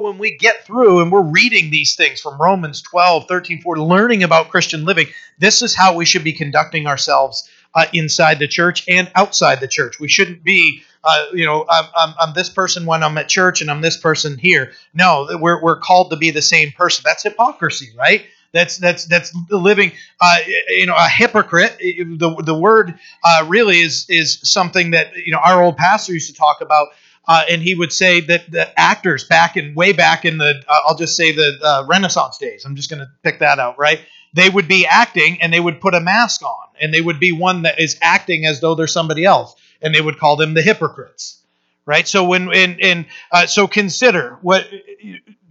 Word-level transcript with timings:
when 0.00 0.18
we 0.18 0.36
get 0.36 0.64
through 0.64 1.00
and 1.00 1.10
we're 1.10 1.22
reading 1.22 1.70
these 1.70 1.94
things 1.94 2.20
from 2.20 2.40
Romans 2.40 2.82
12, 2.82 3.26
13, 3.28 3.62
14, 3.62 3.84
learning 3.84 4.22
about 4.22 4.50
Christian 4.50 4.84
living, 4.84 5.06
this 5.38 5.62
is 5.62 5.74
how 5.74 5.94
we 5.94 6.04
should 6.04 6.24
be 6.24 6.32
conducting 6.32 6.86
ourselves 6.86 7.48
uh, 7.74 7.86
inside 7.92 8.38
the 8.38 8.48
church 8.48 8.84
and 8.88 9.10
outside 9.14 9.60
the 9.60 9.68
church. 9.68 10.00
We 10.00 10.08
shouldn't 10.08 10.42
be, 10.42 10.82
uh, 11.04 11.26
you 11.32 11.44
know, 11.44 11.66
I'm, 11.68 11.84
I'm, 11.96 12.14
I'm, 12.18 12.34
this 12.34 12.48
person 12.48 12.86
when 12.86 13.02
I'm 13.02 13.18
at 13.18 13.28
church 13.28 13.60
and 13.60 13.70
I'm 13.70 13.82
this 13.82 13.98
person 13.98 14.38
here. 14.38 14.72
No, 14.94 15.28
we're, 15.40 15.62
we're 15.62 15.78
called 15.78 16.10
to 16.10 16.16
be 16.16 16.30
the 16.30 16.42
same 16.42 16.72
person. 16.72 17.02
That's 17.06 17.22
hypocrisy, 17.22 17.90
right? 17.96 18.24
That's 18.52 18.78
that's 18.78 19.04
that's 19.04 19.36
living, 19.50 19.92
uh, 20.20 20.38
you 20.68 20.86
know, 20.86 20.94
a 20.96 21.08
hypocrite. 21.08 21.76
The 21.78 22.42
the 22.42 22.54
word 22.54 22.98
uh, 23.22 23.44
really 23.46 23.80
is 23.80 24.06
is 24.08 24.38
something 24.44 24.92
that 24.92 25.14
you 25.14 25.32
know 25.32 25.40
our 25.44 25.62
old 25.62 25.76
pastor 25.76 26.14
used 26.14 26.30
to 26.30 26.34
talk 26.34 26.62
about. 26.62 26.88
Uh, 27.28 27.44
and 27.50 27.60
he 27.60 27.74
would 27.74 27.92
say 27.92 28.20
that 28.20 28.50
the 28.50 28.78
actors 28.78 29.24
back 29.24 29.56
in 29.56 29.74
way 29.74 29.92
back 29.92 30.24
in 30.24 30.38
the 30.38 30.62
uh, 30.68 30.80
I'll 30.86 30.96
just 30.96 31.16
say 31.16 31.32
the 31.32 31.58
uh, 31.62 31.84
Renaissance 31.88 32.38
days. 32.38 32.64
I'm 32.64 32.76
just 32.76 32.88
going 32.88 33.00
to 33.00 33.10
pick 33.22 33.40
that 33.40 33.58
out, 33.58 33.78
right? 33.78 34.00
They 34.32 34.48
would 34.48 34.68
be 34.68 34.86
acting 34.86 35.40
and 35.42 35.52
they 35.52 35.60
would 35.60 35.80
put 35.80 35.94
a 35.94 36.00
mask 36.00 36.42
on, 36.42 36.68
and 36.80 36.92
they 36.94 37.00
would 37.00 37.18
be 37.18 37.32
one 37.32 37.62
that 37.62 37.80
is 37.80 37.96
acting 38.00 38.46
as 38.46 38.60
though 38.60 38.74
they're 38.74 38.86
somebody 38.86 39.24
else, 39.24 39.56
and 39.82 39.94
they 39.94 40.00
would 40.00 40.18
call 40.18 40.36
them 40.36 40.54
the 40.54 40.62
hypocrites, 40.62 41.42
right? 41.84 42.06
So 42.06 42.24
when 42.24 42.52
and 42.52 43.06
uh, 43.32 43.46
so 43.46 43.66
consider 43.66 44.38
what 44.42 44.68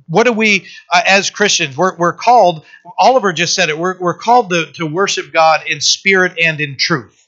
what 0.07 0.25
do 0.25 0.33
we 0.33 0.67
uh, 0.93 1.01
as 1.05 1.29
christians 1.29 1.75
we're, 1.75 1.95
we're 1.97 2.13
called 2.13 2.65
oliver 2.97 3.33
just 3.33 3.55
said 3.55 3.69
it 3.69 3.77
we're, 3.77 3.97
we're 3.99 4.17
called 4.17 4.49
to, 4.49 4.71
to 4.73 4.85
worship 4.85 5.31
god 5.33 5.61
in 5.67 5.81
spirit 5.81 6.33
and 6.41 6.61
in 6.61 6.77
truth 6.77 7.27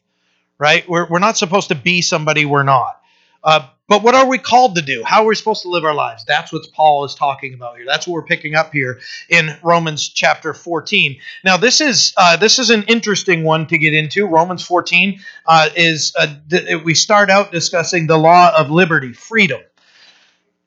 right 0.58 0.88
we're, 0.88 1.08
we're 1.08 1.20
not 1.20 1.38
supposed 1.38 1.70
to 1.70 1.76
be 1.76 2.02
somebody 2.02 2.46
we're 2.46 2.64
not 2.64 3.02
uh, 3.44 3.68
but 3.88 4.04
what 4.04 4.16
are 4.16 4.28
we 4.28 4.38
called 4.38 4.76
to 4.76 4.82
do? 4.82 5.04
How 5.06 5.24
are 5.24 5.28
we 5.28 5.36
supposed 5.36 5.62
to 5.62 5.70
live 5.70 5.86
our 5.86 5.94
lives? 5.94 6.26
That's 6.26 6.52
what 6.52 6.70
Paul 6.74 7.06
is 7.06 7.16
talking 7.16 7.54
about 7.54 7.78
here. 7.78 7.86
That's 7.88 8.06
what 8.06 8.16
we're 8.16 8.24
picking 8.24 8.54
up 8.54 8.74
here 8.74 9.00
in 9.30 9.58
Romans 9.64 10.10
chapter 10.10 10.54
14. 10.54 11.18
Now, 11.46 11.56
this 11.56 11.80
is 11.80 12.14
uh, 12.18 12.36
this 12.36 12.60
is 12.60 12.70
an 12.70 12.84
interesting 12.84 13.44
one 13.44 13.66
to 13.68 13.78
get 13.78 13.94
into. 13.94 14.26
Romans 14.26 14.66
14 14.66 15.22
uh, 15.46 15.70
is 15.76 16.14
uh, 16.18 16.28
th- 16.50 16.84
we 16.84 16.94
start 16.94 17.30
out 17.30 17.52
discussing 17.52 18.08
the 18.08 18.18
law 18.18 18.52
of 18.58 18.70
liberty, 18.70 19.14
freedom. 19.14 19.62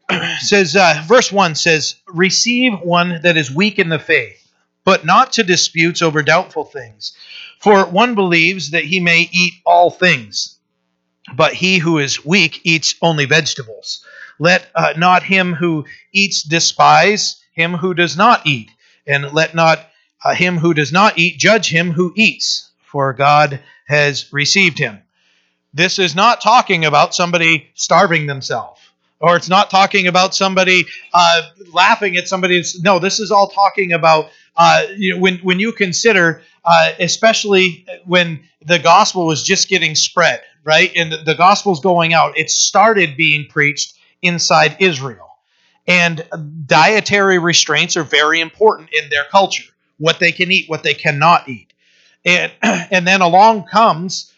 says 0.39 0.75
uh, 0.75 1.03
verse 1.07 1.31
1 1.31 1.55
says, 1.57 1.97
"Receive 2.09 2.73
one 2.81 3.21
that 3.23 3.37
is 3.37 3.51
weak 3.51 3.79
in 3.79 3.91
the 3.91 3.99
faith, 3.99 4.51
but 4.84 5.05
not 5.05 5.33
to 5.33 5.43
disputes 5.43 6.01
over 6.01 6.23
doubtful 6.23 6.65
things. 6.65 7.15
For 7.59 7.84
one 7.84 8.15
believes 8.15 8.71
that 8.71 8.84
he 8.84 8.99
may 8.99 9.29
eat 9.31 9.55
all 9.67 9.91
things." 9.91 10.57
But 11.36 11.55
he 11.55 11.78
who 11.78 11.98
is 11.98 12.25
weak 12.25 12.61
eats 12.64 12.95
only 13.03 13.25
vegetables. 13.25 14.05
Let 14.39 14.67
uh, 14.75 14.95
not 14.97 15.23
him 15.23 15.53
who 15.53 15.87
eats 16.12 16.42
despise 16.42 17.42
him 17.53 17.75
who 17.75 17.95
does 17.95 18.17
not 18.17 18.47
eat, 18.47 18.70
and 19.06 19.33
let 19.33 19.55
not 19.55 19.87
uh, 20.25 20.34
him 20.34 20.59
who 20.59 20.75
does 20.75 20.92
not 20.92 21.19
eat 21.19 21.39
judge 21.39 21.69
him 21.69 21.91
who 21.91 22.12
eats, 22.17 22.70
for 22.83 23.12
God 23.12 23.61
has 23.87 24.33
received 24.33 24.78
him. 24.78 25.00
This 25.75 25.98
is 25.98 26.14
not 26.14 26.41
talking 26.41 26.84
about 26.84 27.14
somebody 27.14 27.70
starving 27.75 28.27
themselves, 28.27 28.81
or 29.20 29.37
it's 29.37 29.48
not 29.48 29.70
talking 29.70 30.06
about 30.06 30.34
somebody 30.34 30.84
uh, 31.12 31.42
laughing 31.72 32.17
at 32.17 32.28
somebody. 32.28 32.62
No, 32.81 32.98
this 32.98 33.20
is 33.20 33.31
all 33.31 33.48
talking 33.48 33.92
about 33.92 34.31
uh, 34.56 34.87
you 34.97 35.15
know, 35.15 35.20
when 35.20 35.39
when 35.39 35.61
you 35.61 35.73
consider, 35.73 36.43
uh, 36.65 36.93
especially 36.98 37.87
when 38.05 38.45
the 38.65 38.79
gospel 38.79 39.27
was 39.27 39.43
just 39.43 39.69
getting 39.69 39.95
spread 39.95 40.43
right? 40.65 40.93
And 40.97 41.12
the 41.12 41.34
gospel's 41.34 41.81
going 41.81 42.12
out. 42.12 42.39
It 42.39 42.51
started 42.51 43.17
being 43.17 43.47
preached 43.48 43.95
inside 44.23 44.77
Israel. 44.81 45.28
And 45.87 46.25
dietary 46.67 47.39
restraints 47.39 47.97
are 47.97 48.05
very 48.05 48.41
important 48.41 48.91
in 48.93 49.09
their 49.11 49.25
culture 49.25 49.65
what 49.98 50.19
they 50.19 50.33
can 50.33 50.51
eat, 50.51 50.69
what 50.69 50.83
they 50.83 50.95
cannot 50.95 51.48
eat. 51.48 51.73
And, 52.25 52.53
and 52.62 53.06
then 53.06 53.21
along 53.21 53.67
comes 53.67 54.33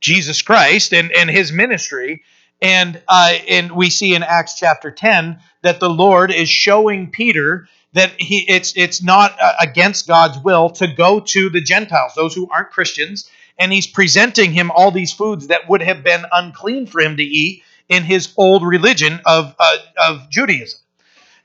Jesus 0.00 0.42
Christ 0.42 0.92
and, 0.92 1.12
and 1.12 1.30
his 1.30 1.52
ministry. 1.52 2.22
And, 2.62 3.00
uh, 3.08 3.34
and 3.48 3.72
we 3.72 3.90
see 3.90 4.14
in 4.14 4.22
Acts 4.22 4.56
chapter 4.58 4.90
10 4.90 5.38
that 5.62 5.80
the 5.80 5.90
Lord 5.90 6.30
is 6.30 6.48
showing 6.48 7.10
Peter 7.10 7.68
that 7.94 8.12
he, 8.20 8.44
it's, 8.48 8.76
it's 8.76 9.02
not 9.02 9.36
uh, 9.40 9.52
against 9.60 10.06
God's 10.06 10.38
will 10.38 10.70
to 10.70 10.86
go 10.86 11.20
to 11.20 11.48
the 11.48 11.60
Gentiles, 11.60 12.12
those 12.14 12.34
who 12.34 12.48
aren't 12.54 12.70
Christians, 12.70 13.30
and 13.58 13.72
he's 13.72 13.86
presenting 13.86 14.52
him 14.52 14.70
all 14.70 14.90
these 14.90 15.12
foods 15.12 15.46
that 15.46 15.68
would 15.68 15.82
have 15.82 16.04
been 16.04 16.24
unclean 16.32 16.86
for 16.86 17.00
him 17.00 17.16
to 17.16 17.22
eat 17.22 17.62
in 17.88 18.02
his 18.02 18.32
old 18.36 18.64
religion 18.64 19.20
of, 19.24 19.54
uh, 19.58 19.76
of 20.08 20.28
Judaism. 20.30 20.80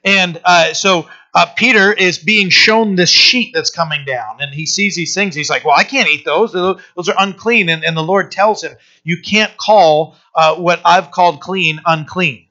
And 0.04 0.40
uh, 0.44 0.74
so 0.74 1.08
uh, 1.34 1.46
Peter 1.56 1.92
is 1.92 2.18
being 2.18 2.50
shown 2.50 2.96
this 2.96 3.10
sheet 3.10 3.52
that's 3.54 3.70
coming 3.70 4.06
down, 4.06 4.38
and 4.40 4.54
he 4.54 4.66
sees 4.66 4.96
these 4.96 5.14
things. 5.14 5.36
He's 5.36 5.50
like, 5.50 5.66
Well, 5.66 5.76
I 5.76 5.84
can't 5.84 6.10
eat 6.10 6.26
those. 6.26 6.54
Those 6.54 7.10
are 7.10 7.16
unclean. 7.18 7.70
And, 7.70 7.84
and 7.84 7.96
the 7.96 8.04
Lord 8.04 8.32
tells 8.32 8.64
him, 8.64 8.76
You 9.04 9.22
can't 9.22 9.56
call 9.58 10.16
uh, 10.34 10.56
what 10.56 10.82
I've 10.86 11.12
called 11.12 11.42
clean 11.42 11.82
unclean. 11.86 12.46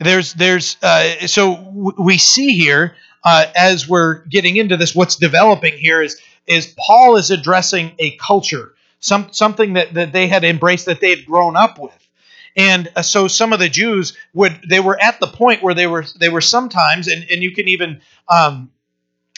There's, 0.00 0.34
there's, 0.34 0.76
uh, 0.82 1.26
so 1.26 1.94
we 1.96 2.18
see 2.18 2.56
here 2.56 2.96
uh, 3.22 3.46
as 3.54 3.88
we're 3.88 4.24
getting 4.24 4.56
into 4.56 4.76
this, 4.76 4.94
what's 4.94 5.16
developing 5.16 5.76
here 5.76 6.02
is 6.02 6.20
is 6.46 6.74
Paul 6.78 7.16
is 7.16 7.30
addressing 7.30 7.92
a 7.98 8.16
culture, 8.16 8.72
some 8.98 9.28
something 9.32 9.74
that, 9.74 9.94
that 9.94 10.12
they 10.12 10.26
had 10.26 10.42
embraced 10.42 10.86
that 10.86 11.00
they 11.00 11.10
had 11.10 11.24
grown 11.24 11.56
up 11.56 11.78
with. 11.78 12.08
And 12.56 12.90
uh, 12.96 13.02
so 13.02 13.28
some 13.28 13.52
of 13.52 13.60
the 13.60 13.68
Jews 13.68 14.16
would 14.34 14.58
they 14.68 14.80
were 14.80 15.00
at 15.00 15.20
the 15.20 15.28
point 15.28 15.62
where 15.62 15.74
they 15.74 15.86
were 15.86 16.04
they 16.18 16.28
were 16.28 16.40
sometimes 16.40 17.06
and, 17.06 17.24
and 17.30 17.42
you 17.42 17.52
can 17.52 17.68
even 17.68 18.00
um, 18.28 18.70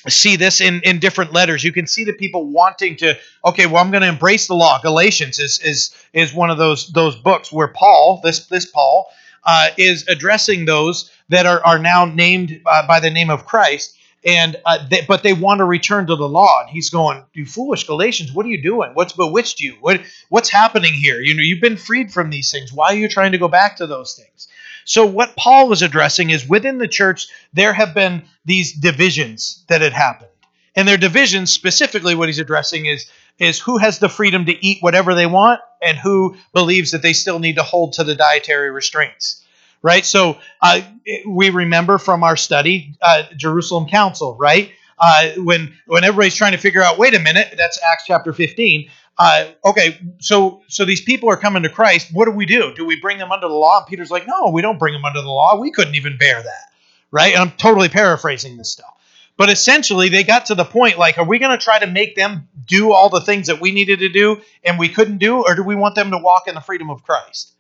see 0.09 0.37
this 0.37 0.61
in, 0.61 0.81
in 0.85 0.99
different 0.99 1.33
letters. 1.33 1.63
You 1.63 1.73
can 1.73 1.87
see 1.87 2.05
the 2.05 2.13
people 2.13 2.47
wanting 2.47 2.97
to, 2.97 3.17
okay, 3.45 3.67
well, 3.67 3.77
I'm 3.77 3.91
going 3.91 4.03
to 4.03 4.09
embrace 4.09 4.47
the 4.47 4.55
law. 4.55 4.81
Galatians 4.81 5.39
is 5.39 5.59
is 5.59 5.95
is 6.13 6.33
one 6.33 6.51
of 6.51 6.59
those 6.59 6.89
those 6.93 7.17
books 7.17 7.53
where 7.53 7.69
Paul, 7.69 8.21
this 8.25 8.47
this 8.47 8.67
Paul, 8.67 9.11
uh, 9.45 9.69
is 9.77 10.07
addressing 10.09 10.65
those 10.65 11.11
that 11.29 11.47
are, 11.47 11.65
are 11.65 11.79
now 11.79 12.05
named 12.05 12.61
uh, 12.67 12.87
by 12.87 13.01
the 13.01 13.11
name 13.11 13.31
of 13.31 13.45
Christ 13.47 13.97
and 14.25 14.57
uh, 14.65 14.87
they, 14.89 15.05
but 15.07 15.23
they 15.23 15.33
want 15.33 15.59
to 15.59 15.65
return 15.65 16.07
to 16.07 16.17
the 16.17 16.29
law. 16.29 16.63
And 16.63 16.71
he's 16.71 16.91
going 16.91 17.25
you 17.33 17.47
foolish 17.47 17.87
galatians 17.87 18.33
what 18.33 18.47
are 18.47 18.51
you 18.51 18.63
doing? 18.63 18.93
What's 18.95 19.13
bewitched 19.13 19.61
you? 19.61 19.77
What 19.81 20.03
what's 20.29 20.51
happening 20.51 20.93
here? 20.93 21.21
You 21.21 21.35
know 21.35 21.43
you've 21.43 21.61
been 21.61 21.77
freed 21.77 22.13
from 22.13 22.31
these 22.31 22.51
things. 22.51 22.73
Why 22.73 22.89
are 22.89 22.97
you 22.97 23.09
trying 23.09 23.33
to 23.33 23.39
go 23.39 23.49
back 23.49 23.77
to 23.77 23.87
those 23.87 24.15
things? 24.15 24.49
So 24.85 25.07
what 25.07 25.37
paul 25.37 25.69
was 25.69 25.83
addressing 25.83 26.31
is 26.31 26.49
within 26.49 26.79
the 26.79 26.89
church 26.89 27.29
there 27.53 27.73
have 27.73 27.95
been 27.95 28.25
these 28.45 28.73
divisions 28.73 29.65
that 29.69 29.81
had 29.81 29.93
happened. 29.93 30.29
And 30.75 30.89
their 30.89 30.97
divisions 30.97 31.53
specifically 31.53 32.15
what 32.15 32.29
he's 32.29 32.39
addressing 32.39 32.87
is 32.87 33.11
is 33.39 33.59
who 33.59 33.79
has 33.79 33.99
the 33.99 34.09
freedom 34.09 34.47
to 34.47 34.67
eat 34.67 34.79
whatever 34.81 35.15
they 35.15 35.27
want 35.27 35.61
and 35.83 35.99
who 35.99 36.37
believes 36.53 36.93
that 36.93 37.03
they 37.03 37.13
still 37.13 37.39
need 37.39 37.57
to 37.57 37.63
hold 37.63 37.95
to 37.95 38.05
the 38.05 38.15
dietary 38.15 38.71
restraints 38.71 39.43
right? 39.83 40.07
So 40.07 40.39
uh, 40.63 40.81
we 41.27 41.51
remember 41.51 41.99
from 41.99 42.23
our 42.23 42.37
study 42.37 42.95
uh, 43.03 43.25
Jerusalem 43.37 43.87
Council, 43.87 44.37
right? 44.39 44.71
Uh, 44.99 45.33
when 45.39 45.77
when 45.87 46.05
everybody's 46.05 46.37
trying 46.37 46.53
to 46.53 46.59
figure 46.59 46.83
out, 46.83 46.99
wait 46.99 47.15
a 47.15 47.19
minute, 47.19 47.55
that's 47.57 47.79
Acts 47.83 48.05
chapter 48.07 48.33
15. 48.33 48.89
Uh, 49.19 49.47
okay, 49.65 49.99
so 50.21 50.63
so 50.69 50.85
these 50.85 51.01
people 51.01 51.29
are 51.29 51.37
coming 51.37 51.65
to 51.65 51.69
Christ. 51.69 52.09
What 52.13 52.27
do 52.27 52.31
we 52.31 52.47
do? 52.47 52.73
Do 52.75 52.87
we 52.87 53.01
bring 53.01 53.19
them 53.19 53.33
under 53.33 53.49
the 53.49 53.55
law? 53.55 53.79
And 53.79 53.87
Peter's 53.87 54.11
like, 54.11 54.27
no, 54.27 54.51
we 54.51 54.63
don't 54.63 54.79
bring 54.79 54.95
them 54.95 55.05
under 55.05 55.21
the 55.21 55.29
law. 55.29 55.59
We 55.61 55.71
couldn't 55.71 55.97
even 55.97 56.17
bear 56.17 56.41
that, 56.43 56.73
right? 57.11 57.35
And 57.35 57.43
I'm 57.43 57.51
totally 57.53 57.89
paraphrasing 57.89 58.57
this 58.57 58.71
stuff. 58.71 58.95
But 59.37 59.51
essentially, 59.51 60.09
they 60.09 60.25
got 60.25 60.47
to 60.47 60.55
the 60.55 60.65
point 60.65 60.99
like, 60.99 61.19
are 61.19 61.25
we 61.25 61.39
going 61.39 61.57
to 61.57 61.63
try 61.63 61.79
to 61.79 61.87
make 61.87 62.15
them 62.17 62.49
do 62.67 62.93
all 62.93 63.09
the 63.09 63.21
things 63.21 63.47
that 63.49 63.61
we 63.61 63.73
needed 63.73 64.01
to 64.01 64.09
do 64.09 64.41
and 64.63 64.79
we 64.79 64.89
couldn't 64.89 65.19
do, 65.19 65.43
or 65.43 65.55
do 65.55 65.63
we 65.63 65.75
want 65.75 65.95
them 65.95 66.11
to 66.11 66.19
walk 66.19 66.49
in 66.49 66.55
the 66.55 66.61
freedom 66.61 66.91
of 66.91 67.03
Christ? 67.03 67.53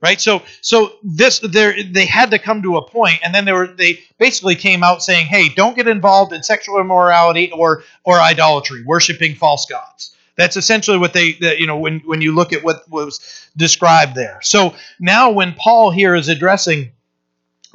right? 0.00 0.20
So 0.20 0.42
so 0.60 0.92
this 1.02 1.40
they 1.40 1.82
they 1.82 2.06
had 2.06 2.30
to 2.30 2.38
come 2.38 2.62
to 2.62 2.76
a 2.76 2.88
point 2.88 3.20
and 3.22 3.34
then 3.34 3.44
they 3.44 3.52
were 3.52 3.66
they 3.66 4.00
basically 4.18 4.54
came 4.54 4.82
out 4.82 5.02
saying 5.02 5.26
hey 5.26 5.48
don't 5.48 5.76
get 5.76 5.88
involved 5.88 6.32
in 6.32 6.42
sexual 6.42 6.80
immorality 6.80 7.50
or 7.50 7.82
or 8.04 8.18
idolatry 8.18 8.84
worshiping 8.84 9.34
false 9.34 9.66
gods. 9.66 10.14
That's 10.36 10.56
essentially 10.56 10.98
what 10.98 11.12
they 11.12 11.36
you 11.40 11.66
know 11.66 11.78
when 11.78 12.00
when 12.00 12.20
you 12.20 12.34
look 12.34 12.52
at 12.52 12.62
what 12.62 12.88
was 12.88 13.48
described 13.56 14.14
there. 14.14 14.38
So 14.42 14.74
now 15.00 15.30
when 15.30 15.54
paul 15.54 15.90
here 15.90 16.14
is 16.14 16.28
addressing 16.28 16.92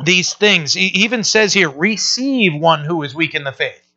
these 0.04 0.34
things 0.34 0.74
he 0.74 0.88
even 0.88 1.24
says 1.24 1.54
here 1.54 1.70
receive 1.70 2.56
one 2.56 2.84
who 2.84 3.04
is 3.04 3.14
weak 3.14 3.36
in 3.36 3.44
the 3.44 3.52
faith 3.52 3.92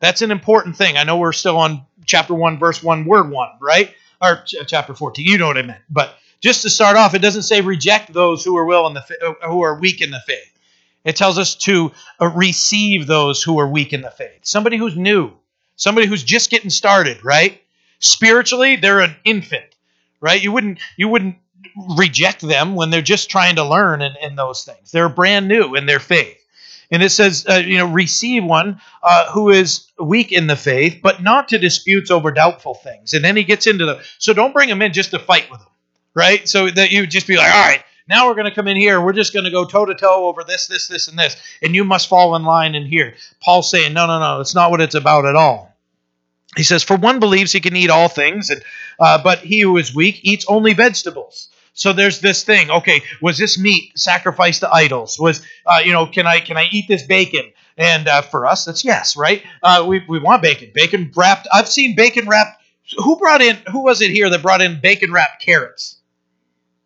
that's 0.00 0.22
an 0.22 0.30
important 0.30 0.76
thing 0.76 0.96
i 0.96 1.04
know 1.04 1.16
we're 1.16 1.32
still 1.32 1.58
on 1.58 1.82
chapter 2.06 2.34
1 2.34 2.58
verse 2.58 2.82
1 2.82 3.04
word 3.04 3.30
1 3.30 3.48
right 3.60 3.94
or 4.20 4.42
ch- 4.44 4.56
chapter 4.66 4.94
14 4.94 5.24
you 5.26 5.38
know 5.38 5.46
what 5.46 5.58
i 5.58 5.62
meant 5.62 5.82
but 5.90 6.16
just 6.42 6.62
to 6.62 6.70
start 6.70 6.96
off, 6.96 7.14
it 7.14 7.20
doesn't 7.20 7.44
say 7.44 7.60
reject 7.60 8.12
those 8.12 8.44
who 8.44 8.56
are 8.58 8.64
will 8.64 8.86
in 8.88 8.94
the 8.94 9.04
uh, 9.22 9.48
who 9.48 9.62
are 9.62 9.78
weak 9.78 10.02
in 10.02 10.10
the 10.10 10.20
faith. 10.26 10.58
It 11.04 11.16
tells 11.16 11.38
us 11.38 11.54
to 11.56 11.92
uh, 12.20 12.28
receive 12.28 13.06
those 13.06 13.42
who 13.42 13.58
are 13.60 13.68
weak 13.68 13.92
in 13.92 14.02
the 14.02 14.10
faith. 14.10 14.40
Somebody 14.42 14.76
who's 14.76 14.96
new, 14.96 15.32
somebody 15.76 16.06
who's 16.06 16.24
just 16.24 16.50
getting 16.50 16.70
started, 16.70 17.24
right? 17.24 17.62
Spiritually, 18.00 18.76
they're 18.76 19.00
an 19.00 19.14
infant, 19.24 19.64
right? 20.20 20.42
You 20.42 20.50
wouldn't 20.50 20.80
you 20.96 21.08
wouldn't 21.08 21.36
reject 21.96 22.40
them 22.40 22.74
when 22.74 22.90
they're 22.90 23.02
just 23.02 23.30
trying 23.30 23.56
to 23.56 23.64
learn 23.64 24.02
in, 24.02 24.14
in 24.22 24.36
those 24.36 24.64
things. 24.64 24.90
They're 24.90 25.08
brand 25.08 25.48
new 25.48 25.74
in 25.74 25.86
their 25.86 26.00
faith. 26.00 26.38
And 26.90 27.02
it 27.02 27.10
says, 27.10 27.46
uh, 27.48 27.54
you 27.54 27.78
know, 27.78 27.90
receive 27.90 28.44
one 28.44 28.80
uh, 29.02 29.30
who 29.32 29.48
is 29.48 29.86
weak 29.98 30.30
in 30.30 30.46
the 30.46 30.56
faith, 30.56 31.00
but 31.02 31.22
not 31.22 31.48
to 31.48 31.58
disputes 31.58 32.10
over 32.10 32.30
doubtful 32.30 32.74
things. 32.74 33.14
And 33.14 33.24
then 33.24 33.34
he 33.34 33.44
gets 33.44 33.66
into 33.66 33.86
the, 33.86 34.02
so 34.18 34.34
don't 34.34 34.52
bring 34.52 34.68
him 34.68 34.82
in 34.82 34.92
just 34.92 35.12
to 35.12 35.18
fight 35.18 35.50
with 35.50 35.60
him, 35.60 35.72
right? 36.14 36.46
So 36.46 36.68
that 36.68 36.90
you 36.90 37.06
just 37.06 37.26
be 37.26 37.38
like, 37.38 37.50
all 37.50 37.66
right, 37.66 37.82
now 38.08 38.28
we're 38.28 38.34
going 38.34 38.48
to 38.48 38.54
come 38.54 38.68
in 38.68 38.76
here. 38.76 39.00
We're 39.00 39.14
just 39.14 39.32
going 39.32 39.46
to 39.46 39.50
go 39.50 39.64
toe 39.64 39.86
to 39.86 39.94
toe 39.94 40.26
over 40.28 40.44
this, 40.44 40.66
this, 40.66 40.86
this, 40.88 41.08
and 41.08 41.18
this. 41.18 41.34
And 41.62 41.74
you 41.74 41.84
must 41.84 42.08
fall 42.08 42.36
in 42.36 42.44
line 42.44 42.74
in 42.74 42.84
here. 42.84 43.14
Paul's 43.40 43.70
saying, 43.70 43.94
no, 43.94 44.06
no, 44.06 44.20
no, 44.20 44.40
it's 44.40 44.54
not 44.54 44.70
what 44.70 44.82
it's 44.82 44.94
about 44.94 45.24
at 45.24 45.34
all. 45.34 45.74
He 46.56 46.62
says, 46.64 46.82
for 46.82 46.96
one 46.96 47.20
believes 47.20 47.52
he 47.52 47.60
can 47.60 47.74
eat 47.74 47.88
all 47.88 48.08
things, 48.08 48.50
and, 48.50 48.62
uh, 49.00 49.22
but 49.22 49.38
he 49.38 49.60
who 49.60 49.78
is 49.78 49.94
weak 49.94 50.20
eats 50.22 50.44
only 50.46 50.74
vegetables. 50.74 51.48
So 51.74 51.92
there's 51.92 52.20
this 52.20 52.44
thing. 52.44 52.70
Okay, 52.70 53.02
was 53.20 53.38
this 53.38 53.58
meat 53.58 53.98
sacrificed 53.98 54.60
to 54.60 54.70
idols? 54.70 55.18
Was 55.18 55.42
uh, 55.66 55.80
you 55.84 55.92
know, 55.92 56.06
can 56.06 56.26
I 56.26 56.40
can 56.40 56.56
I 56.56 56.68
eat 56.70 56.86
this 56.88 57.02
bacon? 57.02 57.52
And 57.78 58.06
uh, 58.06 58.22
for 58.22 58.46
us, 58.46 58.64
that's 58.66 58.84
yes, 58.84 59.16
right? 59.16 59.42
Uh, 59.62 59.84
we 59.86 60.04
we 60.08 60.18
want 60.18 60.42
bacon. 60.42 60.70
Bacon 60.74 61.10
wrapped. 61.16 61.48
I've 61.52 61.68
seen 61.68 61.96
bacon 61.96 62.28
wrapped. 62.28 62.62
Who 62.98 63.16
brought 63.16 63.40
in? 63.40 63.56
Who 63.70 63.84
was 63.84 64.02
it 64.02 64.10
here 64.10 64.28
that 64.28 64.42
brought 64.42 64.60
in 64.60 64.80
bacon 64.80 65.12
wrapped 65.12 65.42
carrots? 65.42 65.96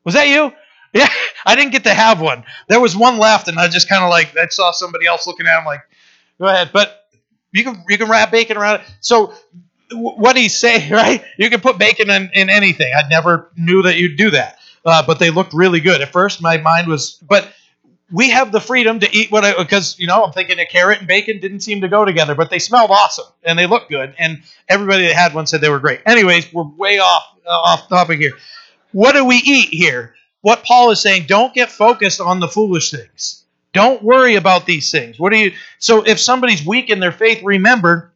Was 0.04 0.14
that 0.14 0.28
you? 0.28 0.52
Yeah, 0.92 1.08
I 1.44 1.56
didn't 1.56 1.72
get 1.72 1.84
to 1.84 1.92
have 1.92 2.22
one. 2.22 2.44
There 2.68 2.80
was 2.80 2.96
one 2.96 3.18
left, 3.18 3.48
and 3.48 3.58
I 3.58 3.68
just 3.68 3.86
kind 3.86 4.02
of 4.02 4.08
like 4.08 4.34
I 4.34 4.46
saw 4.48 4.70
somebody 4.70 5.04
else 5.04 5.26
looking 5.26 5.46
at 5.46 5.58
him 5.58 5.66
like, 5.66 5.82
go 6.38 6.46
ahead. 6.46 6.70
But 6.72 7.06
you 7.52 7.64
can 7.64 7.84
you 7.86 7.98
can 7.98 8.08
wrap 8.08 8.30
bacon 8.30 8.56
around 8.56 8.76
it. 8.76 8.86
So 9.00 9.34
what 9.92 10.36
he's 10.36 10.58
saying, 10.58 10.90
right? 10.92 11.22
You 11.36 11.50
can 11.50 11.60
put 11.60 11.78
bacon 11.78 12.10
in, 12.10 12.30
in 12.32 12.50
anything. 12.50 12.92
I 12.96 13.06
never 13.08 13.50
knew 13.56 13.82
that 13.82 13.96
you'd 13.96 14.16
do 14.16 14.30
that, 14.30 14.58
uh, 14.86 15.04
but 15.06 15.18
they 15.18 15.30
looked 15.30 15.52
really 15.52 15.80
good. 15.80 16.00
At 16.00 16.12
first, 16.12 16.40
my 16.40 16.56
mind 16.56 16.88
was, 16.88 17.18
but 17.28 17.52
we 18.10 18.30
have 18.30 18.52
the 18.52 18.60
freedom 18.60 19.00
to 19.00 19.14
eat 19.14 19.30
what 19.30 19.44
I 19.44 19.56
because 19.56 19.98
you 19.98 20.06
know 20.06 20.24
I'm 20.24 20.32
thinking 20.32 20.58
a 20.58 20.66
carrot 20.66 21.00
and 21.00 21.08
bacon 21.08 21.40
didn't 21.40 21.60
seem 21.60 21.82
to 21.82 21.88
go 21.88 22.04
together, 22.04 22.34
but 22.34 22.50
they 22.50 22.58
smelled 22.58 22.90
awesome 22.90 23.26
and 23.44 23.58
they 23.58 23.66
looked 23.66 23.90
good, 23.90 24.14
and 24.18 24.42
everybody 24.68 25.06
that 25.06 25.14
had 25.14 25.34
one 25.34 25.46
said 25.46 25.60
they 25.60 25.68
were 25.68 25.80
great. 25.80 26.00
Anyways, 26.06 26.52
we're 26.52 26.64
way 26.64 26.98
off 26.98 27.24
uh, 27.46 27.50
off 27.50 27.88
topic 27.88 28.20
here. 28.20 28.32
What 28.92 29.12
do 29.12 29.24
we 29.24 29.36
eat 29.36 29.68
here? 29.70 30.14
what 30.46 30.62
Paul 30.62 30.92
is 30.92 31.00
saying, 31.00 31.24
don't 31.26 31.52
get 31.52 31.72
focused 31.72 32.20
on 32.20 32.38
the 32.38 32.46
foolish 32.46 32.92
things. 32.92 33.42
Don't 33.72 34.00
worry 34.00 34.36
about 34.36 34.64
these 34.64 34.92
things. 34.92 35.18
What 35.18 35.32
do 35.32 35.38
you 35.40 35.52
So 35.80 36.06
if 36.06 36.20
somebody's 36.20 36.64
weak 36.64 36.88
in 36.88 37.00
their 37.00 37.10
faith, 37.10 37.42
remember 37.42 38.12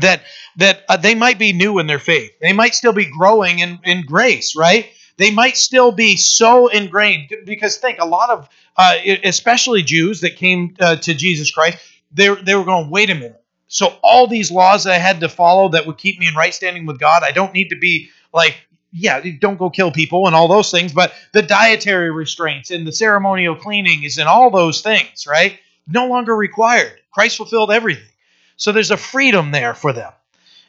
that 0.00 0.22
that 0.56 0.80
uh, 0.88 0.96
they 0.96 1.14
might 1.14 1.38
be 1.38 1.52
new 1.52 1.78
in 1.78 1.86
their 1.86 1.98
faith. 1.98 2.30
They 2.40 2.54
might 2.54 2.74
still 2.74 2.94
be 2.94 3.04
growing 3.04 3.58
in 3.58 3.80
in 3.84 4.06
grace, 4.06 4.56
right? 4.56 4.86
They 5.16 5.30
might 5.30 5.56
still 5.56 5.92
be 5.92 6.16
so 6.16 6.68
ingrained 6.68 7.34
because 7.44 7.76
think 7.76 7.98
a 8.00 8.06
lot 8.06 8.30
of 8.30 8.48
uh, 8.76 8.96
especially 9.24 9.82
Jews 9.82 10.22
that 10.22 10.36
came 10.36 10.74
uh, 10.80 10.96
to 10.96 11.14
Jesus 11.14 11.50
Christ, 11.50 11.78
they 12.12 12.34
they 12.34 12.54
were 12.54 12.64
going, 12.64 12.90
"Wait 12.90 13.10
a 13.10 13.14
minute. 13.14 13.42
So 13.68 13.96
all 14.02 14.26
these 14.26 14.50
laws 14.50 14.86
I 14.86 14.98
had 14.98 15.20
to 15.20 15.28
follow 15.28 15.70
that 15.70 15.86
would 15.86 15.98
keep 15.98 16.18
me 16.18 16.26
in 16.26 16.34
right 16.34 16.52
standing 16.52 16.84
with 16.86 16.98
God, 17.00 17.22
I 17.22 17.32
don't 17.32 17.54
need 17.54 17.70
to 17.70 17.78
be 17.78 18.10
like 18.32 18.56
yeah, 18.92 19.22
don't 19.40 19.58
go 19.58 19.70
kill 19.70 19.90
people 19.90 20.26
and 20.26 20.36
all 20.36 20.48
those 20.48 20.70
things, 20.70 20.92
but 20.92 21.14
the 21.32 21.42
dietary 21.42 22.10
restraints 22.10 22.70
and 22.70 22.86
the 22.86 22.92
ceremonial 22.92 23.56
cleanings 23.56 24.18
and 24.18 24.28
all 24.28 24.50
those 24.50 24.82
things, 24.82 25.26
right? 25.26 25.58
No 25.86 26.06
longer 26.08 26.36
required. 26.36 27.00
Christ 27.10 27.38
fulfilled 27.38 27.72
everything. 27.72 28.04
So 28.56 28.70
there's 28.70 28.90
a 28.90 28.96
freedom 28.98 29.50
there 29.50 29.74
for 29.74 29.92
them. 29.92 30.12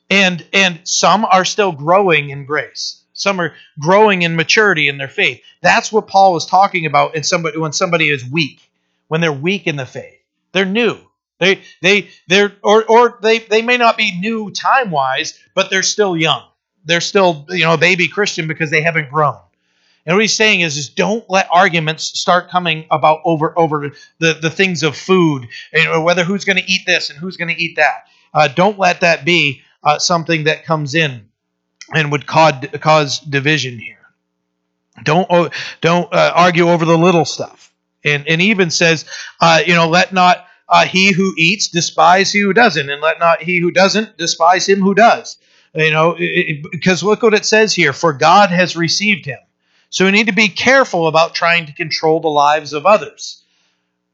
And 0.09 0.45
and 0.53 0.79
some 0.85 1.25
are 1.25 1.45
still 1.45 1.71
growing 1.73 2.29
in 2.29 2.45
grace. 2.45 3.02
Some 3.13 3.39
are 3.39 3.53
growing 3.79 4.23
in 4.23 4.35
maturity 4.35 4.89
in 4.89 4.97
their 4.97 5.07
faith. 5.07 5.41
That's 5.61 5.91
what 5.91 6.07
Paul 6.07 6.33
was 6.33 6.45
talking 6.45 6.85
about 6.85 7.15
in 7.15 7.23
somebody 7.23 7.57
when 7.57 7.73
somebody 7.73 8.09
is 8.09 8.25
weak, 8.25 8.69
when 9.07 9.21
they're 9.21 9.31
weak 9.31 9.67
in 9.67 9.75
the 9.75 9.85
faith. 9.85 10.19
They're 10.51 10.65
new. 10.65 10.97
They 11.39 11.61
they 11.81 12.09
they're 12.27 12.53
or 12.63 12.83
or 12.85 13.19
they 13.21 13.39
they 13.39 13.61
may 13.61 13.77
not 13.77 13.97
be 13.97 14.19
new 14.19 14.51
time-wise, 14.51 15.39
but 15.53 15.69
they're 15.69 15.83
still 15.83 16.15
young 16.15 16.43
they're 16.85 17.01
still 17.01 17.45
you 17.49 17.63
know 17.63 17.77
baby 17.77 18.07
Christian 18.07 18.47
because 18.47 18.69
they 18.69 18.81
haven't 18.81 19.09
grown. 19.09 19.37
And 20.05 20.15
what 20.15 20.21
he's 20.21 20.35
saying 20.35 20.59
is, 20.61 20.75
is 20.75 20.89
don't 20.89 21.23
let 21.29 21.47
arguments 21.49 22.19
start 22.19 22.49
coming 22.49 22.85
about 22.91 23.21
over 23.23 23.57
over 23.57 23.91
the, 24.19 24.33
the 24.33 24.49
things 24.49 24.83
of 24.83 24.97
food, 24.97 25.47
and 25.71 26.03
whether 26.03 26.23
who's 26.23 26.45
going 26.45 26.57
to 26.57 26.71
eat 26.71 26.81
this 26.85 27.09
and 27.09 27.17
who's 27.17 27.37
going 27.37 27.53
to 27.53 27.61
eat 27.61 27.77
that. 27.77 28.07
Uh, 28.33 28.47
don't 28.47 28.79
let 28.79 29.01
that 29.01 29.23
be 29.23 29.61
uh, 29.83 29.99
something 29.99 30.45
that 30.45 30.65
comes 30.65 30.95
in 30.95 31.29
and 31.93 32.11
would 32.11 32.25
cause, 32.25 33.19
division 33.19 33.77
here. 33.77 33.97
Don't 35.03 35.51
don't 35.81 36.13
uh, 36.13 36.31
argue 36.35 36.69
over 36.69 36.85
the 36.85 36.97
little 36.97 37.25
stuff. 37.25 37.73
And 38.05 38.27
and 38.27 38.41
even 38.41 38.69
says, 38.69 39.05
uh, 39.41 39.61
you 39.65 39.73
know, 39.73 39.89
let 39.89 40.13
not 40.13 40.45
uh, 40.69 40.85
he 40.85 41.11
who 41.11 41.33
eats 41.37 41.67
despise 41.69 42.31
he 42.31 42.41
who 42.41 42.53
doesn't, 42.53 42.89
and 42.89 43.01
let 43.01 43.19
not 43.19 43.41
he 43.41 43.59
who 43.59 43.71
doesn't 43.71 44.17
despise 44.17 44.67
him 44.67 44.81
who 44.81 44.93
does. 44.93 45.37
You 45.73 45.91
know, 45.91 46.15
because 46.71 47.01
look 47.01 47.23
what 47.23 47.33
it 47.33 47.45
says 47.45 47.73
here 47.73 47.93
for 47.93 48.13
God 48.13 48.51
has 48.51 48.75
received 48.75 49.25
him. 49.25 49.39
So 49.89 50.05
we 50.05 50.11
need 50.11 50.27
to 50.27 50.33
be 50.33 50.49
careful 50.49 51.07
about 51.07 51.35
trying 51.35 51.65
to 51.67 51.73
control 51.73 52.19
the 52.19 52.27
lives 52.27 52.73
of 52.73 52.85
others 52.85 53.43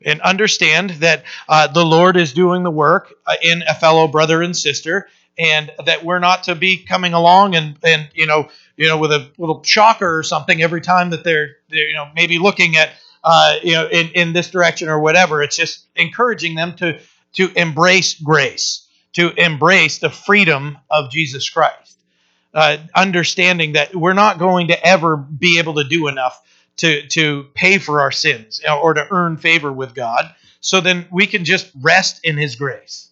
and 0.05 0.21
understand 0.21 0.91
that 0.91 1.23
uh, 1.47 1.67
the 1.67 1.85
Lord 1.85 2.17
is 2.17 2.33
doing 2.33 2.63
the 2.63 2.71
work 2.71 3.13
uh, 3.25 3.35
in 3.41 3.63
a 3.67 3.73
fellow 3.73 4.07
brother 4.07 4.41
and 4.41 4.55
sister, 4.55 5.07
and 5.39 5.71
that 5.85 6.03
we're 6.03 6.19
not 6.19 6.43
to 6.43 6.55
be 6.55 6.77
coming 6.77 7.13
along 7.13 7.55
and 7.55 7.77
and 7.83 8.09
you 8.13 8.27
know 8.27 8.49
you 8.75 8.87
know 8.87 8.97
with 8.97 9.11
a 9.11 9.31
little 9.37 9.63
shocker 9.63 10.17
or 10.17 10.23
something 10.23 10.61
every 10.61 10.81
time 10.81 11.09
that 11.09 11.23
they're, 11.23 11.55
they're 11.69 11.87
you 11.87 11.95
know 11.95 12.07
maybe 12.13 12.37
looking 12.37 12.75
at 12.75 12.91
uh, 13.23 13.55
you 13.63 13.73
know 13.73 13.87
in 13.87 14.09
in 14.09 14.33
this 14.33 14.51
direction 14.51 14.89
or 14.89 14.99
whatever. 14.99 15.41
It's 15.41 15.55
just 15.55 15.87
encouraging 15.95 16.55
them 16.55 16.75
to 16.75 16.99
to 17.33 17.51
embrace 17.55 18.13
grace 18.13 18.85
to 19.13 19.33
embrace 19.41 19.99
the 19.99 20.09
freedom 20.09 20.77
of 20.89 21.11
Jesus 21.11 21.49
Christ. 21.49 21.97
Uh, 22.53 22.77
understanding 22.95 23.73
that 23.73 23.93
we're 23.93 24.13
not 24.13 24.39
going 24.39 24.69
to 24.69 24.85
ever 24.85 25.17
be 25.17 25.59
able 25.59 25.75
to 25.75 25.83
do 25.83 26.07
enough 26.07 26.41
to, 26.77 27.07
to 27.09 27.45
pay 27.53 27.77
for 27.77 28.01
our 28.01 28.11
sins 28.11 28.61
or 28.81 28.93
to 28.95 29.07
earn 29.11 29.37
favor 29.37 29.71
with 29.71 29.93
God. 29.93 30.33
So 30.59 30.81
then 30.81 31.05
we 31.11 31.27
can 31.27 31.45
just 31.45 31.69
rest 31.79 32.21
in 32.23 32.37
His 32.37 32.55
grace. 32.55 33.08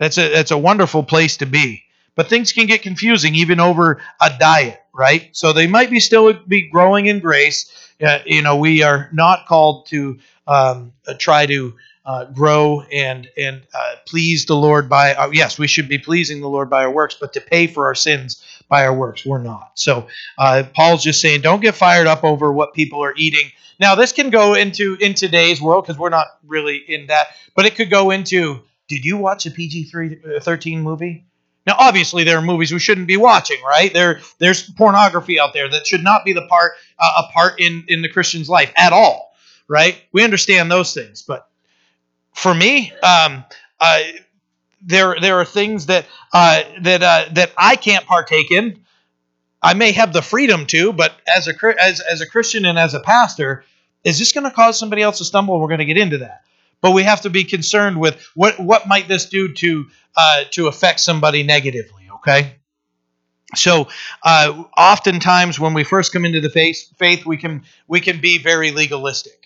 That's 0.00 0.16
a, 0.16 0.30
that's 0.30 0.50
a 0.50 0.58
wonderful 0.58 1.04
place 1.04 1.36
to 1.36 1.46
be. 1.46 1.84
But 2.16 2.28
things 2.28 2.52
can 2.52 2.66
get 2.66 2.82
confusing 2.82 3.34
even 3.34 3.60
over 3.60 4.02
a 4.20 4.30
diet, 4.38 4.80
right? 4.92 5.28
So 5.32 5.52
they 5.52 5.66
might 5.66 5.90
be 5.90 6.00
still 6.00 6.32
be 6.32 6.68
growing 6.68 7.06
in 7.06 7.20
grace. 7.20 7.70
Uh, 8.04 8.18
you 8.24 8.42
know, 8.42 8.56
we 8.56 8.82
are 8.82 9.10
not 9.12 9.46
called 9.46 9.86
to 9.88 10.18
um, 10.46 10.92
try 11.18 11.46
to 11.46 11.74
uh, 12.06 12.24
grow 12.24 12.80
and 12.90 13.28
and 13.36 13.62
uh, 13.74 13.94
please 14.06 14.46
the 14.46 14.56
Lord 14.56 14.88
by 14.88 15.14
uh, 15.14 15.28
yes 15.30 15.58
we 15.58 15.66
should 15.66 15.88
be 15.88 15.98
pleasing 15.98 16.40
the 16.40 16.48
Lord 16.48 16.70
by 16.70 16.84
our 16.84 16.90
works 16.90 17.14
but 17.14 17.34
to 17.34 17.40
pay 17.42 17.66
for 17.66 17.86
our 17.86 17.94
sins 17.94 18.42
by 18.68 18.84
our 18.84 18.94
works 18.94 19.24
we're 19.24 19.42
not 19.42 19.72
so 19.74 20.08
uh, 20.38 20.62
Paul's 20.74 21.04
just 21.04 21.20
saying 21.20 21.42
don't 21.42 21.60
get 21.60 21.74
fired 21.74 22.06
up 22.06 22.24
over 22.24 22.50
what 22.50 22.72
people 22.72 23.04
are 23.04 23.12
eating 23.16 23.52
now 23.78 23.96
this 23.96 24.12
can 24.12 24.30
go 24.30 24.54
into 24.54 24.96
in 24.98 25.12
today's 25.12 25.60
world 25.60 25.84
because 25.84 25.98
we're 25.98 26.08
not 26.08 26.26
really 26.46 26.78
in 26.78 27.08
that 27.08 27.26
but 27.54 27.66
it 27.66 27.76
could 27.76 27.90
go 27.90 28.10
into 28.10 28.62
did 28.90 29.04
you 29.04 29.16
watch 29.16 29.46
a 29.46 29.50
PG 29.50 29.90
uh, 30.36 30.40
13 30.40 30.82
movie 30.82 31.24
now 31.66 31.76
obviously 31.78 32.24
there 32.24 32.36
are 32.36 32.42
movies 32.42 32.72
we 32.72 32.78
shouldn't 32.78 33.06
be 33.06 33.16
watching 33.16 33.62
right 33.62 33.94
there 33.94 34.20
there's 34.38 34.68
pornography 34.70 35.40
out 35.40 35.54
there 35.54 35.70
that 35.70 35.86
should 35.86 36.04
not 36.04 36.24
be 36.24 36.34
the 36.34 36.46
part 36.46 36.72
uh, 36.98 37.22
a 37.24 37.32
part 37.32 37.58
in 37.58 37.84
in 37.88 38.02
the 38.02 38.08
Christian's 38.08 38.50
life 38.50 38.72
at 38.76 38.92
all 38.92 39.32
right 39.68 39.96
we 40.12 40.22
understand 40.22 40.70
those 40.70 40.92
things 40.92 41.22
but 41.22 41.46
for 42.32 42.54
me, 42.54 42.92
um, 43.02 43.44
uh, 43.80 44.00
there 44.82 45.16
there 45.20 45.38
are 45.40 45.44
things 45.44 45.86
that 45.86 46.06
uh, 46.32 46.62
that 46.82 47.02
uh, 47.02 47.24
that 47.32 47.52
I 47.56 47.76
can't 47.76 48.06
partake 48.06 48.50
in. 48.50 48.80
I 49.62 49.74
may 49.74 49.92
have 49.92 50.12
the 50.12 50.22
freedom 50.22 50.66
to, 50.66 50.92
but 50.92 51.12
as 51.26 51.48
a 51.48 51.54
as 51.78 52.00
as 52.00 52.20
a 52.20 52.26
Christian 52.26 52.64
and 52.64 52.78
as 52.78 52.94
a 52.94 53.00
pastor, 53.00 53.64
is 54.04 54.18
this 54.18 54.32
going 54.32 54.44
to 54.44 54.50
cause 54.50 54.78
somebody 54.78 55.02
else 55.02 55.18
to 55.18 55.24
stumble? 55.24 55.60
We're 55.60 55.68
going 55.68 55.80
to 55.80 55.84
get 55.84 55.98
into 55.98 56.18
that, 56.18 56.42
but 56.80 56.92
we 56.92 57.02
have 57.02 57.22
to 57.22 57.30
be 57.30 57.44
concerned 57.44 57.98
with 57.98 58.20
what 58.34 58.58
what 58.58 58.88
might 58.88 59.08
this 59.08 59.26
do 59.26 59.52
to 59.54 59.86
uh, 60.16 60.44
to 60.52 60.68
affect 60.68 61.00
somebody 61.00 61.42
negatively. 61.42 62.08
Okay. 62.16 62.56
So, 63.56 63.88
uh, 64.22 64.62
oftentimes 64.76 65.58
when 65.58 65.74
we 65.74 65.82
first 65.82 66.12
come 66.12 66.24
into 66.24 66.40
the 66.40 66.50
faith, 66.50 66.92
faith 66.96 67.26
we 67.26 67.36
can 67.36 67.64
we 67.88 68.00
can 68.00 68.20
be 68.20 68.38
very 68.38 68.70
legalistic 68.70 69.40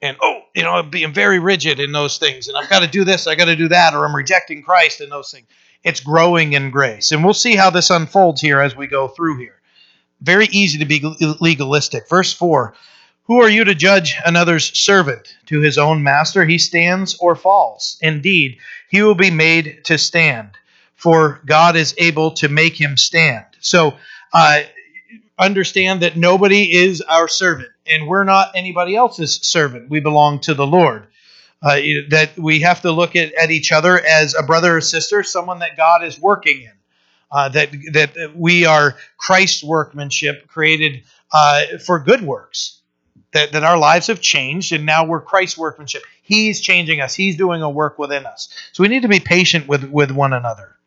and 0.00 0.16
oh, 0.22 0.42
you 0.54 0.62
know, 0.62 0.82
being 0.82 1.12
very 1.12 1.38
rigid 1.38 1.80
in 1.80 1.92
those 1.92 2.18
things, 2.18 2.48
and 2.48 2.56
I've 2.56 2.68
got 2.68 2.80
to 2.80 2.88
do 2.88 3.04
this, 3.04 3.26
I 3.26 3.34
got 3.34 3.46
to 3.46 3.56
do 3.56 3.68
that, 3.68 3.94
or 3.94 4.04
I'm 4.04 4.14
rejecting 4.14 4.62
Christ 4.62 5.00
in 5.00 5.08
those 5.08 5.30
things. 5.30 5.46
It's 5.84 6.00
growing 6.00 6.52
in 6.52 6.70
grace, 6.70 7.12
and 7.12 7.24
we'll 7.24 7.34
see 7.34 7.54
how 7.54 7.70
this 7.70 7.90
unfolds 7.90 8.40
here 8.40 8.60
as 8.60 8.76
we 8.76 8.86
go 8.86 9.08
through 9.08 9.38
here. 9.38 9.60
Very 10.20 10.46
easy 10.46 10.78
to 10.78 10.84
be 10.84 11.00
legalistic. 11.40 12.08
Verse 12.08 12.32
four: 12.32 12.74
Who 13.28 13.42
are 13.42 13.50
you 13.50 13.64
to 13.64 13.74
judge 13.76 14.16
another's 14.26 14.76
servant? 14.78 15.36
To 15.46 15.60
his 15.60 15.78
own 15.78 16.02
master 16.02 16.44
he 16.44 16.58
stands 16.58 17.16
or 17.20 17.36
falls. 17.36 17.98
Indeed, 18.02 18.58
he 18.90 19.02
will 19.02 19.14
be 19.16 19.30
made 19.30 19.84
to 19.86 19.98
stand, 19.98 20.50
for 20.96 21.40
God 21.46 21.76
is 21.76 21.94
able 21.98 22.32
to 22.32 22.48
make 22.48 22.80
him 22.80 22.96
stand. 22.98 23.46
So. 23.60 23.96
Uh, 24.32 24.62
understand 25.38 26.02
that 26.02 26.16
nobody 26.16 26.74
is 26.74 27.00
our 27.02 27.28
servant 27.28 27.70
and 27.86 28.08
we're 28.08 28.24
not 28.24 28.52
anybody 28.56 28.96
else's 28.96 29.40
servant. 29.42 29.90
We 29.90 30.00
belong 30.00 30.40
to 30.40 30.54
the 30.54 30.66
Lord. 30.66 31.06
uh, 31.62 31.76
that 32.10 32.32
we 32.38 32.60
have 32.60 32.82
to 32.82 32.92
look 32.92 33.16
at, 33.16 33.32
at 33.34 33.50
each 33.50 33.72
other 33.72 33.98
as 34.00 34.34
a 34.34 34.42
brother 34.42 34.76
or 34.76 34.80
sister, 34.80 35.22
someone 35.22 35.60
that 35.60 35.76
God 35.76 36.04
is 36.04 36.20
working 36.20 36.62
in. 36.62 36.72
Uh, 37.30 37.48
that 37.50 37.70
that 37.92 38.36
we 38.36 38.64
are 38.64 38.96
Christ's 39.18 39.62
workmanship, 39.62 40.48
created 40.48 41.02
uh, 41.32 41.62
for 41.84 41.98
good 42.00 42.22
works. 42.22 42.77
That 43.32 43.52
that 43.52 43.64
our 43.64 43.78
lives 43.78 44.06
have 44.06 44.20
changed, 44.20 44.72
and 44.72 44.86
now 44.86 45.04
we're 45.04 45.20
Christ's 45.20 45.58
workmanship. 45.58 46.02
He's 46.22 46.60
changing 46.60 47.00
us. 47.00 47.14
He's 47.14 47.36
doing 47.36 47.62
a 47.62 47.70
work 47.70 47.98
within 47.98 48.24
us. 48.24 48.48
So 48.72 48.82
we 48.82 48.88
need 48.88 49.02
to 49.02 49.08
be 49.08 49.20
patient 49.20 49.68
with 49.68 49.84
with 49.84 50.10
one 50.10 50.32
another. 50.32 50.78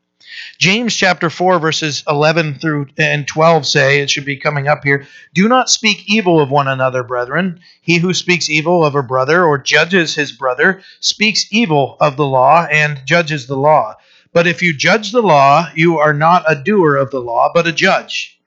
James 0.58 0.96
chapter 0.96 1.30
4 1.30 1.60
verses 1.60 2.04
11 2.08 2.60
through 2.60 2.88
and 2.98 3.28
12 3.28 3.66
say 3.66 4.00
it 4.00 4.10
should 4.10 4.26
be 4.26 4.38
coming 4.38 4.68
up 4.68 4.84
here 4.84 5.08
do 5.34 5.48
not 5.48 5.70
speak 5.70 6.04
evil 6.08 6.40
of 6.40 6.50
one 6.50 6.68
another 6.68 7.04
brethren 7.04 7.60
he 7.82 7.98
who 7.98 8.14
speaks 8.14 8.50
evil 8.50 8.86
of 8.86 8.96
a 8.96 9.04
brother 9.04 9.44
or 9.44 9.58
judges 9.58 10.16
his 10.16 10.32
brother 10.32 10.82
speaks 11.00 11.48
evil 11.52 11.98
of 12.00 12.16
the 12.16 12.26
law 12.26 12.66
and 12.72 13.02
judges 13.06 13.48
the 13.48 13.58
law 13.58 13.96
but 14.34 14.48
if 14.48 14.62
you 14.62 14.74
judge 14.74 15.12
the 15.12 15.22
law 15.22 15.68
you 15.76 15.98
are 15.98 16.14
not 16.14 16.50
a 16.50 16.56
doer 16.56 16.96
of 16.96 17.12
the 17.12 17.20
law 17.20 17.52
but 17.54 17.68
a 17.68 17.72
judge 17.72 18.40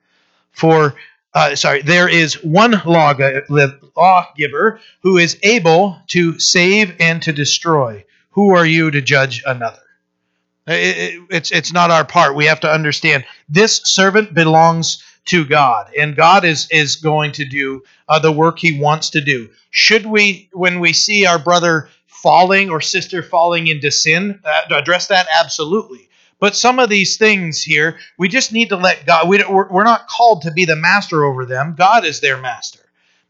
for 0.51 0.95
uh, 1.35 1.55
sorry 1.55 1.81
there 1.83 2.09
is 2.09 2.43
one 2.43 2.81
lawgiver 2.85 4.79
who 5.01 5.17
is 5.17 5.37
able 5.43 5.99
to 6.07 6.39
save 6.39 6.95
and 6.99 7.21
to 7.21 7.31
destroy 7.31 8.03
who 8.31 8.55
are 8.55 8.65
you 8.65 8.89
to 8.89 9.01
judge 9.01 9.43
another 9.45 9.79
it, 10.67 11.21
it's 11.29 11.51
it's 11.51 11.73
not 11.73 11.91
our 11.91 12.05
part. 12.05 12.35
We 12.35 12.45
have 12.45 12.59
to 12.61 12.71
understand 12.71 13.25
this 13.47 13.81
servant 13.83 14.33
belongs 14.33 15.03
to 15.25 15.45
God, 15.45 15.91
and 15.97 16.15
God 16.15 16.43
is 16.45 16.67
is 16.71 16.95
going 16.95 17.33
to 17.33 17.45
do 17.45 17.83
uh, 18.09 18.19
the 18.19 18.31
work 18.31 18.59
He 18.59 18.79
wants 18.79 19.11
to 19.11 19.21
do. 19.21 19.49
Should 19.69 20.05
we, 20.05 20.49
when 20.53 20.79
we 20.79 20.93
see 20.93 21.25
our 21.25 21.39
brother 21.39 21.89
falling 22.07 22.69
or 22.69 22.81
sister 22.81 23.21
falling 23.21 23.67
into 23.67 23.91
sin, 23.91 24.39
uh, 24.43 24.61
address 24.75 25.07
that 25.07 25.27
absolutely. 25.39 26.09
But 26.39 26.55
some 26.55 26.79
of 26.79 26.89
these 26.89 27.17
things 27.17 27.63
here, 27.63 27.97
we 28.17 28.27
just 28.27 28.51
need 28.51 28.69
to 28.69 28.75
let 28.75 29.05
God. 29.05 29.29
We, 29.29 29.43
we're, 29.45 29.83
not 29.83 30.07
called 30.07 30.43
to 30.43 30.51
be 30.51 30.65
the 30.65 30.75
master 30.75 31.23
over 31.23 31.45
them. 31.45 31.75
God 31.77 32.05
is 32.05 32.19
their 32.19 32.37
master, 32.37 32.81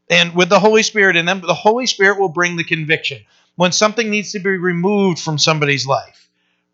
and 0.10 0.34
with 0.36 0.50
the 0.50 0.60
Holy 0.60 0.84
Spirit 0.84 1.16
in 1.16 1.26
them, 1.26 1.42
the 1.42 1.54
Holy 1.54 1.86
Spirit 1.86 2.20
will 2.20 2.30
bring 2.30 2.56
the 2.56 2.64
conviction 2.64 3.22
when 3.56 3.72
something 3.72 4.10
needs 4.10 4.32
to 4.32 4.40
be 4.40 4.50
removed 4.50 5.20
from 5.20 5.38
somebody's 5.38 5.86
life 5.86 6.26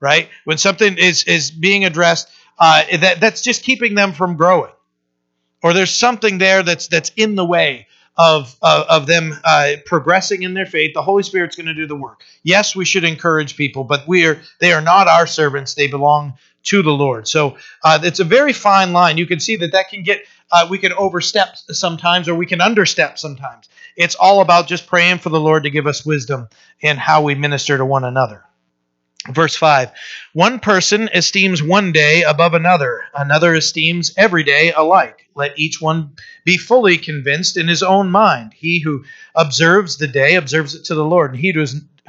right? 0.02 0.30
When 0.44 0.58
something 0.58 0.98
is 0.98 1.24
is 1.24 1.50
being 1.50 1.86
addressed, 1.86 2.28
uh, 2.60 2.84
that 2.98 3.22
that's 3.22 3.42
just 3.42 3.64
keeping 3.64 3.96
them 3.96 4.12
from 4.12 4.36
growing, 4.36 4.74
or 5.64 5.72
there's 5.72 5.96
something 5.96 6.40
there 6.40 6.64
that's 6.64 6.88
that's 6.88 7.12
in 7.16 7.36
the 7.36 7.46
way 7.46 7.88
of 8.22 8.56
of, 8.62 8.86
of 8.88 9.08
them 9.08 9.34
uh, 9.44 9.74
progressing 9.86 10.44
in 10.44 10.54
their 10.54 10.66
faith. 10.66 10.94
The 10.94 11.02
Holy 11.02 11.24
Spirit's 11.24 11.56
going 11.56 11.66
to 11.66 11.74
do 11.74 11.88
the 11.88 11.96
work. 11.96 12.24
Yes, 12.44 12.76
we 12.76 12.86
should 12.86 13.04
encourage 13.04 13.56
people, 13.56 13.84
but 13.84 14.08
we 14.08 14.28
are 14.28 14.40
they 14.60 14.74
are 14.74 14.82
not 14.82 15.08
our 15.08 15.26
servants; 15.26 15.74
they 15.74 15.88
belong 15.88 16.36
to 16.64 16.84
the 16.84 16.92
Lord. 16.92 17.28
So 17.28 17.58
uh, 17.84 18.00
it's 18.04 18.20
a 18.20 18.24
very 18.24 18.54
fine 18.54 18.94
line. 18.94 19.18
You 19.18 19.26
can 19.26 19.40
see 19.40 19.56
that 19.58 19.72
that 19.72 19.90
can 19.90 20.04
get 20.04 20.22
uh, 20.52 20.68
we 20.70 20.78
can 20.78 20.94
overstep 20.94 21.58
sometimes, 21.70 22.28
or 22.28 22.36
we 22.36 22.46
can 22.46 22.62
understep 22.62 23.18
sometimes. 23.18 23.68
It's 23.98 24.16
all 24.16 24.42
about 24.42 24.68
just 24.68 24.88
praying 24.88 25.18
for 25.18 25.30
the 25.30 25.40
Lord 25.40 25.64
to 25.64 25.70
give 25.70 25.88
us 25.88 26.06
wisdom 26.06 26.48
in 26.80 26.98
how 26.98 27.24
we 27.24 27.36
minister 27.36 27.78
to 27.78 27.86
one 27.86 28.04
another. 28.04 28.46
Verse 29.30 29.56
5 29.56 29.92
One 30.34 30.60
person 30.60 31.08
esteems 31.14 31.62
one 31.62 31.92
day 31.92 32.24
above 32.24 32.56
another, 32.56 33.04
another 33.14 33.54
esteems 33.54 34.14
every 34.18 34.44
day 34.44 34.72
alike. 34.72 35.28
Let 35.36 35.60
each 35.60 35.80
one 35.80 36.16
be 36.44 36.58
fully 36.58 36.98
convinced 36.98 37.56
in 37.56 37.68
his 37.68 37.84
own 37.84 38.10
mind. 38.10 38.54
He 38.56 38.80
who 38.80 39.04
observes 39.36 39.98
the 39.98 40.08
day 40.08 40.36
observes 40.36 40.74
it 40.74 40.86
to 40.86 40.96
the 40.96 41.06
Lord, 41.06 41.32
and 41.32 41.40
he 41.40 41.54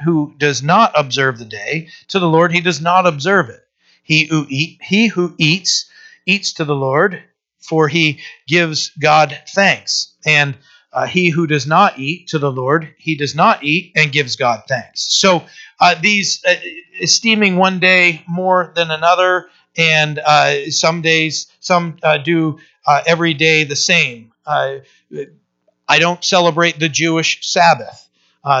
who 0.03 0.33
does 0.37 0.63
not 0.63 0.91
observe 0.95 1.37
the 1.37 1.45
day 1.45 1.89
to 2.07 2.19
the 2.19 2.27
Lord, 2.27 2.51
he 2.51 2.61
does 2.61 2.81
not 2.81 3.05
observe 3.05 3.49
it. 3.49 3.61
He 4.03 4.25
who, 4.25 4.45
eat, 4.49 4.79
he 4.81 5.07
who 5.07 5.35
eats, 5.37 5.85
eats 6.25 6.53
to 6.53 6.65
the 6.65 6.75
Lord, 6.75 7.23
for 7.59 7.87
he 7.87 8.19
gives 8.47 8.89
God 8.99 9.39
thanks. 9.49 10.13
And 10.25 10.57
uh, 10.93 11.05
he 11.05 11.29
who 11.29 11.47
does 11.47 11.65
not 11.65 11.97
eat 11.97 12.27
to 12.27 12.39
the 12.39 12.51
Lord, 12.51 12.93
he 12.97 13.15
does 13.15 13.35
not 13.35 13.63
eat 13.63 13.91
and 13.95 14.11
gives 14.11 14.35
God 14.35 14.63
thanks. 14.67 15.01
So 15.01 15.43
uh, 15.79 15.95
these 15.99 16.43
uh, 16.47 16.55
esteeming 17.01 17.57
one 17.57 17.79
day 17.79 18.23
more 18.27 18.71
than 18.75 18.91
another, 18.91 19.49
and 19.75 20.19
uh, 20.19 20.69
some 20.69 21.01
days 21.01 21.47
some 21.59 21.97
uh, 22.03 22.19
do 22.19 22.59
uh, 22.85 23.01
every 23.07 23.33
day 23.33 23.63
the 23.63 23.75
same. 23.75 24.31
I 24.45 25.99
don't 25.99 26.23
celebrate 26.23 26.79
the 26.79 26.89
Jewish 26.89 27.39
Sabbath, 27.41 28.07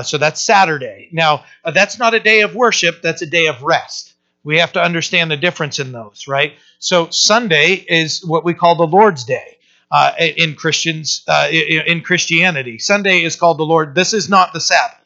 so 0.03 0.17
that's 0.17 0.41
Saturday. 0.41 1.09
Now 1.11 1.43
that's 1.63 1.99
not 1.99 2.13
a 2.13 2.19
day 2.19 2.41
of 2.41 2.55
worship; 2.55 3.01
that's 3.01 3.21
a 3.21 3.27
day 3.27 3.47
of 3.47 3.61
rest. 3.61 4.13
We 4.43 4.57
have 4.59 4.73
to 4.73 4.83
understand 4.83 5.31
the 5.31 5.37
difference 5.37 5.79
in 5.79 5.91
those, 5.91 6.27
right? 6.27 6.53
So 6.79 7.09
Sunday 7.11 7.73
is 7.75 8.25
what 8.25 8.43
we 8.43 8.53
call 8.53 8.75
the 8.75 8.87
Lord's 8.87 9.23
Day 9.23 9.57
uh, 9.93 10.11
in 10.17 10.55
Christians 10.55 11.23
uh, 11.27 11.47
in 11.51 12.01
Christianity. 12.01 12.79
Sunday 12.79 13.21
is 13.21 13.35
called 13.35 13.59
the 13.59 13.63
Lord. 13.63 13.93
This 13.93 14.13
is 14.13 14.27
not 14.27 14.51
the 14.51 14.59
Sabbath. 14.59 14.97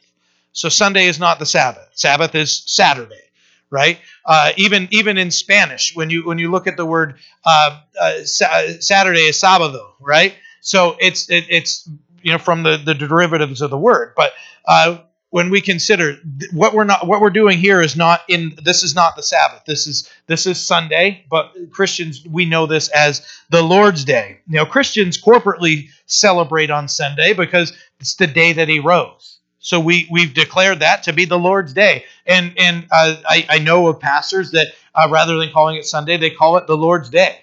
So 0.54 0.70
Sunday 0.70 1.08
is 1.08 1.20
not 1.20 1.40
the 1.40 1.46
Sabbath. 1.46 1.90
Sabbath 1.94 2.34
is 2.34 2.64
Saturday, 2.66 3.22
right? 3.70 4.00
Uh, 4.26 4.54
even 4.56 4.88
even 4.92 5.18
in 5.18 5.30
Spanish, 5.30 5.94
when 5.94 6.10
you 6.10 6.26
when 6.26 6.40
you 6.40 6.50
look 6.50 6.68
at 6.68 6.78
the 6.78 6.86
word 6.86 7.16
uh, 7.46 7.82
uh, 8.00 8.24
Saturday 8.24 9.28
is 9.28 9.36
sábado, 9.36 9.92
right? 10.00 10.34
So 10.62 10.96
it's 11.02 11.30
it, 11.30 11.46
it's 11.50 11.88
you 12.22 12.32
know 12.32 12.38
from 12.38 12.64
the 12.64 12.78
the 12.78 12.94
derivatives 12.96 13.62
of 13.62 13.70
the 13.70 13.78
word, 13.78 14.14
but 14.16 14.32
uh, 14.66 15.00
when 15.30 15.50
we 15.50 15.62
consider 15.62 16.18
what 16.54 16.74
we're 16.74 16.86
not 16.86 17.06
what 17.08 17.22
we're 17.22 17.30
doing 17.30 17.58
here 17.58 17.82
is 17.82 17.96
not 17.96 18.22
in 18.28 18.58
this 18.64 18.84
is 18.84 18.96
not 18.96 19.16
the 19.16 19.24
sabbath. 19.24 19.64
This 19.66 19.88
is 19.88 20.10
this 20.28 20.46
is 20.46 20.60
sunday 20.60 21.26
but 21.30 21.54
christians 21.72 22.26
we 22.26 22.46
know 22.46 22.66
this 22.66 22.88
as 22.90 23.26
the 23.50 23.62
lord's 23.62 24.06
day. 24.06 24.40
You 24.48 24.58
know 24.58 24.66
christians 24.66 25.22
corporately 25.22 25.90
celebrate 26.06 26.70
on 26.70 26.88
sunday 26.88 27.34
because 27.34 27.74
it's 28.00 28.16
the 28.16 28.28
day 28.28 28.54
that 28.54 28.70
he 28.70 28.80
rose. 28.80 29.40
So 29.60 29.80
we 29.80 30.08
we've 30.10 30.34
declared 30.34 30.80
that 30.80 31.04
to 31.04 31.14
be 31.14 31.26
the 31.26 31.40
lord's 31.40 31.74
day. 31.74 32.06
And 32.26 32.54
and 32.58 32.88
uh, 32.92 33.18
I, 33.28 33.46
I 33.50 33.60
know 33.60 33.88
of 33.88 34.00
pastors 34.00 34.52
that 34.52 34.68
uh, 34.96 35.10
rather 35.12 35.38
than 35.38 35.52
calling 35.52 35.76
it 35.76 35.86
sunday 35.86 36.18
they 36.18 36.30
call 36.30 36.58
it 36.58 36.68
the 36.68 36.78
lord's 36.78 37.10
day. 37.10 37.40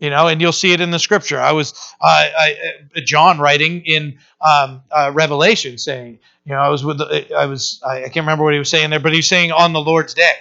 You 0.00 0.10
know 0.10 0.26
and 0.26 0.40
you'll 0.40 0.52
see 0.52 0.72
it 0.72 0.80
in 0.80 0.90
the 0.90 0.98
scripture. 0.98 1.40
I 1.40 1.52
was 1.52 1.72
uh, 2.00 2.28
I, 2.38 2.56
uh, 2.96 3.00
john 3.04 3.38
writing 3.38 3.82
in 3.84 4.18
um, 4.40 4.82
uh, 4.90 5.12
revelation 5.14 5.78
saying 5.78 6.18
you 6.48 6.54
know 6.54 6.60
i 6.60 6.68
was 6.68 6.84
with 6.84 6.98
the, 6.98 7.34
i 7.36 7.46
was 7.46 7.80
I, 7.86 8.00
can't 8.02 8.16
remember 8.16 8.44
what 8.44 8.54
he 8.54 8.58
was 8.58 8.70
saying 8.70 8.90
there 8.90 9.00
but 9.00 9.12
he's 9.12 9.28
saying 9.28 9.52
on 9.52 9.72
the 9.72 9.80
lord's 9.80 10.14
day. 10.14 10.34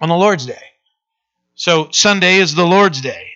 On 0.00 0.08
the 0.08 0.16
lord's 0.16 0.46
day. 0.46 0.62
So 1.54 1.88
sunday 1.92 2.36
is 2.36 2.54
the 2.54 2.66
lord's 2.66 3.00
day. 3.00 3.32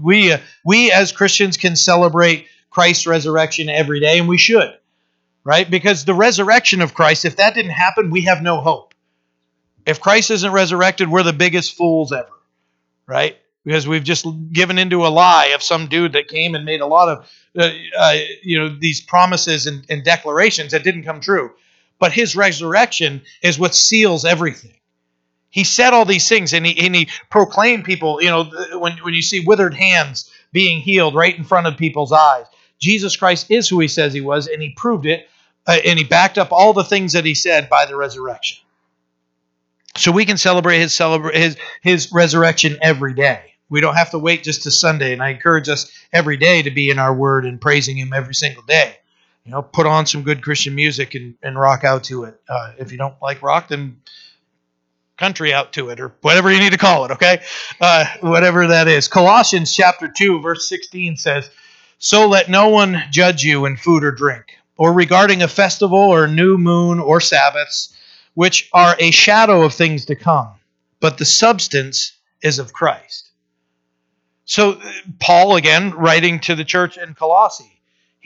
We 0.00 0.32
uh, 0.32 0.38
we 0.64 0.90
as 0.90 1.12
christians 1.12 1.56
can 1.56 1.76
celebrate 1.76 2.46
christ's 2.70 3.06
resurrection 3.06 3.68
every 3.68 4.00
day 4.00 4.18
and 4.18 4.28
we 4.28 4.38
should 4.38 4.76
right? 5.44 5.70
Because 5.70 6.04
the 6.04 6.14
resurrection 6.14 6.82
of 6.82 6.92
christ 6.92 7.24
if 7.24 7.36
that 7.36 7.54
didn't 7.54 7.70
happen 7.70 8.10
we 8.10 8.22
have 8.22 8.42
no 8.42 8.60
hope. 8.60 8.94
If 9.86 10.00
christ 10.00 10.30
isn't 10.32 10.52
resurrected 10.52 11.08
we're 11.08 11.22
the 11.22 11.32
biggest 11.32 11.76
fools 11.76 12.12
ever 12.12 12.28
right 13.06 13.36
because 13.66 13.88
we've 13.88 14.04
just 14.04 14.24
given 14.52 14.78
into 14.78 15.04
a 15.04 15.08
lie 15.08 15.46
of 15.46 15.60
some 15.60 15.88
dude 15.88 16.12
that 16.12 16.28
came 16.28 16.54
and 16.54 16.64
made 16.64 16.80
a 16.80 16.86
lot 16.86 17.08
of 17.08 17.28
uh, 17.58 17.68
uh, 17.98 18.16
you 18.40 18.58
know 18.58 18.68
these 18.68 19.00
promises 19.00 19.66
and, 19.66 19.84
and 19.90 20.04
declarations 20.04 20.70
that 20.70 20.84
didn't 20.84 21.02
come 21.02 21.20
true. 21.20 21.50
But 21.98 22.12
his 22.12 22.36
resurrection 22.36 23.22
is 23.42 23.58
what 23.58 23.74
seals 23.74 24.24
everything. 24.24 24.74
He 25.50 25.64
said 25.64 25.94
all 25.94 26.04
these 26.04 26.28
things 26.28 26.52
and 26.54 26.64
he, 26.64 26.86
and 26.86 26.94
he 26.94 27.08
proclaimed 27.28 27.84
people 27.84 28.22
you 28.22 28.30
know 28.30 28.44
when, 28.78 28.98
when 28.98 29.14
you 29.14 29.22
see 29.22 29.40
withered 29.40 29.74
hands 29.74 30.30
being 30.52 30.80
healed 30.80 31.16
right 31.16 31.36
in 31.36 31.42
front 31.42 31.66
of 31.66 31.76
people's 31.76 32.12
eyes. 32.12 32.46
Jesus 32.78 33.16
christ 33.16 33.50
is 33.50 33.68
who 33.68 33.80
he 33.80 33.88
says 33.88 34.12
he 34.12 34.20
was 34.20 34.46
and 34.46 34.62
he 34.62 34.70
proved 34.76 35.06
it 35.06 35.28
uh, 35.66 35.78
and 35.84 35.98
he 35.98 36.04
backed 36.04 36.38
up 36.38 36.52
all 36.52 36.72
the 36.72 36.84
things 36.84 37.14
that 37.14 37.24
he 37.24 37.34
said 37.34 37.68
by 37.68 37.84
the 37.84 37.96
resurrection. 37.96 38.58
So 39.96 40.12
we 40.12 40.24
can 40.24 40.36
celebrate 40.36 40.78
his 40.78 40.94
celebrate 40.94 41.34
his 41.36 41.56
his 41.82 42.12
resurrection 42.12 42.78
every 42.80 43.14
day 43.14 43.54
we 43.68 43.80
don't 43.80 43.96
have 43.96 44.10
to 44.10 44.18
wait 44.18 44.42
just 44.42 44.62
to 44.64 44.70
Sunday. 44.70 45.12
And 45.12 45.22
I 45.22 45.30
encourage 45.30 45.68
us 45.68 45.90
every 46.12 46.36
day 46.36 46.62
to 46.62 46.70
be 46.70 46.90
in 46.90 46.98
our 46.98 47.14
word 47.14 47.44
and 47.44 47.60
praising 47.60 47.96
Him 47.96 48.12
every 48.12 48.34
single 48.34 48.62
day. 48.62 48.96
You 49.44 49.52
know, 49.52 49.62
put 49.62 49.86
on 49.86 50.06
some 50.06 50.22
good 50.22 50.42
Christian 50.42 50.74
music 50.74 51.14
and, 51.14 51.34
and 51.42 51.58
rock 51.58 51.84
out 51.84 52.04
to 52.04 52.24
it. 52.24 52.40
Uh, 52.48 52.72
if 52.78 52.90
you 52.90 52.98
don't 52.98 53.14
like 53.22 53.42
rock, 53.42 53.68
then 53.68 53.98
country 55.16 55.52
out 55.52 55.72
to 55.72 55.88
it 55.90 56.00
or 56.00 56.14
whatever 56.20 56.52
you 56.52 56.58
need 56.58 56.72
to 56.72 56.78
call 56.78 57.04
it, 57.04 57.12
okay? 57.12 57.42
Uh, 57.80 58.04
whatever 58.20 58.66
that 58.66 58.88
is. 58.88 59.08
Colossians 59.08 59.72
chapter 59.74 60.08
2, 60.08 60.40
verse 60.40 60.68
16 60.68 61.16
says, 61.16 61.50
So 61.98 62.28
let 62.28 62.50
no 62.50 62.68
one 62.68 63.02
judge 63.10 63.42
you 63.42 63.64
in 63.66 63.76
food 63.76 64.04
or 64.04 64.12
drink, 64.12 64.58
or 64.76 64.92
regarding 64.92 65.42
a 65.42 65.48
festival 65.48 65.98
or 65.98 66.26
new 66.26 66.58
moon 66.58 66.98
or 66.98 67.20
Sabbaths, 67.20 67.96
which 68.34 68.68
are 68.72 68.96
a 68.98 69.10
shadow 69.10 69.62
of 69.62 69.72
things 69.72 70.06
to 70.06 70.16
come, 70.16 70.50
but 71.00 71.18
the 71.18 71.24
substance 71.24 72.12
is 72.42 72.58
of 72.58 72.72
Christ. 72.72 73.30
So, 74.46 74.80
Paul, 75.20 75.56
again, 75.56 75.90
writing 75.90 76.40
to 76.40 76.54
the 76.54 76.64
church 76.64 76.96
in 76.96 77.14
Colossae, 77.14 77.76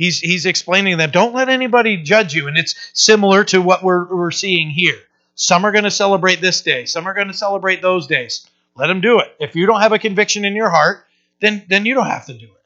He's 0.00 0.18
he's 0.18 0.46
explaining 0.46 0.96
that 0.96 1.12
don't 1.12 1.34
let 1.34 1.50
anybody 1.50 1.98
judge 1.98 2.32
you, 2.32 2.48
and 2.48 2.56
it's 2.56 2.74
similar 2.94 3.44
to 3.44 3.60
what 3.60 3.82
we're 3.82 4.06
we're 4.06 4.30
seeing 4.30 4.70
here. 4.70 4.96
Some 5.34 5.66
are 5.66 5.72
going 5.72 5.84
to 5.84 5.90
celebrate 5.90 6.40
this 6.40 6.62
day, 6.62 6.86
some 6.86 7.06
are 7.06 7.12
going 7.12 7.26
to 7.26 7.34
celebrate 7.34 7.82
those 7.82 8.06
days. 8.06 8.46
Let 8.74 8.86
them 8.86 9.02
do 9.02 9.18
it. 9.20 9.36
If 9.38 9.54
you 9.54 9.66
don't 9.66 9.82
have 9.82 9.92
a 9.92 9.98
conviction 9.98 10.46
in 10.46 10.56
your 10.56 10.70
heart, 10.70 11.04
then 11.40 11.66
then 11.68 11.84
you 11.84 11.92
don't 11.92 12.06
have 12.06 12.24
to 12.26 12.32
do 12.32 12.46
it. 12.46 12.62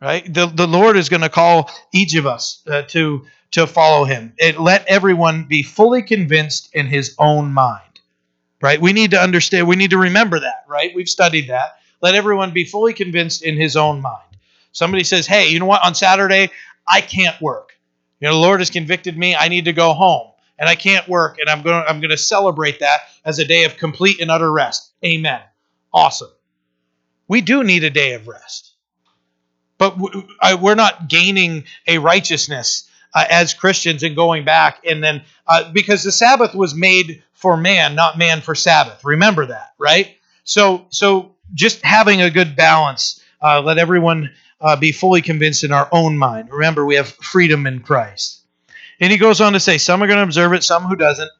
Right? 0.00 0.32
The 0.32 0.46
the 0.46 0.66
Lord 0.66 0.96
is 0.96 1.10
going 1.10 1.20
to 1.20 1.28
call 1.28 1.70
each 1.92 2.14
of 2.14 2.24
us 2.24 2.62
uh, 2.66 2.80
to 2.88 3.26
to 3.50 3.66
follow 3.66 4.06
Him. 4.06 4.32
It, 4.38 4.58
let 4.58 4.86
everyone 4.86 5.44
be 5.44 5.62
fully 5.62 6.00
convinced 6.00 6.74
in 6.74 6.86
his 6.86 7.14
own 7.18 7.52
mind. 7.52 7.82
Right? 8.62 8.80
We 8.80 8.94
need 8.94 9.10
to 9.10 9.20
understand. 9.20 9.68
We 9.68 9.76
need 9.76 9.90
to 9.90 9.98
remember 9.98 10.40
that. 10.40 10.64
Right? 10.66 10.92
We've 10.94 11.10
studied 11.10 11.48
that. 11.48 11.76
Let 12.00 12.14
everyone 12.14 12.52
be 12.52 12.64
fully 12.64 12.92
convinced 12.92 13.42
in 13.42 13.56
his 13.56 13.76
own 13.76 14.00
mind. 14.00 14.22
Somebody 14.72 15.04
says, 15.04 15.26
hey, 15.26 15.48
you 15.48 15.58
know 15.58 15.66
what? 15.66 15.84
On 15.84 15.94
Saturday, 15.94 16.50
I 16.86 17.00
can't 17.00 17.40
work. 17.40 17.78
You 18.20 18.28
know, 18.28 18.34
the 18.34 18.40
Lord 18.40 18.60
has 18.60 18.70
convicted 18.70 19.16
me. 19.16 19.34
I 19.34 19.48
need 19.48 19.64
to 19.66 19.72
go 19.72 19.92
home 19.92 20.30
and 20.58 20.68
I 20.68 20.74
can't 20.74 21.06
work, 21.08 21.38
and 21.38 21.50
I'm 21.50 21.62
going 21.62 21.82
to, 21.82 21.88
I'm 21.88 22.00
going 22.00 22.10
to 22.10 22.16
celebrate 22.16 22.80
that 22.80 23.00
as 23.24 23.38
a 23.38 23.44
day 23.44 23.64
of 23.64 23.76
complete 23.76 24.20
and 24.20 24.30
utter 24.30 24.50
rest. 24.50 24.90
Amen. 25.04 25.40
Awesome. 25.92 26.30
We 27.28 27.40
do 27.40 27.62
need 27.62 27.84
a 27.84 27.90
day 27.90 28.14
of 28.14 28.28
rest, 28.28 28.72
but 29.78 29.98
we're 29.98 30.74
not 30.74 31.08
gaining 31.08 31.64
a 31.86 31.98
righteousness 31.98 32.88
uh, 33.14 33.24
as 33.28 33.54
Christians 33.54 34.02
and 34.02 34.14
going 34.14 34.44
back 34.44 34.80
and 34.88 35.02
then 35.02 35.22
uh, 35.46 35.70
because 35.72 36.02
the 36.04 36.12
Sabbath 36.12 36.54
was 36.54 36.74
made 36.74 37.22
for 37.32 37.56
man, 37.56 37.94
not 37.94 38.16
man 38.16 38.40
for 38.40 38.54
Sabbath. 38.54 39.04
Remember 39.04 39.46
that, 39.46 39.72
right? 39.78 40.16
So 40.44 40.86
so 40.90 41.34
just 41.54 41.82
having 41.82 42.22
a 42.22 42.30
good 42.30 42.56
balance. 42.56 43.20
Uh, 43.40 43.60
let 43.60 43.78
everyone 43.78 44.30
uh, 44.60 44.76
be 44.76 44.92
fully 44.92 45.22
convinced 45.22 45.64
in 45.64 45.72
our 45.72 45.88
own 45.92 46.16
mind. 46.16 46.50
Remember, 46.50 46.84
we 46.84 46.96
have 46.96 47.08
freedom 47.08 47.66
in 47.66 47.80
Christ. 47.80 48.40
And 49.00 49.12
he 49.12 49.18
goes 49.18 49.40
on 49.40 49.52
to 49.52 49.60
say, 49.60 49.78
some 49.78 50.02
are 50.02 50.06
going 50.06 50.18
to 50.18 50.22
observe 50.22 50.52
it, 50.52 50.62
some 50.64 50.84
who 50.84 50.96
doesn't. 50.96 51.30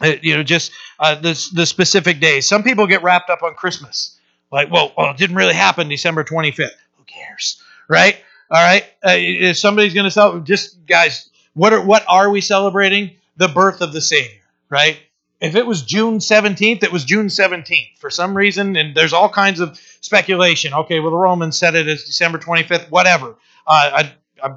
Uh, 0.00 0.14
you 0.22 0.36
know, 0.36 0.42
just 0.42 0.72
uh, 0.98 1.14
the, 1.14 1.50
the 1.54 1.66
specific 1.66 2.18
days. 2.18 2.46
Some 2.46 2.62
people 2.62 2.86
get 2.86 3.02
wrapped 3.02 3.28
up 3.28 3.42
on 3.42 3.54
Christmas. 3.54 4.18
Like, 4.50 4.70
well, 4.70 4.92
well, 4.96 5.10
it 5.10 5.18
didn't 5.18 5.36
really 5.36 5.54
happen 5.54 5.88
December 5.88 6.24
25th. 6.24 6.70
Who 6.96 7.04
cares? 7.04 7.62
Right? 7.88 8.16
All 8.50 8.62
right. 8.62 8.84
Uh, 9.04 9.16
if 9.16 9.58
somebody's 9.58 9.94
going 9.94 10.04
to 10.04 10.10
celebrate, 10.10 10.44
just 10.44 10.84
guys, 10.86 11.30
what 11.54 11.72
are, 11.72 11.84
what 11.84 12.04
are 12.08 12.30
we 12.30 12.40
celebrating? 12.40 13.16
The 13.36 13.48
birth 13.48 13.80
of 13.80 13.92
the 13.92 14.00
Savior, 14.00 14.40
right? 14.68 14.98
If 15.42 15.56
it 15.56 15.66
was 15.66 15.82
June 15.82 16.18
17th, 16.18 16.84
it 16.84 16.92
was 16.92 17.04
June 17.04 17.26
17th 17.26 17.98
for 17.98 18.10
some 18.10 18.36
reason, 18.36 18.76
and 18.76 18.94
there's 18.94 19.12
all 19.12 19.28
kinds 19.28 19.58
of 19.58 19.76
speculation. 20.00 20.72
Okay, 20.72 21.00
well, 21.00 21.10
the 21.10 21.16
Romans 21.16 21.58
said 21.58 21.74
it 21.74 21.88
as 21.88 22.04
December 22.04 22.38
25th, 22.38 22.88
whatever. 22.90 23.36
Uh, 23.66 23.90
I, 24.04 24.12
I, 24.40 24.54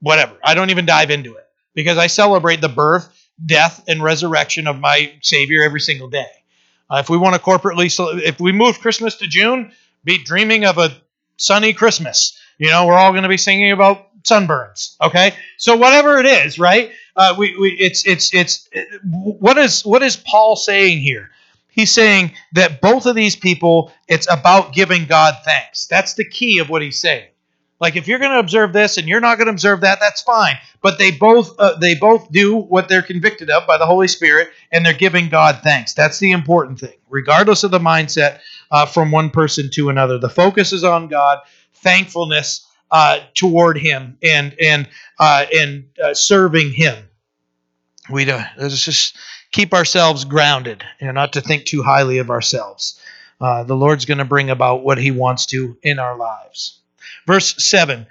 whatever. 0.00 0.36
I 0.44 0.52
don't 0.52 0.68
even 0.68 0.84
dive 0.84 1.10
into 1.10 1.34
it 1.36 1.46
because 1.72 1.96
I 1.96 2.08
celebrate 2.08 2.60
the 2.60 2.68
birth, 2.68 3.08
death, 3.44 3.82
and 3.88 4.02
resurrection 4.02 4.66
of 4.66 4.78
my 4.78 5.14
Savior 5.22 5.62
every 5.62 5.80
single 5.80 6.08
day. 6.10 6.26
Uh, 6.90 6.98
if 6.98 7.08
we 7.08 7.16
want 7.16 7.34
to 7.34 7.40
corporately, 7.40 7.88
if 8.22 8.38
we 8.38 8.52
move 8.52 8.80
Christmas 8.80 9.16
to 9.16 9.26
June, 9.26 9.72
be 10.04 10.22
dreaming 10.22 10.66
of 10.66 10.76
a 10.76 10.94
sunny 11.38 11.72
Christmas. 11.72 12.38
You 12.58 12.70
know, 12.70 12.86
we're 12.86 12.98
all 12.98 13.12
going 13.12 13.22
to 13.22 13.30
be 13.30 13.38
singing 13.38 13.72
about 13.72 14.07
sunburns. 14.22 14.96
Okay, 15.00 15.34
so 15.56 15.76
whatever 15.76 16.18
it 16.18 16.26
is, 16.26 16.58
right? 16.58 16.92
Uh, 17.16 17.34
we, 17.38 17.56
we 17.58 17.70
it's 17.72 18.06
it's 18.06 18.32
it's 18.34 18.68
what 19.04 19.58
is 19.58 19.84
what 19.84 20.02
is 20.02 20.16
Paul 20.16 20.56
saying 20.56 21.00
here? 21.00 21.30
He's 21.68 21.92
saying 21.92 22.32
that 22.54 22.80
both 22.80 23.06
of 23.06 23.14
these 23.14 23.36
people, 23.36 23.92
it's 24.08 24.26
about 24.30 24.72
giving 24.72 25.06
God 25.06 25.34
thanks. 25.44 25.86
That's 25.86 26.14
the 26.14 26.28
key 26.28 26.58
of 26.58 26.68
what 26.68 26.82
he's 26.82 27.00
saying. 27.00 27.28
Like 27.80 27.94
if 27.94 28.08
you're 28.08 28.18
going 28.18 28.32
to 28.32 28.40
observe 28.40 28.72
this 28.72 28.98
and 28.98 29.08
you're 29.08 29.20
not 29.20 29.38
going 29.38 29.46
to 29.46 29.52
observe 29.52 29.82
that, 29.82 30.00
that's 30.00 30.22
fine. 30.22 30.56
But 30.82 30.98
they 30.98 31.12
both 31.12 31.54
uh, 31.58 31.76
they 31.76 31.94
both 31.94 32.30
do 32.32 32.56
what 32.56 32.88
they're 32.88 33.02
convicted 33.02 33.50
of 33.50 33.66
by 33.66 33.78
the 33.78 33.86
Holy 33.86 34.08
Spirit, 34.08 34.48
and 34.72 34.84
they're 34.84 34.92
giving 34.92 35.28
God 35.28 35.60
thanks. 35.62 35.94
That's 35.94 36.18
the 36.18 36.32
important 36.32 36.80
thing, 36.80 36.96
regardless 37.08 37.64
of 37.64 37.70
the 37.70 37.78
mindset 37.78 38.40
uh, 38.70 38.86
from 38.86 39.10
one 39.10 39.30
person 39.30 39.70
to 39.74 39.88
another. 39.88 40.18
The 40.18 40.28
focus 40.28 40.72
is 40.72 40.84
on 40.84 41.08
God, 41.08 41.38
thankfulness 41.74 42.66
uh, 42.90 43.20
toward 43.34 43.78
Him, 43.78 44.18
and 44.22 44.54
and 44.60 44.88
uh, 45.18 45.46
and 45.54 45.84
uh, 46.02 46.14
serving 46.14 46.72
Him. 46.72 46.96
We 48.10 48.30
uh, 48.30 48.44
let's 48.56 48.84
just 48.84 49.16
keep 49.52 49.74
ourselves 49.74 50.24
grounded, 50.24 50.84
you 51.00 51.06
know, 51.06 51.12
not 51.12 51.34
to 51.34 51.40
think 51.40 51.64
too 51.64 51.82
highly 51.82 52.18
of 52.18 52.30
ourselves. 52.30 53.00
Uh, 53.40 53.62
the 53.62 53.76
Lord's 53.76 54.04
going 54.04 54.18
to 54.18 54.24
bring 54.24 54.50
about 54.50 54.82
what 54.82 54.98
He 54.98 55.10
wants 55.10 55.46
to 55.46 55.76
in 55.82 55.98
our 55.98 56.16
lives. 56.16 56.78
Verse 57.26 57.54
seven. 57.64 58.06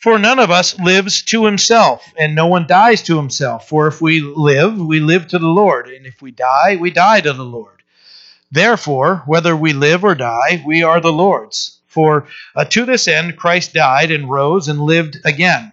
For 0.00 0.16
none 0.16 0.38
of 0.38 0.52
us 0.52 0.78
lives 0.78 1.22
to 1.22 1.44
himself, 1.44 2.04
and 2.16 2.32
no 2.32 2.46
one 2.46 2.68
dies 2.68 3.02
to 3.02 3.16
himself. 3.16 3.68
For 3.68 3.88
if 3.88 4.00
we 4.00 4.20
live, 4.20 4.78
we 4.78 5.00
live 5.00 5.26
to 5.28 5.40
the 5.40 5.48
Lord, 5.48 5.88
and 5.88 6.06
if 6.06 6.22
we 6.22 6.30
die, 6.30 6.76
we 6.76 6.92
die 6.92 7.20
to 7.20 7.32
the 7.32 7.44
Lord. 7.44 7.82
Therefore, 8.52 9.24
whether 9.26 9.56
we 9.56 9.72
live 9.72 10.04
or 10.04 10.14
die, 10.14 10.62
we 10.64 10.84
are 10.84 11.00
the 11.00 11.12
Lord's. 11.12 11.77
For 11.98 12.28
uh, 12.54 12.64
to 12.64 12.84
this 12.84 13.08
end 13.08 13.36
Christ 13.36 13.74
died 13.74 14.12
and 14.12 14.30
rose 14.30 14.68
and 14.68 14.80
lived 14.80 15.18
again, 15.24 15.72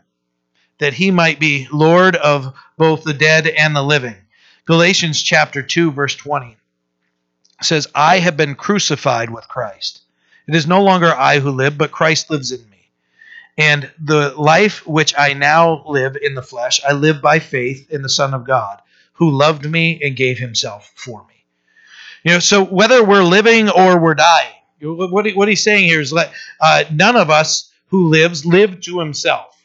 that 0.80 0.96
he 0.96 1.12
might 1.12 1.40
be 1.40 1.68
Lord 1.72 2.16
of 2.16 2.56
both 2.80 3.04
the 3.04 3.14
dead 3.14 3.46
and 3.46 3.76
the 3.76 3.84
living. 3.84 4.16
Galatians 4.66 5.22
chapter 5.22 5.62
2 5.62 5.92
verse 5.92 6.16
20 6.16 6.58
says, 7.62 7.88
"I 7.94 8.18
have 8.18 8.36
been 8.36 8.56
crucified 8.56 9.30
with 9.30 9.48
Christ. 9.48 10.02
It 10.48 10.56
is 10.56 10.66
no 10.66 10.82
longer 10.82 11.14
I 11.14 11.38
who 11.38 11.52
live, 11.52 11.78
but 11.78 11.92
Christ 11.92 12.32
lives 12.32 12.52
in 12.52 12.68
me. 12.72 12.90
And 13.56 13.92
the 14.04 14.34
life 14.36 14.84
which 14.88 15.14
I 15.16 15.34
now 15.34 15.84
live 15.86 16.18
in 16.20 16.34
the 16.34 16.42
flesh, 16.42 16.82
I 16.84 16.94
live 16.94 17.22
by 17.22 17.38
faith 17.38 17.92
in 17.92 18.02
the 18.02 18.10
Son 18.10 18.34
of 18.34 18.48
God, 18.48 18.82
who 19.14 19.30
loved 19.30 19.70
me 19.70 20.02
and 20.04 20.16
gave 20.16 20.40
himself 20.40 20.92
for 20.96 21.24
me." 21.28 21.36
You 22.24 22.32
know, 22.32 22.40
so 22.40 22.66
whether 22.66 23.04
we're 23.04 23.22
living 23.22 23.70
or 23.70 24.00
we're 24.00 24.16
dying, 24.16 24.55
what, 24.82 25.36
what 25.36 25.48
he's 25.48 25.64
saying 25.64 25.86
here 25.86 26.02
is 26.02 26.12
that 26.12 26.32
uh, 26.62 26.84
none 26.92 27.16
of 27.16 27.30
us 27.30 27.72
who 27.88 28.10
lives 28.10 28.46
live 28.46 28.82
to 28.82 29.00
himself. 29.00 29.56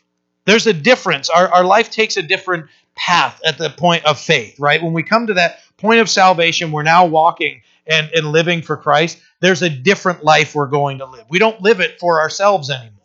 There's 0.44 0.66
a 0.66 0.72
difference. 0.72 1.28
Our, 1.30 1.48
our 1.48 1.64
life 1.64 1.90
takes 1.90 2.16
a 2.16 2.22
different 2.22 2.66
path 2.94 3.40
at 3.44 3.58
the 3.58 3.70
point 3.70 4.04
of 4.04 4.18
faith, 4.18 4.58
right? 4.58 4.82
When 4.82 4.92
we 4.92 5.02
come 5.02 5.26
to 5.26 5.34
that 5.34 5.60
point 5.76 6.00
of 6.00 6.08
salvation, 6.08 6.72
we're 6.72 6.82
now 6.82 7.06
walking 7.06 7.62
and, 7.86 8.10
and 8.14 8.26
living 8.26 8.62
for 8.62 8.76
Christ. 8.76 9.18
There's 9.40 9.62
a 9.62 9.70
different 9.70 10.24
life 10.24 10.54
we're 10.54 10.66
going 10.66 10.98
to 10.98 11.06
live. 11.06 11.24
We 11.28 11.38
don't 11.38 11.60
live 11.60 11.80
it 11.80 11.98
for 11.98 12.20
ourselves 12.20 12.70
anymore. 12.70 12.96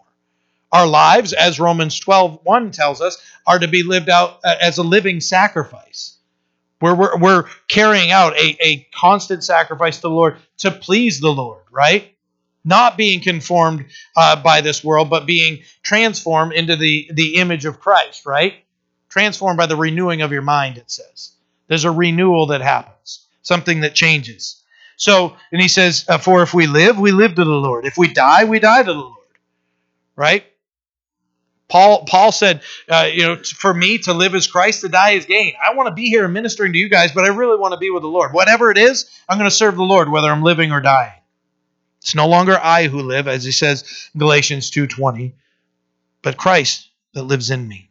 Our 0.72 0.88
lives, 0.88 1.32
as 1.34 1.60
Romans 1.60 1.98
12 2.00 2.40
1 2.44 2.72
tells 2.72 3.00
us, 3.00 3.18
are 3.48 3.60
to 3.60 3.68
be 3.68 3.84
lived 3.84 4.10
out 4.10 4.40
uh, 4.44 4.56
as 4.62 4.78
a 4.78 4.84
living 4.84 5.22
sacrifice. 5.22 6.15
Where 6.80 6.96
we're, 6.96 7.18
we're 7.18 7.46
carrying 7.68 8.12
out 8.12 8.34
a, 8.38 8.58
a 8.62 8.88
constant 8.94 9.44
sacrifice 9.44 9.98
to 9.98 10.02
the 10.04 10.10
Lord 10.10 10.38
to 10.60 10.72
please 10.72 11.20
the 11.20 11.32
Lord, 11.32 11.62
right? 11.72 12.14
Not 12.64 12.98
being 12.98 13.22
conformed 13.22 13.86
uh, 14.16 14.42
by 14.42 14.62
this 14.62 14.84
world, 14.84 15.10
but 15.10 15.26
being 15.26 15.60
transformed 15.84 16.54
into 16.54 16.76
the, 16.76 17.10
the 17.14 17.36
image 17.36 17.66
of 17.66 17.80
Christ, 17.80 18.26
right? 18.26 18.56
Transformed 19.10 19.58
by 19.58 19.68
the 19.68 19.76
renewing 19.78 20.22
of 20.22 20.32
your 20.32 20.42
mind, 20.42 20.78
it 20.78 20.92
says. 20.92 21.32
There's 21.68 21.86
a 21.86 21.92
renewal 21.92 22.48
that 22.48 22.62
happens, 22.62 23.26
something 23.42 23.82
that 23.82 23.96
changes. 23.96 24.62
So, 24.98 25.36
and 25.52 25.62
he 25.62 25.68
says, 25.68 26.06
uh, 26.08 26.18
For 26.18 26.42
if 26.44 26.54
we 26.54 26.68
live, 26.68 27.00
we 27.00 27.12
live 27.12 27.36
to 27.36 27.44
the 27.44 27.50
Lord. 27.50 27.86
If 27.86 27.98
we 27.98 28.14
die, 28.14 28.46
we 28.46 28.60
die 28.60 28.84
to 28.84 28.94
the 28.94 29.00
Lord, 29.00 29.18
right? 30.16 30.46
Paul 31.68 32.06
Paul 32.06 32.32
said, 32.32 32.62
uh, 32.90 33.10
you 33.12 33.24
know, 33.24 33.38
for 33.38 33.74
me 33.74 33.98
to 34.00 34.14
live 34.14 34.36
as 34.36 34.48
Christ, 34.48 34.82
to 34.82 34.90
die 34.90 35.12
is 35.12 35.26
gain. 35.26 35.54
I 35.64 35.74
want 35.74 35.88
to 35.88 35.94
be 35.94 36.10
here 36.10 36.28
ministering 36.28 36.74
to 36.74 36.80
you 36.80 36.90
guys, 36.90 37.12
but 37.12 37.26
I 37.26 37.30
really 37.30 37.58
want 37.58 37.74
to 37.74 37.80
be 37.80 37.90
with 37.90 38.04
the 38.04 38.08
Lord. 38.08 38.34
Whatever 38.34 38.70
it 38.70 38.78
is, 38.78 39.10
I'm 39.28 39.38
going 39.38 39.50
to 39.50 39.56
serve 39.56 39.76
the 39.76 39.84
Lord, 39.84 40.10
whether 40.10 40.30
I'm 40.30 40.44
living 40.44 40.72
or 40.72 40.82
dying. 40.82 41.20
It's 42.02 42.14
no 42.14 42.28
longer 42.28 42.58
I 42.62 42.86
who 42.86 43.02
live, 43.02 43.28
as 43.28 43.44
he 43.44 43.52
says 43.52 44.10
in 44.14 44.20
Galatians 44.20 44.70
2:20, 44.70 45.34
but 46.22 46.38
Christ 46.38 46.90
that 47.14 47.24
lives 47.24 47.50
in 47.50 47.68
me. 47.68 47.90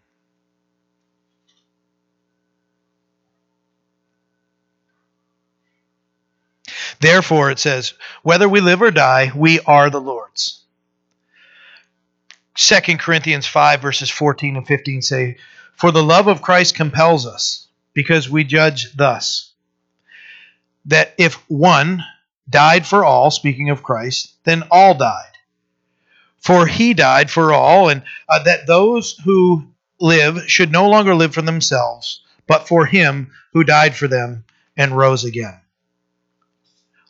Therefore, 7.01 7.51
it 7.51 7.59
says, 7.59 7.95
whether 8.23 8.49
we 8.49 8.61
live 8.61 8.81
or 8.81 8.91
die, 8.91 9.33
we 9.35 9.61
are 9.61 9.91
the 9.91 10.01
Lord's. 10.01 10.64
2 12.55 12.99
Corinthians 12.99 13.47
5, 13.47 13.83
verses 13.83 14.11
14 14.11 14.57
and 14.57 14.67
15 14.67 15.03
say, 15.03 15.37
For 15.75 15.91
the 15.91 16.03
love 16.03 16.29
of 16.29 16.43
Christ 16.43 16.75
compels 16.75 17.27
us, 17.27 17.67
because 17.93 18.29
we 18.31 18.45
judge 18.45 18.93
thus 18.95 19.53
that 20.87 21.15
if 21.19 21.35
one 21.49 22.05
died 22.49 22.87
for 22.87 23.05
all, 23.05 23.31
speaking 23.31 23.71
of 23.71 23.83
Christ, 23.83 24.35
then 24.45 24.65
all 24.71 24.95
died. 24.95 25.33
For 26.39 26.67
he 26.67 26.93
died 26.93 27.31
for 27.31 27.53
all, 27.53 27.89
and 27.89 28.03
uh, 28.29 28.43
that 28.43 28.67
those 28.67 29.19
who 29.25 29.65
live 30.01 30.49
should 30.49 30.71
no 30.71 30.91
longer 30.91 31.15
live 31.15 31.35
for 31.35 31.43
themselves, 31.43 32.23
but 32.47 32.69
for 32.69 32.85
him 32.85 33.33
who 33.53 33.65
died 33.65 33.97
for 33.97 34.09
them 34.09 34.45
and 34.77 34.97
rose 34.97 35.25
again. 35.25 35.59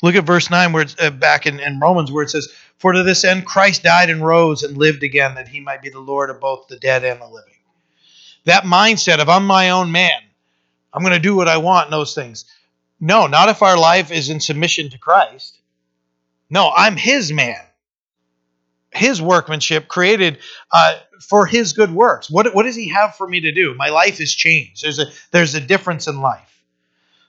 Look 0.02 0.14
at 0.14 0.24
verse 0.24 0.50
9, 0.50 0.72
where 0.72 0.83
it's 0.83 0.96
uh, 1.00 1.11
back 1.11 1.46
in, 1.46 1.59
in 1.61 1.80
Romans, 1.80 2.12
where 2.12 2.22
it 2.22 2.30
says, 2.30 2.52
For 2.78 2.92
to 2.92 3.02
this 3.02 3.24
end 3.24 3.46
Christ 3.46 3.82
died 3.82 4.10
and 4.10 4.24
rose 4.24 4.62
and 4.62 4.76
lived 4.76 5.02
again, 5.02 5.37
that 5.37 5.48
he 5.48 5.60
might 5.60 5.82
be 5.82 5.90
the 5.90 6.00
Lord 6.00 6.30
of 6.30 6.40
both 6.40 6.68
the 6.68 6.78
dead 6.78 7.04
and 7.04 7.20
the 7.20 7.26
living. 7.26 7.54
That 8.44 8.64
mindset 8.64 9.20
of, 9.20 9.28
I'm 9.28 9.46
my 9.46 9.70
own 9.70 9.90
man, 9.90 10.20
I'm 10.92 11.02
going 11.02 11.14
to 11.14 11.18
do 11.18 11.34
what 11.34 11.48
I 11.48 11.56
want, 11.56 11.87
and 11.87 11.92
those 11.92 12.14
things. 12.14 12.44
No, 13.00 13.26
not 13.26 13.48
if 13.48 13.62
our 13.62 13.78
life 13.78 14.10
is 14.10 14.30
in 14.30 14.40
submission 14.40 14.90
to 14.90 14.98
Christ. 14.98 15.58
No, 16.50 16.70
I'm 16.74 16.96
his 16.96 17.32
man. 17.32 17.60
His 18.92 19.20
workmanship 19.20 19.88
created 19.88 20.38
uh, 20.70 20.98
for 21.20 21.46
his 21.46 21.72
good 21.72 21.90
works. 21.90 22.30
What, 22.30 22.54
what 22.54 22.62
does 22.62 22.76
he 22.76 22.88
have 22.90 23.16
for 23.16 23.26
me 23.26 23.40
to 23.40 23.50
do? 23.50 23.74
My 23.74 23.88
life 23.88 24.18
has 24.18 24.32
changed. 24.32 24.84
There's 24.84 25.00
a, 25.00 25.06
there's 25.32 25.54
a 25.54 25.60
difference 25.60 26.06
in 26.06 26.20
life. 26.20 26.53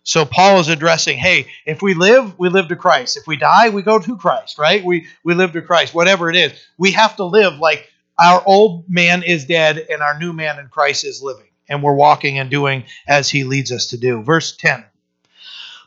So 0.06 0.24
Paul 0.24 0.60
is 0.60 0.70
addressing, 0.70 1.18
hey, 1.18 1.48
if 1.66 1.82
we 1.82 1.96
live, 1.96 2.38
we 2.38 2.48
live 2.50 2.68
to 2.68 2.76
Christ. 2.76 3.18
If 3.18 3.26
we 3.26 3.38
die, 3.38 3.70
we 3.70 3.82
go 3.82 3.98
to 3.98 4.16
Christ, 4.18 4.60
right? 4.60 4.86
We 4.86 5.08
we 5.24 5.34
live 5.34 5.54
to 5.54 5.64
Christ, 5.64 5.96
whatever 5.96 6.30
it 6.30 6.36
is. 6.36 6.54
We 6.78 6.92
have 6.92 7.16
to 7.16 7.24
live 7.24 7.56
like 7.56 7.90
our 8.20 8.42
old 8.46 8.88
man 8.88 9.24
is 9.24 9.46
dead 9.46 9.84
and 9.90 10.04
our 10.04 10.18
new 10.20 10.32
man 10.32 10.60
in 10.60 10.68
Christ 10.68 11.06
is 11.06 11.24
living. 11.24 11.48
And 11.68 11.82
we're 11.82 11.96
walking 11.96 12.38
and 12.38 12.52
doing 12.52 12.84
as 13.08 13.32
he 13.32 13.46
leads 13.46 13.72
us 13.72 13.88
to 13.88 13.98
do. 13.98 14.22
Verse 14.22 14.56
10. 14.56 14.86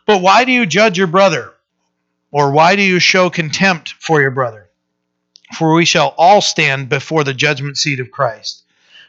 But 0.05 0.21
why 0.21 0.45
do 0.45 0.51
you 0.51 0.67
judge 0.67 0.99
your 0.99 1.07
brother? 1.07 1.55
Or 2.33 2.51
why 2.51 2.75
do 2.75 2.83
you 2.83 2.99
show 2.99 3.31
contempt 3.31 3.95
for 4.01 4.21
your 4.21 4.33
brother? 4.33 4.69
For 5.55 5.73
we 5.75 5.85
shall 5.85 6.13
all 6.19 6.41
stand 6.41 6.89
before 6.89 7.23
the 7.23 7.33
judgment 7.33 7.79
seat 7.79 8.01
of 8.01 8.11
Christ. 8.11 8.65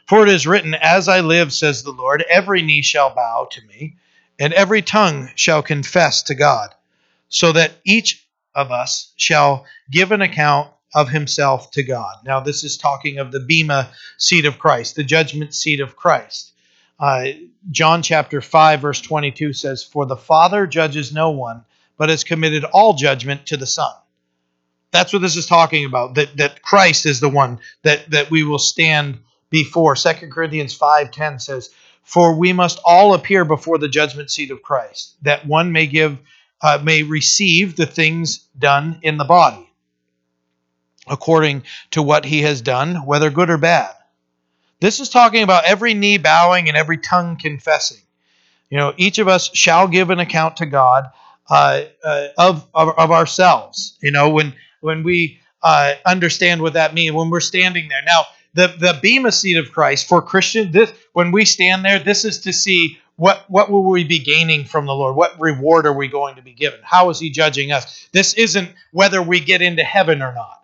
For 0.06 0.22
it 0.22 0.28
is 0.28 0.46
written, 0.46 0.74
As 0.74 1.08
I 1.08 1.18
live, 1.18 1.52
says 1.52 1.82
the 1.82 1.90
Lord, 1.90 2.24
every 2.30 2.62
knee 2.62 2.82
shall 2.82 3.12
bow 3.12 3.48
to 3.50 3.60
me 3.66 3.96
and 4.40 4.54
every 4.54 4.80
tongue 4.82 5.30
shall 5.36 5.62
confess 5.62 6.24
to 6.24 6.34
God, 6.34 6.74
so 7.28 7.52
that 7.52 7.72
each 7.84 8.26
of 8.54 8.72
us 8.72 9.12
shall 9.16 9.66
give 9.90 10.10
an 10.10 10.22
account 10.22 10.70
of 10.94 11.10
himself 11.10 11.70
to 11.72 11.84
God. 11.84 12.16
Now, 12.24 12.40
this 12.40 12.64
is 12.64 12.76
talking 12.76 13.18
of 13.18 13.30
the 13.30 13.38
Bema 13.38 13.90
seat 14.16 14.46
of 14.46 14.58
Christ, 14.58 14.96
the 14.96 15.04
judgment 15.04 15.54
seat 15.54 15.78
of 15.78 15.94
Christ. 15.94 16.52
Uh, 16.98 17.26
John 17.70 18.02
chapter 18.02 18.40
5, 18.40 18.80
verse 18.80 19.00
22 19.00 19.52
says, 19.52 19.84
For 19.84 20.06
the 20.06 20.16
Father 20.16 20.66
judges 20.66 21.12
no 21.12 21.30
one, 21.30 21.64
but 21.96 22.08
has 22.08 22.24
committed 22.24 22.64
all 22.64 22.94
judgment 22.94 23.46
to 23.46 23.56
the 23.56 23.66
Son. 23.66 23.92
That's 24.90 25.12
what 25.12 25.22
this 25.22 25.36
is 25.36 25.46
talking 25.46 25.84
about, 25.84 26.14
that, 26.16 26.36
that 26.38 26.62
Christ 26.62 27.06
is 27.06 27.20
the 27.20 27.28
one 27.28 27.60
that, 27.82 28.10
that 28.10 28.30
we 28.30 28.42
will 28.42 28.58
stand 28.58 29.20
before. 29.50 29.94
2 29.94 30.12
Corinthians 30.32 30.76
5.10 30.76 31.40
says, 31.40 31.70
for 32.02 32.34
we 32.34 32.52
must 32.52 32.80
all 32.84 33.14
appear 33.14 33.44
before 33.44 33.78
the 33.78 33.88
judgment 33.88 34.30
seat 34.30 34.50
of 34.50 34.62
Christ, 34.62 35.16
that 35.22 35.46
one 35.46 35.72
may 35.72 35.86
give 35.86 36.18
uh, 36.62 36.78
may 36.82 37.02
receive 37.02 37.76
the 37.76 37.86
things 37.86 38.46
done 38.58 38.98
in 39.02 39.16
the 39.16 39.24
body, 39.24 39.70
according 41.06 41.62
to 41.92 42.02
what 42.02 42.24
he 42.24 42.42
has 42.42 42.60
done, 42.60 43.06
whether 43.06 43.30
good 43.30 43.48
or 43.48 43.58
bad. 43.58 43.94
This 44.80 45.00
is 45.00 45.08
talking 45.08 45.42
about 45.42 45.64
every 45.64 45.94
knee 45.94 46.18
bowing 46.18 46.68
and 46.68 46.76
every 46.76 46.98
tongue 46.98 47.36
confessing. 47.36 48.00
You 48.70 48.78
know, 48.78 48.94
each 48.96 49.18
of 49.18 49.28
us 49.28 49.50
shall 49.54 49.88
give 49.88 50.10
an 50.10 50.20
account 50.20 50.58
to 50.58 50.66
God 50.66 51.10
uh, 51.48 51.82
uh, 52.04 52.28
of, 52.38 52.66
of, 52.74 52.98
of 52.98 53.10
ourselves. 53.10 53.96
You 54.00 54.10
know, 54.10 54.30
when 54.30 54.54
when 54.80 55.02
we 55.02 55.40
uh, 55.62 55.94
understand 56.06 56.62
what 56.62 56.74
that 56.74 56.94
means, 56.94 57.14
when 57.14 57.30
we're 57.30 57.40
standing 57.40 57.88
there 57.88 58.02
now 58.06 58.24
the 58.54 58.68
the 58.78 58.98
bema 59.02 59.32
seat 59.32 59.56
of 59.56 59.72
Christ 59.72 60.06
for 60.06 60.22
Christian. 60.22 60.72
This 60.72 60.92
when 61.12 61.32
we 61.32 61.44
stand 61.44 61.84
there, 61.84 61.98
this 61.98 62.24
is 62.24 62.40
to 62.40 62.52
see 62.52 62.98
what 63.16 63.44
what 63.48 63.70
will 63.70 63.88
we 63.88 64.04
be 64.04 64.18
gaining 64.18 64.64
from 64.64 64.86
the 64.86 64.94
Lord? 64.94 65.16
What 65.16 65.40
reward 65.40 65.86
are 65.86 65.92
we 65.92 66.08
going 66.08 66.36
to 66.36 66.42
be 66.42 66.52
given? 66.52 66.80
How 66.82 67.10
is 67.10 67.20
He 67.20 67.30
judging 67.30 67.72
us? 67.72 68.08
This 68.12 68.34
isn't 68.34 68.70
whether 68.92 69.22
we 69.22 69.40
get 69.40 69.62
into 69.62 69.84
heaven 69.84 70.22
or 70.22 70.32
not. 70.32 70.62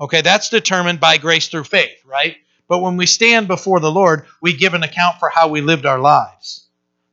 Okay, 0.00 0.20
that's 0.20 0.48
determined 0.48 0.98
by 1.00 1.18
grace 1.18 1.48
through 1.48 1.64
faith, 1.64 2.02
right? 2.04 2.36
But 2.68 2.80
when 2.80 2.96
we 2.96 3.06
stand 3.06 3.48
before 3.48 3.80
the 3.80 3.90
Lord, 3.90 4.26
we 4.40 4.56
give 4.56 4.74
an 4.74 4.82
account 4.82 5.18
for 5.18 5.28
how 5.28 5.48
we 5.48 5.60
lived 5.60 5.86
our 5.86 5.98
lives. 5.98 6.66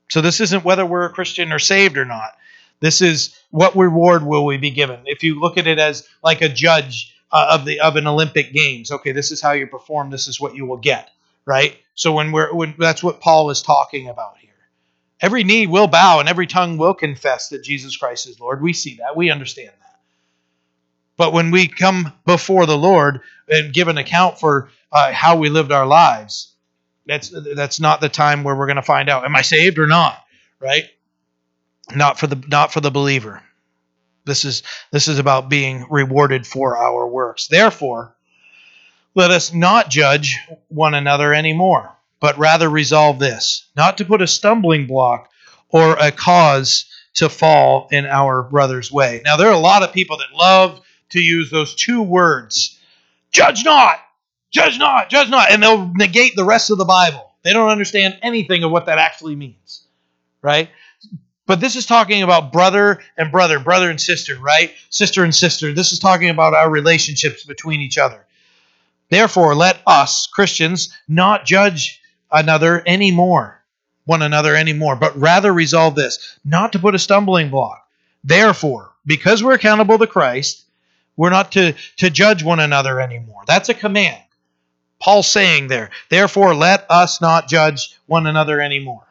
So 0.09 0.21
this 0.21 0.39
isn't 0.41 0.65
whether 0.65 0.85
we're 0.85 1.05
a 1.05 1.13
Christian 1.13 1.51
or 1.51 1.59
saved 1.59 1.97
or 1.97 2.05
not. 2.05 2.31
This 2.79 3.01
is 3.01 3.37
what 3.51 3.75
reward 3.75 4.23
will 4.23 4.45
we 4.45 4.57
be 4.57 4.71
given. 4.71 5.01
If 5.05 5.23
you 5.23 5.39
look 5.39 5.57
at 5.57 5.67
it 5.67 5.77
as 5.77 6.07
like 6.23 6.41
a 6.41 6.49
judge 6.49 7.13
uh, 7.31 7.57
of 7.57 7.65
the 7.65 7.79
of 7.79 7.95
an 7.95 8.07
Olympic 8.07 8.53
Games. 8.53 8.91
Okay, 8.91 9.11
this 9.11 9.31
is 9.31 9.41
how 9.41 9.51
you 9.51 9.67
perform. 9.67 10.09
This 10.09 10.27
is 10.27 10.39
what 10.39 10.55
you 10.55 10.65
will 10.65 10.77
get. 10.77 11.09
Right. 11.45 11.77
So 11.95 12.11
when 12.13 12.31
we're 12.31 12.53
when 12.53 12.75
that's 12.77 13.03
what 13.03 13.21
Paul 13.21 13.49
is 13.49 13.61
talking 13.61 14.07
about 14.07 14.37
here. 14.37 14.49
Every 15.21 15.43
knee 15.43 15.67
will 15.67 15.87
bow 15.87 16.19
and 16.19 16.29
every 16.29 16.47
tongue 16.47 16.77
will 16.77 16.93
confess 16.93 17.49
that 17.49 17.63
Jesus 17.63 17.97
Christ 17.97 18.27
is 18.27 18.39
Lord. 18.39 18.61
We 18.61 18.71
see 18.71 18.95
that. 18.95 19.17
We 19.17 19.31
understand 19.31 19.69
that. 19.69 19.99
But 21.17 21.33
when 21.33 21.51
we 21.51 21.67
come 21.67 22.13
before 22.25 22.65
the 22.65 22.77
Lord 22.77 23.21
and 23.49 23.73
give 23.73 23.89
an 23.89 23.97
account 23.97 24.39
for 24.39 24.69
uh, 24.91 25.11
how 25.11 25.35
we 25.35 25.49
lived 25.49 25.73
our 25.73 25.85
lives, 25.85 26.53
that's 27.05 27.33
that's 27.55 27.81
not 27.81 27.99
the 27.99 28.07
time 28.07 28.43
where 28.43 28.55
we're 28.55 28.67
going 28.67 28.77
to 28.77 28.81
find 28.81 29.09
out 29.09 29.25
am 29.25 29.35
I 29.35 29.41
saved 29.41 29.79
or 29.79 29.87
not, 29.87 30.23
right? 30.59 30.85
Not 31.93 32.19
for 32.19 32.27
the 32.27 32.41
not 32.47 32.71
for 32.71 32.79
the 32.79 32.91
believer. 32.91 33.41
This 34.25 34.45
is 34.45 34.63
this 34.91 35.07
is 35.07 35.19
about 35.19 35.49
being 35.49 35.85
rewarded 35.89 36.45
for 36.45 36.77
our 36.77 37.07
works. 37.07 37.47
Therefore, 37.47 38.15
let 39.15 39.31
us 39.31 39.53
not 39.53 39.89
judge 39.89 40.37
one 40.67 40.93
another 40.93 41.33
anymore, 41.33 41.95
but 42.19 42.37
rather 42.37 42.69
resolve 42.69 43.19
this, 43.19 43.67
not 43.75 43.97
to 43.97 44.05
put 44.05 44.21
a 44.21 44.27
stumbling 44.27 44.87
block 44.87 45.29
or 45.69 45.93
a 45.93 46.11
cause 46.11 46.85
to 47.15 47.29
fall 47.29 47.87
in 47.91 48.05
our 48.05 48.43
brother's 48.43 48.91
way. 48.91 49.21
Now 49.25 49.37
there 49.37 49.49
are 49.49 49.53
a 49.53 49.59
lot 49.59 49.83
of 49.83 49.93
people 49.93 50.17
that 50.17 50.33
love 50.33 50.81
to 51.09 51.19
use 51.19 51.49
those 51.49 51.75
two 51.75 52.01
words, 52.01 52.79
judge 53.31 53.65
not, 53.65 53.99
judge 54.51 54.77
not, 54.77 55.09
judge 55.09 55.29
not, 55.29 55.51
and 55.51 55.61
they'll 55.61 55.91
negate 55.95 56.35
the 56.35 56.45
rest 56.45 56.69
of 56.69 56.77
the 56.77 56.85
Bible. 56.85 57.31
They 57.43 57.53
don't 57.53 57.69
understand 57.69 58.19
anything 58.21 58.63
of 58.63 58.71
what 58.71 58.85
that 58.85 58.99
actually 58.99 59.35
means. 59.35 59.85
Right? 60.41 60.69
But 61.49 61.61
this 61.61 61.75
is 61.75 61.87
talking 61.87 62.21
about 62.21 62.53
brother 62.53 62.99
and 63.17 63.31
brother, 63.31 63.57
brother 63.59 63.89
and 63.89 63.99
sister, 63.99 64.37
right? 64.37 64.71
Sister 64.91 65.23
and 65.23 65.33
sister. 65.33 65.73
This 65.73 65.91
is 65.91 65.97
talking 65.97 66.29
about 66.29 66.53
our 66.53 66.69
relationships 66.69 67.43
between 67.43 67.81
each 67.81 67.97
other. 67.97 68.23
Therefore, 69.09 69.55
let 69.55 69.81
us, 69.87 70.27
Christians, 70.27 70.95
not 71.07 71.47
judge 71.47 72.03
another 72.31 72.83
anymore, 72.85 73.63
one 74.05 74.21
another 74.21 74.55
anymore, 74.55 74.95
but 74.95 75.17
rather 75.17 75.51
resolve 75.51 75.95
this, 75.95 76.37
not 76.45 76.73
to 76.73 76.79
put 76.79 76.93
a 76.93 76.99
stumbling 76.99 77.49
block. 77.49 77.83
Therefore, 78.23 78.91
because 79.03 79.43
we're 79.43 79.53
accountable 79.53 79.97
to 79.97 80.05
Christ, 80.05 80.65
we're 81.17 81.31
not 81.31 81.53
to, 81.53 81.73
to 81.97 82.11
judge 82.11 82.43
one 82.43 82.59
another 82.59 83.01
anymore. 83.01 83.41
That's 83.47 83.69
a 83.69 83.73
command. 83.73 84.21
Paul's 84.99 85.25
saying 85.25 85.67
there, 85.67 85.89
therefore, 86.09 86.53
let 86.53 86.85
us 86.91 87.21
not 87.21 87.47
judge 87.47 87.97
one 88.05 88.27
another 88.27 88.61
anymore. 88.61 89.08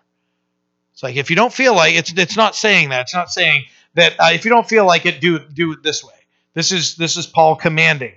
It's 0.99 1.03
like 1.05 1.15
if 1.15 1.31
you 1.31 1.37
don't 1.37 1.53
feel 1.53 1.77
like 1.77 1.95
it's 1.95 2.13
it's 2.17 2.37
not 2.37 2.57
saying 2.57 2.89
that. 2.89 3.03
It's 3.03 3.15
not 3.15 3.31
saying 3.31 3.67
that 3.95 4.15
uh, 4.19 4.31
if 4.33 4.45
you 4.45 4.51
don't 4.51 4.69
feel 4.69 4.85
like 4.85 5.07
it, 5.07 5.21
do 5.21 5.39
do 5.39 5.71
it 5.71 5.81
this 5.81 6.03
way. 6.03 6.27
This 6.55 6.73
is 6.73 6.97
this 6.97 7.17
is 7.17 7.25
Paul 7.25 7.55
commanding. 7.55 8.15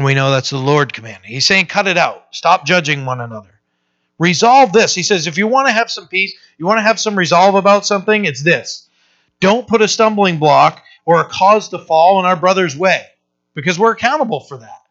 We 0.00 0.14
know 0.14 0.30
that's 0.30 0.50
the 0.50 0.56
Lord 0.56 0.92
commanding. 0.92 1.32
He's 1.32 1.46
saying, 1.46 1.66
cut 1.66 1.88
it 1.88 1.98
out. 1.98 2.26
Stop 2.30 2.64
judging 2.64 3.06
one 3.06 3.20
another. 3.20 3.50
Resolve 4.20 4.72
this. 4.72 4.94
He 4.94 5.02
says, 5.02 5.26
if 5.26 5.36
you 5.36 5.48
want 5.48 5.66
to 5.66 5.72
have 5.72 5.90
some 5.90 6.06
peace, 6.06 6.32
you 6.58 6.66
want 6.66 6.78
to 6.78 6.82
have 6.82 7.00
some 7.00 7.18
resolve 7.18 7.56
about 7.56 7.84
something, 7.84 8.24
it's 8.24 8.44
this. 8.44 8.88
Don't 9.40 9.66
put 9.66 9.82
a 9.82 9.88
stumbling 9.88 10.38
block 10.38 10.84
or 11.04 11.20
a 11.20 11.24
cause 11.24 11.70
to 11.70 11.78
fall 11.80 12.20
in 12.20 12.24
our 12.24 12.36
brother's 12.36 12.76
way 12.76 13.04
because 13.54 13.80
we're 13.80 13.90
accountable 13.90 14.38
for 14.38 14.58
that. 14.58 14.82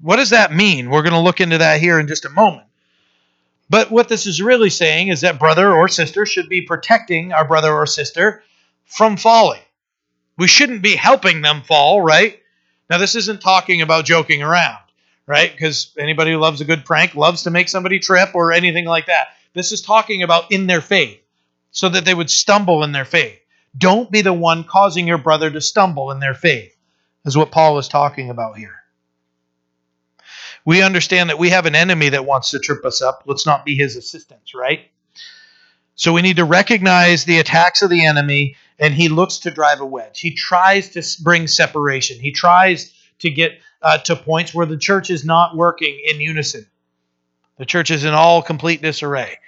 What 0.00 0.16
does 0.18 0.30
that 0.30 0.52
mean? 0.52 0.88
We're 0.88 1.02
going 1.02 1.14
to 1.14 1.18
look 1.18 1.40
into 1.40 1.58
that 1.58 1.80
here 1.80 1.98
in 1.98 2.06
just 2.06 2.24
a 2.24 2.30
moment. 2.30 2.67
But 3.70 3.90
what 3.90 4.08
this 4.08 4.26
is 4.26 4.40
really 4.40 4.70
saying 4.70 5.08
is 5.08 5.20
that 5.20 5.38
brother 5.38 5.72
or 5.72 5.88
sister 5.88 6.24
should 6.24 6.48
be 6.48 6.62
protecting 6.62 7.32
our 7.32 7.46
brother 7.46 7.72
or 7.72 7.86
sister 7.86 8.42
from 8.86 9.16
falling. 9.16 9.60
We 10.38 10.48
shouldn't 10.48 10.82
be 10.82 10.96
helping 10.96 11.42
them 11.42 11.62
fall, 11.62 12.00
right? 12.00 12.40
Now, 12.88 12.98
this 12.98 13.14
isn't 13.14 13.42
talking 13.42 13.82
about 13.82 14.06
joking 14.06 14.42
around, 14.42 14.78
right? 15.26 15.50
Because 15.50 15.92
anybody 15.98 16.32
who 16.32 16.38
loves 16.38 16.60
a 16.60 16.64
good 16.64 16.84
prank 16.84 17.14
loves 17.14 17.42
to 17.42 17.50
make 17.50 17.68
somebody 17.68 17.98
trip 17.98 18.34
or 18.34 18.52
anything 18.52 18.86
like 18.86 19.06
that. 19.06 19.28
This 19.52 19.72
is 19.72 19.82
talking 19.82 20.22
about 20.22 20.50
in 20.50 20.66
their 20.66 20.80
faith, 20.80 21.20
so 21.70 21.88
that 21.88 22.04
they 22.04 22.14
would 22.14 22.30
stumble 22.30 22.84
in 22.84 22.92
their 22.92 23.04
faith. 23.04 23.38
Don't 23.76 24.10
be 24.10 24.22
the 24.22 24.32
one 24.32 24.64
causing 24.64 25.06
your 25.06 25.18
brother 25.18 25.50
to 25.50 25.60
stumble 25.60 26.10
in 26.10 26.20
their 26.20 26.34
faith, 26.34 26.74
is 27.26 27.36
what 27.36 27.50
Paul 27.50 27.78
is 27.78 27.88
talking 27.88 28.30
about 28.30 28.56
here. 28.56 28.77
We 30.68 30.82
understand 30.82 31.30
that 31.30 31.38
we 31.38 31.48
have 31.48 31.64
an 31.64 31.74
enemy 31.74 32.10
that 32.10 32.26
wants 32.26 32.50
to 32.50 32.58
trip 32.58 32.84
us 32.84 33.00
up. 33.00 33.22
Let's 33.24 33.46
not 33.46 33.64
be 33.64 33.74
his 33.74 33.96
assistants, 33.96 34.54
right? 34.54 34.80
So 35.94 36.12
we 36.12 36.20
need 36.20 36.36
to 36.36 36.44
recognize 36.44 37.24
the 37.24 37.38
attacks 37.38 37.80
of 37.80 37.88
the 37.88 38.04
enemy, 38.04 38.54
and 38.78 38.92
he 38.92 39.08
looks 39.08 39.38
to 39.38 39.50
drive 39.50 39.80
a 39.80 39.86
wedge. 39.86 40.20
He 40.20 40.34
tries 40.34 40.90
to 40.90 41.22
bring 41.22 41.46
separation. 41.46 42.20
He 42.20 42.32
tries 42.32 42.92
to 43.20 43.30
get 43.30 43.52
uh, 43.80 43.96
to 44.00 44.14
points 44.14 44.52
where 44.52 44.66
the 44.66 44.76
church 44.76 45.08
is 45.08 45.24
not 45.24 45.56
working 45.56 45.98
in 46.04 46.20
unison. 46.20 46.66
The 47.56 47.64
church 47.64 47.90
is 47.90 48.04
in 48.04 48.12
all 48.12 48.42
complete 48.42 48.82
disarray. 48.82 49.38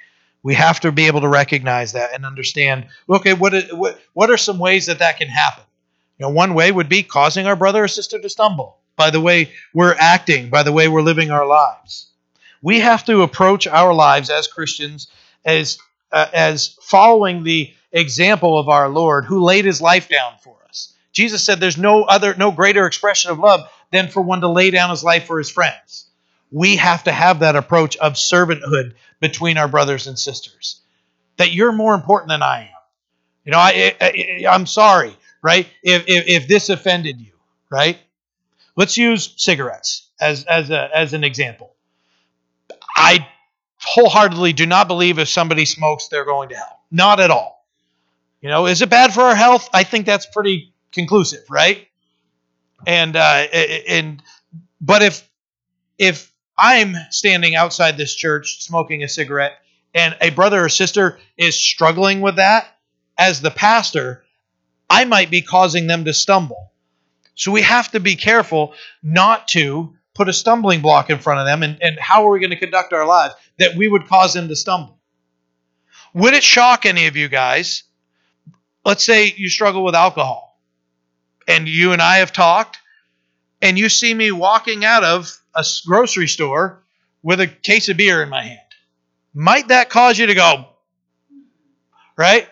We 0.43 0.55
have 0.55 0.81
to 0.81 0.91
be 0.91 1.07
able 1.07 1.21
to 1.21 1.29
recognize 1.29 1.93
that 1.93 2.15
and 2.15 2.25
understand. 2.25 2.87
Okay, 3.11 3.35
what 3.35 3.53
what 3.73 4.01
what 4.15 4.31
are 4.31 4.39
some 4.39 4.59
ways 4.59 4.87
that 4.87 5.01
that 5.01 5.19
can 5.19 5.29
happen? 5.29 5.65
You 6.19 6.25
know, 6.25 6.31
one 6.31 6.55
way 6.55 6.73
would 6.73 6.89
be 6.89 7.03
causing 7.03 7.47
our 7.47 7.57
brother 7.57 7.85
or 7.85 7.89
sister 7.89 8.19
to 8.19 8.31
stumble 8.31 8.80
by 9.01 9.09
the 9.09 9.21
way 9.21 9.51
we're 9.73 9.97
acting, 9.99 10.51
by 10.51 10.63
the 10.63 10.73
way 10.73 10.87
we're 10.87 11.01
living 11.01 11.31
our 11.31 11.47
lives. 11.47 12.11
We 12.61 12.81
have 12.81 13.03
to 13.07 13.23
approach 13.23 13.67
our 13.67 13.95
lives 13.95 14.29
as 14.29 14.47
Christians 14.47 15.09
as 15.43 15.79
uh, 16.13 16.27
as 16.35 16.77
following 16.83 17.43
the 17.43 17.73
example 17.93 18.59
of 18.59 18.69
our 18.69 18.91
Lord 18.91 19.25
who 19.25 19.43
laid 19.43 19.65
his 19.65 19.81
life 19.81 20.11
down 20.11 20.35
for 20.43 20.55
us. 20.69 20.93
Jesus 21.13 21.43
said 21.43 21.61
there's 21.61 21.79
no 21.79 22.03
other 22.03 22.35
no 22.35 22.51
greater 22.51 22.85
expression 22.87 23.31
of 23.31 23.39
love 23.39 23.61
than 23.91 24.09
for 24.09 24.21
one 24.21 24.43
to 24.43 24.49
lay 24.49 24.71
down 24.71 24.91
his 24.91 25.03
life 25.03 25.25
for 25.25 25.39
his 25.39 25.51
friends. 25.51 26.05
We 26.53 26.77
have 26.77 27.05
to 27.05 27.13
have 27.13 27.39
that 27.39 27.57
approach 27.57 27.97
of 27.97 28.15
servanthood 28.15 28.97
between 29.19 29.57
our 29.57 29.69
brothers 29.69 30.09
and 30.09 30.19
sisters. 30.19 30.83
That 31.39 31.53
you're 31.53 31.73
more 31.73 31.95
important 31.95 32.29
than 32.29 32.43
I 32.43 32.65
am. 32.65 32.83
You 33.47 33.53
know, 33.53 33.59
I, 33.59 33.97
I 33.99 34.45
I'm 34.47 34.67
sorry, 34.67 35.17
right? 35.41 35.67
If, 35.83 36.05
if 36.07 36.29
if 36.29 36.49
this 36.49 36.69
offended 36.69 37.19
you, 37.19 37.33
right? 37.71 37.99
Let's 38.81 38.97
use 38.97 39.35
cigarettes 39.37 40.09
as 40.19 40.45
as 40.45 40.71
a, 40.71 40.89
as 40.97 41.13
an 41.13 41.23
example. 41.23 41.75
I 42.97 43.29
wholeheartedly 43.77 44.55
do 44.55 44.65
not 44.65 44.89
believe 44.89 45.19
if 45.19 45.29
somebody 45.29 45.67
smokes 45.67 46.09
they're 46.09 46.25
going 46.25 46.49
to 46.49 46.55
hell. 46.55 46.81
Not 46.91 47.21
at 47.21 47.31
all. 47.31 47.67
You 48.41 48.49
know, 48.49 48.65
is 48.65 48.81
it 48.81 48.89
bad 48.89 49.13
for 49.13 49.21
our 49.21 49.35
health? 49.35 49.69
I 49.75 49.85
think 49.85 50.07
that's 50.07 50.25
pretty 50.25 50.73
conclusive, 50.93 51.43
right? 51.51 51.89
And 52.87 53.17
uh, 53.17 53.21
and 53.21 54.23
but 54.81 55.03
if 55.03 55.29
if 55.99 56.33
I'm 56.57 56.95
standing 57.11 57.55
outside 57.57 57.99
this 57.99 58.15
church 58.15 58.63
smoking 58.63 59.03
a 59.03 59.09
cigarette 59.09 59.59
and 59.93 60.17
a 60.23 60.31
brother 60.31 60.65
or 60.65 60.71
sister 60.71 61.19
is 61.37 61.55
struggling 61.55 62.23
with 62.23 62.37
that, 62.37 62.67
as 63.19 63.43
the 63.43 63.51
pastor, 63.51 64.25
I 64.89 65.05
might 65.05 65.31
be 65.31 65.43
causing 65.43 65.87
them 65.87 66.07
to 66.07 66.15
stumble. 66.15 66.70
So 67.41 67.53
we 67.53 67.63
have 67.63 67.91
to 67.93 68.01
be 68.01 68.17
careful 68.17 68.75
not 69.03 69.49
to 69.49 69.95
put 70.15 70.29
a 70.29 70.33
stumbling 70.33 70.83
block 70.83 71.09
in 71.09 71.19
front 71.19 71.41
of 71.41 71.47
them. 71.47 71.63
And, 71.63 71.83
and 71.83 71.99
how 71.99 72.27
are 72.27 72.31
we 72.33 72.39
going 72.39 72.51
to 72.51 72.59
conduct 72.59 72.93
our 72.93 73.07
lives 73.07 73.35
that 73.59 73.77
we 73.77 73.89
would 73.89 74.09
cause 74.09 74.35
them 74.35 74.49
to 74.49 74.55
stumble? 74.55 74.99
Would 76.13 76.35
it 76.35 76.43
shock 76.43 76.85
any 76.85 77.07
of 77.07 77.17
you 77.17 77.29
guys? 77.29 77.85
Let's 78.85 79.03
say 79.03 79.33
you 79.35 79.49
struggle 79.49 79.83
with 79.83 79.95
alcohol 79.95 80.61
and 81.49 81.67
you 81.67 81.95
and 81.95 82.03
I 82.03 82.19
have 82.19 82.31
talked, 82.31 82.77
and 83.63 83.79
you 83.79 83.89
see 83.89 84.13
me 84.13 84.31
walking 84.33 84.85
out 84.85 85.03
of 85.03 85.35
a 85.55 85.65
grocery 85.87 86.29
store 86.29 86.85
with 87.23 87.41
a 87.41 87.47
case 87.47 87.89
of 87.89 87.97
beer 87.97 88.23
in 88.23 88.29
my 88.29 88.43
hand. 88.43 88.61
Might 89.33 89.69
that 89.69 89.89
cause 89.89 90.19
you 90.19 90.27
to 90.27 90.35
go, 90.35 90.67
right? 92.19 92.47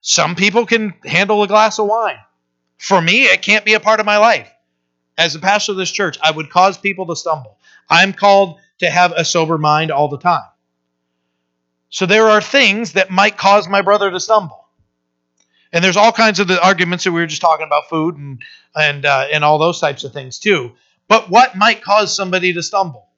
Some 0.00 0.36
people 0.36 0.64
can 0.64 0.94
handle 1.04 1.42
a 1.42 1.48
glass 1.48 1.80
of 1.80 1.88
wine. 1.88 2.18
For 2.78 3.00
me, 3.00 3.24
it 3.24 3.42
can't 3.42 3.64
be 3.64 3.74
a 3.74 3.80
part 3.80 4.00
of 4.00 4.06
my 4.06 4.18
life. 4.18 4.50
As 5.16 5.34
a 5.34 5.40
pastor 5.40 5.72
of 5.72 5.78
this 5.78 5.90
church, 5.90 6.16
I 6.22 6.30
would 6.30 6.48
cause 6.48 6.78
people 6.78 7.06
to 7.06 7.16
stumble. 7.16 7.58
I'm 7.90 8.12
called 8.12 8.58
to 8.78 8.88
have 8.88 9.12
a 9.12 9.24
sober 9.24 9.58
mind 9.58 9.90
all 9.90 10.08
the 10.08 10.18
time. 10.18 10.44
So 11.90 12.06
there 12.06 12.28
are 12.28 12.40
things 12.40 12.92
that 12.92 13.10
might 13.10 13.36
cause 13.36 13.68
my 13.68 13.82
brother 13.82 14.10
to 14.10 14.20
stumble. 14.20 14.66
And 15.72 15.82
there's 15.82 15.96
all 15.96 16.12
kinds 16.12 16.38
of 16.38 16.48
the 16.48 16.62
arguments 16.64 17.04
that 17.04 17.12
we 17.12 17.20
were 17.20 17.26
just 17.26 17.42
talking 17.42 17.66
about 17.66 17.88
food 17.90 18.16
and 18.16 18.42
and 18.74 19.04
uh, 19.04 19.26
and 19.30 19.44
all 19.44 19.58
those 19.58 19.80
types 19.80 20.04
of 20.04 20.12
things 20.12 20.38
too. 20.38 20.72
But 21.08 21.28
what 21.30 21.56
might 21.56 21.82
cause 21.82 22.14
somebody 22.14 22.52
to 22.54 22.62
stumble? 22.62 23.08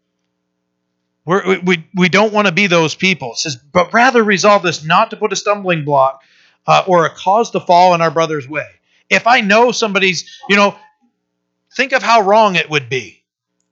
We're, 1.25 1.61
we 1.61 1.87
we 1.95 2.09
don't 2.09 2.33
want 2.33 2.47
to 2.47 2.53
be 2.53 2.67
those 2.67 2.95
people. 2.95 3.33
It 3.33 3.39
says, 3.39 3.57
but 3.57 3.93
rather 3.93 4.23
resolve 4.25 4.63
this 4.63 4.85
not 4.85 5.11
to 5.11 5.17
put 5.17 5.33
a 5.33 5.37
stumbling 5.37 5.85
block 5.85 6.23
uh, 6.67 6.85
or 6.87 7.05
a 7.05 7.11
cause 7.11 7.51
to 7.53 7.61
fall 7.61 7.95
in 7.95 8.01
our 8.01 8.11
brother's 8.11 8.49
way. 8.49 8.67
If 9.11 9.27
I 9.27 9.41
know 9.41 9.73
somebody's, 9.73 10.41
you 10.49 10.57
know, 10.57 10.77
think 11.77 11.93
of 11.93 12.03
how 12.03 12.23
wrong 12.23 12.55
it 12.55 12.71
would 12.71 12.89
be 12.89 13.21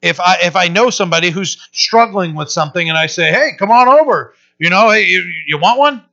if 0.00 0.20
I 0.20 0.38
if 0.42 0.56
I 0.56 0.68
know 0.68 0.90
somebody 0.90 1.30
who's 1.30 1.58
struggling 1.72 2.34
with 2.34 2.50
something 2.50 2.88
and 2.88 2.96
I 2.96 3.06
say, 3.06 3.32
hey, 3.32 3.52
come 3.58 3.70
on 3.70 3.88
over. 3.88 4.34
You 4.58 4.70
know, 4.70 4.90
hey, 4.90 5.06
you, 5.06 5.22
you 5.46 5.58
want 5.58 5.78
one? 5.78 6.04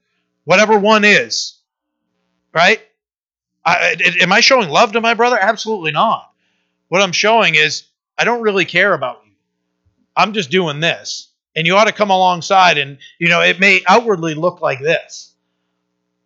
Whatever 0.43 0.77
one 0.77 1.03
is, 1.03 1.59
right? 2.53 2.79
I, 3.65 3.95
am 4.21 4.31
I 4.31 4.41
showing 4.41 4.69
love 4.69 4.91
to 4.91 5.01
my 5.01 5.15
brother? 5.15 5.39
Absolutely 5.39 5.91
not. 5.91 6.31
What 6.87 7.01
I'm 7.01 7.11
showing 7.11 7.55
is 7.55 7.83
I 8.17 8.23
don't 8.23 8.43
really 8.43 8.65
care 8.65 8.93
about 8.93 9.21
you. 9.25 9.31
I'm 10.15 10.33
just 10.33 10.51
doing 10.51 10.79
this. 10.79 11.29
And 11.55 11.65
you 11.65 11.75
ought 11.75 11.85
to 11.85 11.91
come 11.91 12.11
alongside 12.11 12.77
and, 12.77 12.99
you 13.17 13.29
know, 13.29 13.41
it 13.41 13.59
may 13.59 13.81
outwardly 13.87 14.35
look 14.35 14.61
like 14.61 14.79
this. 14.79 15.33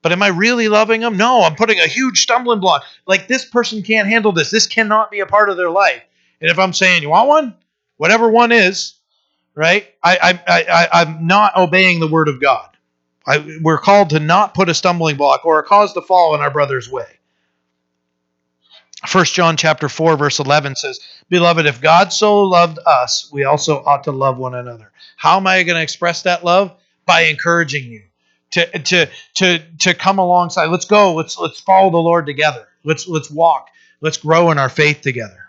But 0.02 0.12
am 0.12 0.24
I 0.24 0.28
really 0.28 0.70
loving 0.70 1.02
them? 1.02 1.18
No, 1.18 1.44
I'm 1.44 1.56
putting 1.56 1.80
a 1.80 1.88
huge 1.88 2.22
stumbling 2.22 2.60
block. 2.60 2.84
Like 3.06 3.28
this 3.28 3.46
person 3.46 3.84
can't 3.84 4.08
handle 4.08 4.32
this. 4.32 4.50
This 4.50 4.68
cannot 4.68 5.12
be 5.12 5.20
a 5.20 5.26
part 5.26 5.50
of 5.50 5.58
their 5.58 5.70
life. 5.70 6.02
And 6.40 6.50
if 6.50 6.58
I'm 6.58 6.74
saying, 6.74 7.02
you 7.02 7.10
want 7.10 7.28
one? 7.28 7.56
Whatever 7.98 8.30
one 8.30 8.54
is, 8.54 8.94
right? 9.56 9.86
I, 10.02 10.40
I, 10.48 10.64
I, 10.64 11.02
I'm 11.02 11.28
not 11.28 11.58
obeying 11.58 12.00
the 12.00 12.08
word 12.08 12.30
of 12.30 12.40
God. 12.40 12.70
I, 13.28 13.60
we're 13.62 13.78
called 13.78 14.12
to 14.12 14.20
not 14.20 14.54
put 14.54 14.70
a 14.70 14.74
stumbling 14.74 15.18
block 15.18 15.46
or 15.46 15.60
a 15.60 15.64
cause 15.64 15.94
to 15.94 16.02
fall 16.02 16.34
in 16.34 16.42
our 16.42 16.50
brother's 16.50 16.90
way. 16.90 17.06
1 19.12 19.26
John 19.26 19.58
chapter 19.58 19.88
4 19.88 20.18
verse 20.18 20.40
11 20.40 20.76
says, 20.76 21.00
"Beloved, 21.30 21.66
if 21.66 21.80
God 21.80 22.12
so 22.12 22.42
loved 22.42 22.80
us, 22.86 23.30
we 23.32 23.46
also 23.46 23.82
ought 23.86 24.04
to 24.06 24.12
love 24.12 24.38
one 24.38 24.56
another." 24.56 24.92
How 25.16 25.38
am 25.38 25.48
I 25.48 25.64
going 25.64 25.78
to 25.78 25.82
express 25.82 26.24
that 26.24 26.44
love? 26.44 26.74
By 27.06 27.22
encouraging 27.22 27.86
you 27.86 28.09
to 28.52 28.80
to 28.80 29.10
to 29.36 29.60
to 29.80 29.94
come 29.94 30.20
alongside. 30.20 30.68
Let's 30.68 30.86
go. 30.86 31.14
Let's 31.16 31.38
let's 31.38 31.60
follow 31.60 31.92
the 31.92 31.98
Lord 31.98 32.26
together. 32.26 32.68
Let's 32.84 33.08
let's 33.08 33.30
walk. 33.30 33.70
Let's 34.02 34.18
grow 34.18 34.52
in 34.52 34.58
our 34.58 34.70
faith 34.70 35.02
together. 35.02 35.46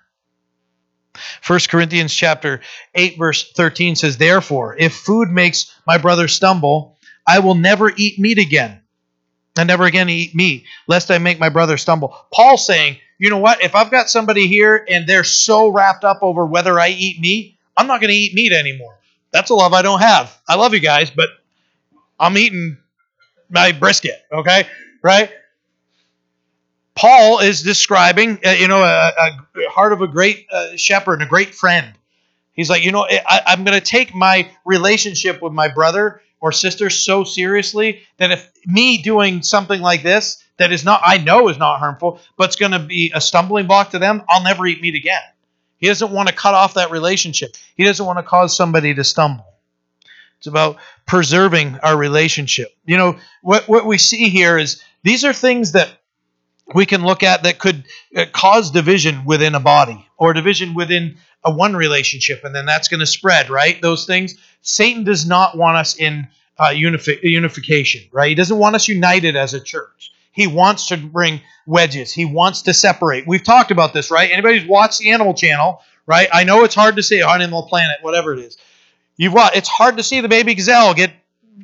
1 1.47 1.61
Corinthians 1.69 2.15
chapter 2.15 2.61
8 2.95 3.19
verse 3.19 3.53
13 3.53 3.97
says, 3.97 4.17
"Therefore, 4.17 4.77
if 4.79 4.95
food 4.95 5.29
makes 5.29 5.75
my 5.87 5.99
brother 5.99 6.29
stumble, 6.29 6.99
I 7.27 7.41
will 7.41 7.55
never 7.55 7.93
eat 7.95 8.19
meat 8.19 8.39
again." 8.39 8.81
And 9.57 9.67
never 9.67 9.85
again 9.85 10.09
eat 10.09 10.35
meat, 10.35 10.65
lest 10.87 11.11
I 11.11 11.19
make 11.19 11.41
my 11.41 11.49
brother 11.49 11.77
stumble. 11.77 12.17
Paul 12.33 12.57
saying, 12.57 12.99
you 13.21 13.29
know 13.29 13.39
what? 13.39 13.63
If 13.63 13.75
I've 13.75 13.91
got 13.91 14.09
somebody 14.09 14.47
here 14.47 14.83
and 14.89 15.07
they're 15.07 15.25
so 15.25 15.69
wrapped 15.69 16.05
up 16.05 16.21
over 16.23 16.47
whether 16.47 16.81
I 16.81 16.89
eat 16.89 17.21
meat, 17.21 17.59
I'm 17.77 17.87
not 17.87 18.01
going 18.01 18.09
to 18.09 18.17
eat 18.17 18.33
meat 18.33 18.53
anymore. 18.53 18.99
That's 19.31 19.51
a 19.51 19.55
love 19.55 19.75
I 19.75 19.83
don't 19.83 20.01
have. 20.01 20.35
I 20.49 20.55
love 20.55 20.73
you 20.73 20.81
guys, 20.81 21.11
but 21.11 21.29
I'm 22.19 22.39
eating 22.39 22.79
my 23.51 23.73
brisket, 23.73 24.25
okay? 24.33 24.67
Right? 25.03 25.31
Paul 26.95 27.41
is 27.41 27.63
describing, 27.63 28.39
uh, 28.45 28.51
you 28.51 28.69
know, 28.69 28.83
a, 28.83 29.13
a, 29.17 29.71
heart 29.71 29.93
of 29.93 30.03
a 30.03 30.09
great 30.09 30.47
uh, 30.53 30.77
shepherd 30.77 31.15
and 31.15 31.23
a 31.23 31.27
great 31.27 31.55
friend. 31.55 31.95
He's 32.53 32.69
like, 32.69 32.85
you 32.85 32.93
know, 32.93 33.07
I, 33.09 33.43
I'm 33.47 33.65
going 33.65 33.79
to 33.79 33.85
take 33.85 34.15
my 34.15 34.51
relationship 34.65 35.41
with 35.41 35.53
my 35.53 35.69
brother 35.69 36.21
or 36.41 36.53
sister 36.53 36.91
so 36.91 37.25
seriously 37.25 38.01
that 38.19 38.31
if 38.33 38.51
me 38.67 39.03
doing 39.03 39.43
something 39.43 39.81
like 39.81 40.03
this 40.03 40.43
that 40.59 40.73
is 40.73 40.85
not, 40.85 41.01
I 41.05 41.19
know 41.19 41.49
is 41.49 41.59
not 41.59 41.79
harmful, 41.79 42.21
but 42.37 42.49
it's 42.49 42.57
going 42.57 42.73
to 42.73 42.79
be 42.79 43.13
a 43.15 43.21
stumbling 43.21 43.67
block 43.67 43.91
to 43.91 43.99
them, 43.99 44.23
I'll 44.29 44.43
never 44.43 44.67
eat 44.67 44.83
meat 44.83 44.95
again. 44.95 45.23
He 45.79 45.87
doesn't 45.87 46.11
want 46.11 46.29
to 46.29 46.35
cut 46.35 46.53
off 46.55 46.75
that 46.75 46.91
relationship. 46.91 47.57
He 47.77 47.85
doesn't 47.85 48.05
want 48.05 48.19
to 48.19 48.23
cause 48.23 48.55
somebody 48.55 48.95
to 48.95 49.05
stumble. 49.05 49.47
It's 50.41 50.47
about 50.47 50.79
preserving 51.05 51.79
our 51.83 51.95
relationship. 51.95 52.75
You 52.87 52.97
know, 52.97 53.19
what, 53.43 53.69
what 53.69 53.85
we 53.85 53.99
see 53.99 54.31
here 54.31 54.57
is 54.57 54.83
these 55.03 55.23
are 55.23 55.35
things 55.35 55.73
that 55.73 55.91
we 56.75 56.87
can 56.87 57.05
look 57.05 57.23
at 57.23 57.43
that 57.43 57.59
could 57.59 57.85
uh, 58.17 58.25
cause 58.33 58.71
division 58.71 59.27
within 59.27 59.55
a 59.55 59.61
body 59.61 60.09
or 60.17 60.33
division 60.33 60.73
within 60.73 61.19
a 61.45 61.51
one 61.51 61.77
relationship, 61.77 62.43
and 62.43 62.55
then 62.55 62.65
that's 62.65 62.89
going 62.89 63.01
to 63.01 63.07
spread, 63.07 63.51
right? 63.51 63.83
Those 63.83 64.07
things. 64.07 64.37
Satan 64.63 65.05
does 65.05 65.27
not 65.27 65.59
want 65.59 65.77
us 65.77 65.97
in 65.97 66.27
uh, 66.59 66.69
unifi- 66.69 67.23
unification, 67.23 68.09
right? 68.11 68.31
He 68.31 68.35
doesn't 68.35 68.57
want 68.57 68.77
us 68.77 68.89
united 68.89 69.37
as 69.37 69.53
a 69.53 69.61
church. 69.61 70.11
He 70.33 70.47
wants 70.47 70.87
to 70.89 70.97
bring 70.97 71.43
wedges. 71.67 72.15
He 72.15 72.25
wants 72.25 72.63
to 72.63 72.73
separate. 72.73 73.27
We've 73.27 73.45
talked 73.45 73.73
about 73.73 73.93
this, 73.93 74.11
right? 74.11 74.31
Anybody 74.31 74.61
who's 74.61 74.69
watched 74.69 75.01
the 75.01 75.11
Animal 75.11 75.35
Channel, 75.35 75.83
right? 76.07 76.29
I 76.33 76.45
know 76.45 76.65
it's 76.65 76.75
hard 76.75 76.97
to 76.97 77.03
see 77.03 77.21
Animal 77.21 77.65
Planet, 77.65 77.99
whatever 78.01 78.33
it 78.33 78.39
is. 78.39 78.57
You've 79.17 79.33
watched. 79.33 79.57
It's 79.57 79.69
hard 79.69 79.97
to 79.99 80.03
see 80.03 80.21
the 80.21 80.29
baby 80.29 80.55
gazelle 80.55 80.95
get 80.95 81.13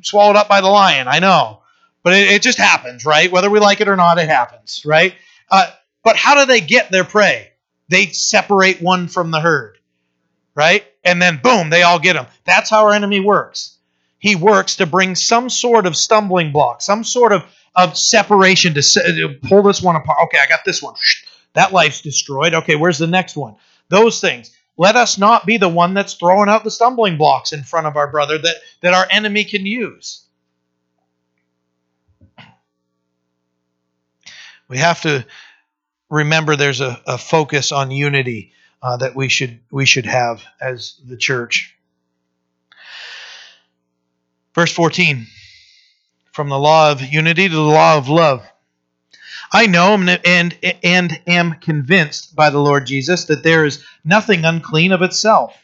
swallowed 0.03 0.35
up 0.35 0.47
by 0.47 0.61
the 0.61 0.67
lion. 0.67 1.07
I 1.07 1.19
know, 1.19 1.61
but 2.03 2.13
it, 2.13 2.29
it 2.29 2.41
just 2.41 2.57
happens, 2.57 3.05
right? 3.05 3.31
Whether 3.31 3.49
we 3.49 3.59
like 3.59 3.81
it 3.81 3.87
or 3.87 3.95
not, 3.95 4.19
it 4.19 4.29
happens, 4.29 4.83
right? 4.85 5.15
Uh, 5.49 5.69
but 6.03 6.15
how 6.15 6.35
do 6.35 6.45
they 6.45 6.61
get 6.61 6.91
their 6.91 7.03
prey? 7.03 7.51
They 7.89 8.07
separate 8.07 8.81
one 8.81 9.07
from 9.07 9.31
the 9.31 9.39
herd, 9.39 9.77
right? 10.55 10.85
And 11.03 11.21
then 11.21 11.39
boom, 11.41 11.69
they 11.69 11.83
all 11.83 11.99
get 11.99 12.13
them. 12.13 12.27
That's 12.45 12.69
how 12.69 12.85
our 12.85 12.93
enemy 12.93 13.19
works. 13.19 13.77
He 14.19 14.35
works 14.35 14.77
to 14.77 14.85
bring 14.85 15.15
some 15.15 15.49
sort 15.49 15.85
of 15.85 15.95
stumbling 15.95 16.51
block, 16.51 16.81
some 16.81 17.03
sort 17.03 17.31
of 17.31 17.45
of 17.75 17.95
separation 17.95 18.73
to, 18.73 18.81
to 18.81 19.35
pull 19.43 19.61
this 19.61 19.81
one 19.81 19.95
apart. 19.95 20.17
Okay, 20.23 20.39
I 20.39 20.47
got 20.47 20.65
this 20.65 20.81
one. 20.81 20.95
That 21.53 21.71
life's 21.71 22.01
destroyed. 22.01 22.55
Okay, 22.55 22.75
where's 22.75 22.97
the 22.97 23.07
next 23.07 23.37
one? 23.37 23.55
Those 23.89 24.19
things. 24.19 24.51
Let 24.77 24.95
us 24.95 25.17
not 25.17 25.45
be 25.45 25.57
the 25.57 25.69
one 25.69 25.95
that's 25.95 26.13
throwing 26.13 26.49
out 26.49 26.63
the 26.63 26.71
stumbling 26.71 27.17
blocks 27.17 27.51
in 27.51 27.63
front 27.63 27.87
of 27.87 27.97
our 27.97 28.09
brother 28.09 28.37
that, 28.37 28.55
that 28.81 28.93
our 28.93 29.07
enemy 29.09 29.43
can 29.43 29.65
use. 29.65 30.23
We 34.67 34.77
have 34.77 35.01
to 35.01 35.25
remember 36.09 36.55
there's 36.55 36.81
a, 36.81 37.01
a 37.07 37.17
focus 37.17 37.71
on 37.71 37.89
unity 37.89 38.53
uh, 38.81 38.97
that 38.97 39.15
we 39.15 39.29
should 39.29 39.59
we 39.71 39.85
should 39.85 40.05
have 40.05 40.43
as 40.61 40.99
the 41.05 41.17
church. 41.17 41.75
Verse 44.53 44.71
14 44.71 45.27
From 46.33 46.49
the 46.49 46.59
law 46.59 46.91
of 46.91 47.01
unity 47.01 47.47
to 47.47 47.55
the 47.55 47.61
law 47.61 47.97
of 47.97 48.09
love. 48.09 48.47
I 49.51 49.67
know 49.67 49.93
and, 49.93 50.19
and, 50.25 50.57
and 50.83 51.21
am 51.27 51.53
convinced 51.55 52.35
by 52.35 52.49
the 52.49 52.59
Lord 52.59 52.85
Jesus 52.85 53.25
that 53.25 53.43
there 53.43 53.65
is 53.65 53.83
nothing 54.03 54.45
unclean 54.45 54.91
of 54.91 55.01
itself. 55.01 55.57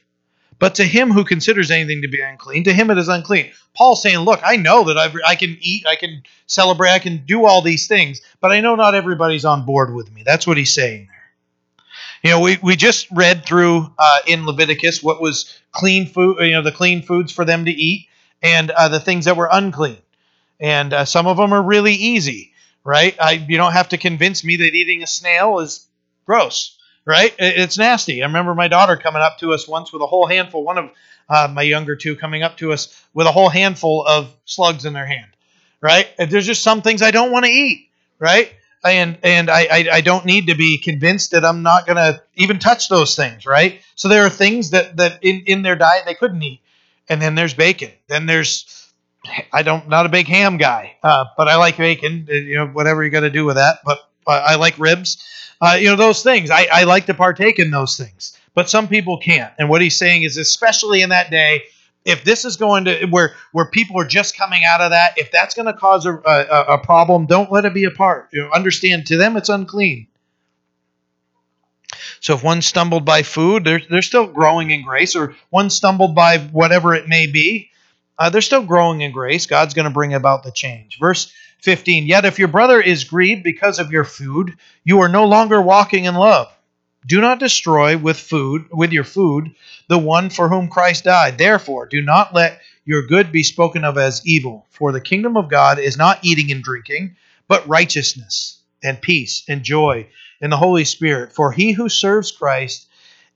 But 0.60 0.76
to 0.76 0.86
him 0.86 1.12
who 1.12 1.26
considers 1.26 1.72
anything 1.72 2.04
to 2.04 2.08
be 2.08 2.22
unclean, 2.22 2.63
to 2.65 2.74
him 2.74 2.89
it 2.89 2.98
is 2.98 3.10
unclean. 3.10 3.52
Paul's 3.76 4.02
saying, 4.02 4.19
Look, 4.19 4.39
I 4.46 4.56
know 4.56 4.86
that 4.86 4.98
I've, 4.98 5.15
i 5.28 5.36
can 5.36 5.58
eat, 5.60 5.86
I 5.86 5.96
can 5.96 6.24
celebrate, 6.46 6.91
I 6.91 7.00
can 7.00 7.26
do 7.26 7.46
all 7.46 7.62
these 7.62 7.88
things, 7.88 8.22
but 8.39 8.52
I 8.52 8.62
know 8.62 8.76
not 8.76 8.96
everybody's 8.96 9.46
on 9.46 9.65
board 9.65 9.93
with 9.93 10.12
me. 10.13 10.24
That's 10.26 10.48
what 10.48 10.58
he's 10.58 10.74
saying. 10.74 11.10
You 12.24 12.32
know, 12.32 12.39
we, 12.39 12.58
we 12.62 12.78
just 12.78 13.12
read 13.12 13.46
through 13.46 13.91
uh, 14.00 14.19
in 14.26 14.46
Leviticus 14.46 15.04
what 15.04 15.22
was 15.22 15.60
clean 15.74 16.06
food, 16.06 16.38
you 16.39 16.52
know, 16.52 16.62
the 16.62 16.72
clean 16.72 17.02
foods 17.02 17.34
for 17.34 17.43
them 17.43 17.65
to 17.65 17.72
eat 17.72 18.08
and 18.41 18.72
uh, 18.72 18.88
the 18.88 19.02
things 19.02 19.26
that 19.26 19.36
were 19.36 19.50
unclean. 19.52 19.98
And 20.62 20.93
uh, 20.93 21.04
some 21.04 21.28
of 21.28 21.36
them 21.36 21.52
are 21.52 21.62
really 21.62 21.93
easy, 21.93 22.53
right? 22.84 23.15
I, 23.19 23.32
you 23.48 23.58
don't 23.58 23.74
have 23.74 23.89
to 23.89 23.98
convince 23.98 24.43
me 24.43 24.58
that 24.58 24.74
eating 24.74 25.04
a 25.04 25.08
snail 25.08 25.60
is 25.60 25.88
gross 26.26 26.78
right? 27.06 27.34
It's 27.38 27.78
nasty. 27.78 28.24
I 28.24 28.28
remember 28.28 28.56
my 28.56 28.67
daughter 28.67 28.96
coming 28.98 29.22
up 29.22 29.39
to 29.39 29.54
us 29.54 29.67
once 29.67 29.91
with 29.91 30.02
a 30.02 30.08
whole 30.08 30.26
handful, 30.26 30.63
one 30.63 30.78
of 30.78 30.91
uh, 31.30 31.50
my 31.52 31.62
younger 31.62 31.96
two 31.96 32.15
coming 32.15 32.43
up 32.43 32.58
to 32.58 32.74
us 32.74 33.00
with 33.13 33.28
a 33.28 33.32
whole 33.32 33.50
handful 33.50 34.06
of 34.06 34.34
slugs 34.46 34.86
in 34.86 34.93
their 34.93 35.06
hand, 35.06 35.32
right? 35.82 36.08
There's 36.17 36.46
just 36.46 36.63
some 36.63 36.82
things 36.82 37.02
I 37.02 37.12
don't 37.12 37.32
want 37.32 37.46
to 37.46 37.52
eat, 37.52 37.89
right? 38.19 38.54
And 38.84 39.17
and 39.24 39.50
I, 39.50 39.62
I, 39.62 39.88
I 39.93 40.02
don't 40.02 40.26
need 40.26 40.48
to 40.48 40.56
be 40.56 40.78
convinced 40.78 41.32
that 41.32 41.46
I'm 41.46 41.63
not 41.63 41.86
going 41.86 41.96
to 41.96 42.22
even 42.36 42.60
touch 42.60 42.89
those 42.89 43.15
things, 43.15 43.46
right? 43.46 43.82
So 43.96 44.10
there 44.10 44.26
are 44.26 44.30
things 44.30 44.72
that 44.72 44.98
that 44.98 45.24
in 45.24 45.43
in 45.48 45.62
their 45.62 45.78
diet 45.78 46.04
they 46.06 46.15
couldn't 46.15 46.43
eat, 46.43 46.62
and 47.08 47.22
then 47.22 47.36
there's 47.36 47.54
bacon. 47.54 47.91
Then 48.08 48.26
there's 48.26 48.83
I 49.52 49.64
don't 49.64 49.88
not 49.88 50.06
a 50.06 50.10
big 50.10 50.28
ham 50.28 50.58
guy, 50.58 50.96
uh, 51.02 51.26
but 51.38 51.48
I 51.48 51.56
like 51.56 51.78
bacon. 51.78 52.28
Uh, 52.30 52.34
you 52.34 52.56
know 52.56 52.68
whatever 52.68 53.04
you 53.04 53.10
got 53.10 53.22
to 53.22 53.30
do 53.30 53.46
with 53.46 53.56
that, 53.56 53.80
but 53.86 54.00
uh, 54.28 54.32
I 54.32 54.56
like 54.56 54.78
ribs. 54.78 55.24
Uh, 55.62 55.78
you 55.80 55.88
know, 55.88 55.96
those 55.96 56.24
things. 56.24 56.50
I, 56.50 56.68
I 56.72 56.84
like 56.84 57.06
to 57.06 57.14
partake 57.14 57.58
in 57.58 57.72
those 57.72 57.96
things, 57.96 58.38
but 58.54 58.70
some 58.70 58.88
people 58.88 59.18
can't. 59.18 59.54
And 59.58 59.70
what 59.70 59.82
he's 59.82 59.96
saying 59.96 60.24
is, 60.24 60.36
especially 60.38 61.02
in 61.02 61.10
that 61.10 61.32
day, 61.32 61.64
if 62.04 62.26
this 62.26 62.44
is 62.44 62.58
going 62.58 62.86
to 62.86 63.06
where 63.08 63.36
where 63.54 63.66
people 63.66 64.00
are 64.00 64.06
just 64.06 64.38
coming 64.38 64.64
out 64.66 64.82
of 64.82 64.92
that, 64.92 65.18
if 65.18 65.32
that's 65.32 65.56
going 65.56 65.68
to 65.68 65.74
cause 65.74 66.06
a, 66.06 66.14
a, 66.14 66.74
a 66.74 66.78
problem, 66.80 67.26
don't 67.26 67.52
let 67.52 67.64
it 67.64 67.74
be 67.74 67.86
a 67.86 67.92
part. 67.92 68.28
You 68.34 68.42
know, 68.42 68.50
understand 68.52 69.08
to 69.08 69.18
them 69.18 69.38
it's 69.38 69.50
unclean. 69.50 70.08
So 72.20 72.36
if 72.36 72.44
one 72.44 72.62
stumbled 72.62 73.06
by 73.06 73.24
food, 73.24 73.64
they're, 73.64 73.82
they're 73.90 74.02
still 74.02 74.28
growing 74.28 74.72
in 74.72 74.84
grace, 74.84 75.16
or 75.16 75.36
one 75.50 75.70
stumbled 75.70 76.16
by 76.16 76.40
whatever 76.40 76.94
it 76.94 77.08
may 77.08 77.28
be, 77.28 77.70
uh, 78.17 78.30
they're 78.30 78.41
still 78.41 78.63
growing 78.63 79.02
in 79.02 79.12
grace. 79.12 79.45
God's 79.45 79.73
going 79.73 79.86
to 79.86 79.91
bring 79.91 80.13
about 80.13 80.43
the 80.43 80.52
change. 80.52 80.99
Verse 80.99 81.32
15 81.60 82.06
Yet 82.06 82.26
if 82.26 82.39
your 82.39 82.47
brother 82.47 82.80
is 82.82 83.04
grieved 83.04 83.43
because 83.43 83.80
of 83.80 83.91
your 83.91 84.04
food, 84.04 84.58
you 84.84 84.99
are 85.02 85.10
no 85.10 85.26
longer 85.26 85.62
walking 85.62 86.06
in 86.06 86.15
love. 86.15 86.54
Do 87.06 87.19
not 87.19 87.39
destroy 87.39 87.97
with 87.97 88.17
food, 88.17 88.65
with 88.71 88.93
your 88.93 89.04
food, 89.04 89.54
the 89.89 89.97
one 89.97 90.30
for 90.30 90.47
whom 90.47 90.69
Christ 90.69 91.04
died. 91.04 91.38
Therefore, 91.38 91.86
do 91.86 92.02
not 92.02 92.34
let 92.34 92.62
your 92.86 93.06
good 93.06 93.32
be 93.32 93.43
spoken 93.43 93.84
of 93.84 93.97
as 93.97 94.26
evil, 94.26 94.65
for 94.69 94.91
the 94.91 95.02
kingdom 95.02 95.36
of 95.36 95.49
God 95.49 95.80
is 95.80 95.97
not 95.97 96.19
eating 96.23 96.52
and 96.52 96.63
drinking, 96.63 97.15
but 97.47 97.67
righteousness 97.67 98.60
and 98.84 99.02
peace 99.02 99.43
and 99.47 99.63
joy 99.63 100.08
in 100.41 100.49
the 100.49 100.58
Holy 100.58 100.86
Spirit. 100.86 101.34
For 101.34 101.52
he 101.52 101.71
who 101.71 101.89
serves 101.89 102.32
Christ 102.32 102.88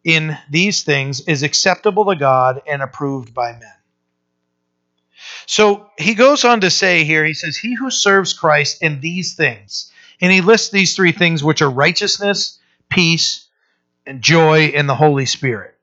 in 0.03 0.37
these 0.49 0.83
things 0.83 1.21
is 1.21 1.43
acceptable 1.43 2.05
to 2.05 2.15
God 2.15 2.61
and 2.67 2.81
approved 2.81 3.33
by 3.33 3.51
men. 3.51 3.76
So 5.47 5.89
he 5.97 6.13
goes 6.13 6.43
on 6.43 6.61
to 6.61 6.69
say 6.69 7.05
here, 7.05 7.25
he 7.25 7.33
says, 7.33 7.57
He 7.57 7.73
who 7.73 7.89
serves 7.89 8.33
Christ 8.33 8.83
in 8.83 8.99
these 8.99 9.33
things, 9.33 9.91
and 10.21 10.31
he 10.31 10.41
lists 10.41 10.69
these 10.69 10.95
three 10.95 11.13
things, 11.13 11.43
which 11.43 11.61
are 11.61 11.69
righteousness, 11.69 12.59
peace, 12.89 13.47
and 14.05 14.21
joy 14.21 14.67
in 14.67 14.87
the 14.87 14.95
Holy 14.95 15.25
Spirit. 15.25 15.75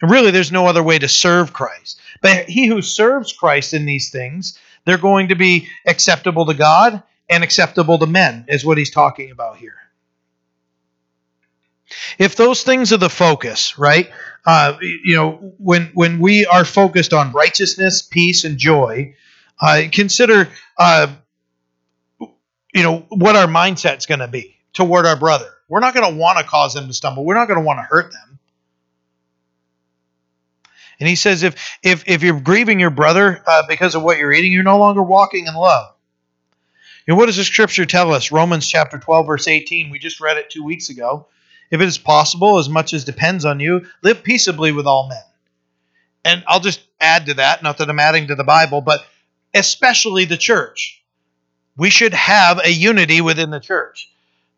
And 0.00 0.10
really, 0.10 0.32
there's 0.32 0.50
no 0.50 0.66
other 0.66 0.82
way 0.82 0.98
to 0.98 1.08
serve 1.08 1.52
Christ. 1.52 2.00
But 2.20 2.48
he 2.48 2.66
who 2.66 2.82
serves 2.82 3.32
Christ 3.32 3.72
in 3.72 3.86
these 3.86 4.10
things, 4.10 4.58
they're 4.84 4.98
going 4.98 5.28
to 5.28 5.36
be 5.36 5.68
acceptable 5.86 6.46
to 6.46 6.54
God 6.54 7.02
and 7.30 7.44
acceptable 7.44 7.98
to 8.00 8.06
men, 8.06 8.44
is 8.48 8.64
what 8.64 8.76
he's 8.76 8.90
talking 8.90 9.30
about 9.30 9.56
here. 9.56 9.76
If 12.18 12.36
those 12.36 12.62
things 12.62 12.92
are 12.92 12.98
the 12.98 13.10
focus, 13.10 13.78
right? 13.78 14.10
Uh, 14.44 14.76
you 14.80 15.14
know, 15.16 15.54
when 15.58 15.90
when 15.94 16.18
we 16.18 16.46
are 16.46 16.64
focused 16.64 17.12
on 17.12 17.32
righteousness, 17.32 18.02
peace, 18.02 18.44
and 18.44 18.58
joy, 18.58 19.14
uh, 19.60 19.82
consider, 19.92 20.48
uh, 20.78 21.14
you 22.20 22.82
know, 22.82 23.06
what 23.08 23.36
our 23.36 23.46
mindset's 23.46 24.06
going 24.06 24.20
to 24.20 24.28
be 24.28 24.56
toward 24.72 25.06
our 25.06 25.16
brother. 25.16 25.48
We're 25.68 25.80
not 25.80 25.94
going 25.94 26.12
to 26.12 26.18
want 26.18 26.38
to 26.38 26.44
cause 26.44 26.74
them 26.74 26.88
to 26.88 26.92
stumble. 26.92 27.24
We're 27.24 27.34
not 27.34 27.46
going 27.46 27.60
to 27.60 27.64
want 27.64 27.78
to 27.78 27.84
hurt 27.84 28.12
them. 28.12 28.38
And 30.98 31.08
he 31.08 31.16
says, 31.16 31.42
if 31.42 31.78
if 31.82 32.04
if 32.08 32.22
you're 32.22 32.40
grieving 32.40 32.78
your 32.78 32.90
brother 32.90 33.42
uh, 33.46 33.62
because 33.68 33.94
of 33.94 34.02
what 34.02 34.18
you're 34.18 34.32
eating, 34.32 34.52
you're 34.52 34.62
no 34.62 34.78
longer 34.78 35.02
walking 35.02 35.46
in 35.46 35.54
love. 35.54 35.94
And 37.08 37.16
what 37.16 37.26
does 37.26 37.36
the 37.36 37.44
scripture 37.44 37.86
tell 37.86 38.12
us? 38.12 38.30
Romans 38.30 38.68
chapter 38.68 38.98
12, 38.98 39.26
verse 39.26 39.48
18. 39.48 39.90
We 39.90 39.98
just 39.98 40.20
read 40.20 40.36
it 40.36 40.50
two 40.50 40.62
weeks 40.62 40.90
ago. 40.90 41.26
If 41.72 41.80
it 41.80 41.88
is 41.88 41.98
possible, 41.98 42.58
as 42.58 42.68
much 42.68 42.92
as 42.92 43.04
depends 43.04 43.46
on 43.46 43.58
you, 43.58 43.86
live 44.02 44.22
peaceably 44.22 44.72
with 44.72 44.86
all 44.86 45.08
men. 45.08 45.22
And 46.22 46.44
I'll 46.46 46.60
just 46.60 46.82
add 47.00 47.26
to 47.26 47.34
that, 47.34 47.62
not 47.62 47.78
that 47.78 47.88
I'm 47.88 47.98
adding 47.98 48.28
to 48.28 48.34
the 48.34 48.44
Bible, 48.44 48.82
but 48.82 49.00
especially 49.54 50.26
the 50.26 50.36
church. 50.36 51.02
We 51.76 51.88
should 51.88 52.12
have 52.12 52.60
a 52.62 52.70
unity 52.70 53.22
within 53.22 53.48
the 53.48 53.58
church. 53.58 54.10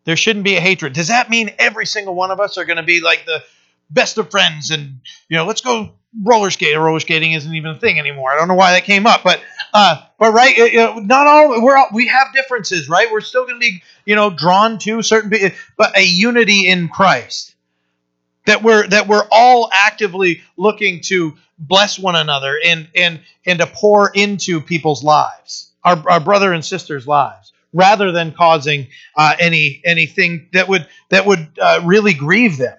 There 0.03 0.17
shouldn't 0.17 0.43
be 0.43 0.57
a 0.57 0.61
hatred. 0.61 0.91
Does 0.91 1.07
that 1.07 1.29
mean 1.29 1.55
every 1.57 1.85
single 1.85 2.15
one 2.15 2.31
of 2.31 2.41
us 2.41 2.57
are 2.57 2.65
going 2.65 2.77
to 2.77 2.83
be 2.83 3.01
like 3.01 3.25
the 3.25 3.41
best 3.89 4.17
of 4.17 4.31
friends 4.31 4.71
and, 4.71 4.99
you 5.29 5.37
know, 5.37 5.45
let's 5.45 5.61
go 5.61 5.93
roller 6.23 6.49
skate. 6.51 6.77
Roller 6.77 6.99
skating 6.99 7.33
isn't 7.33 7.53
even 7.53 7.71
a 7.71 7.79
thing 7.79 7.99
anymore. 7.99 8.31
I 8.31 8.37
don't 8.37 8.47
know 8.47 8.55
why 8.55 8.73
that 8.73 8.83
came 8.83 9.05
up, 9.05 9.23
but 9.23 9.41
uh, 9.73 10.01
but 10.17 10.31
right, 10.31 10.55
you 10.55 10.77
know, 10.77 10.99
not 10.99 11.27
all 11.27 11.61
we're 11.61 11.75
all, 11.75 11.87
we 11.93 12.07
have 12.07 12.33
differences, 12.33 12.87
right? 12.87 13.11
We're 13.11 13.21
still 13.21 13.43
going 13.43 13.55
to 13.55 13.59
be 13.59 13.83
you 14.05 14.15
know 14.15 14.29
drawn 14.29 14.79
to 14.79 15.01
certain, 15.01 15.31
but 15.77 15.97
a 15.97 16.03
unity 16.03 16.67
in 16.67 16.87
Christ 16.87 17.55
that 18.45 18.63
we're 18.63 18.87
that 18.87 19.07
we're 19.07 19.27
all 19.31 19.69
actively 19.73 20.41
looking 20.57 21.01
to 21.01 21.35
bless 21.57 21.99
one 21.99 22.15
another 22.15 22.57
and 22.63 22.87
and 22.95 23.19
and 23.45 23.59
to 23.59 23.67
pour 23.67 24.11
into 24.13 24.61
people's 24.61 25.03
lives, 25.03 25.71
our, 25.83 26.01
our 26.09 26.19
brother 26.19 26.53
and 26.53 26.63
sisters' 26.63 27.07
lives, 27.07 27.53
rather 27.73 28.11
than 28.11 28.31
causing 28.31 28.87
uh, 29.15 29.35
any 29.39 29.81
anything 29.83 30.47
that 30.53 30.67
would 30.67 30.87
that 31.09 31.25
would 31.25 31.47
uh, 31.61 31.81
really 31.83 32.13
grieve 32.13 32.57
them. 32.57 32.77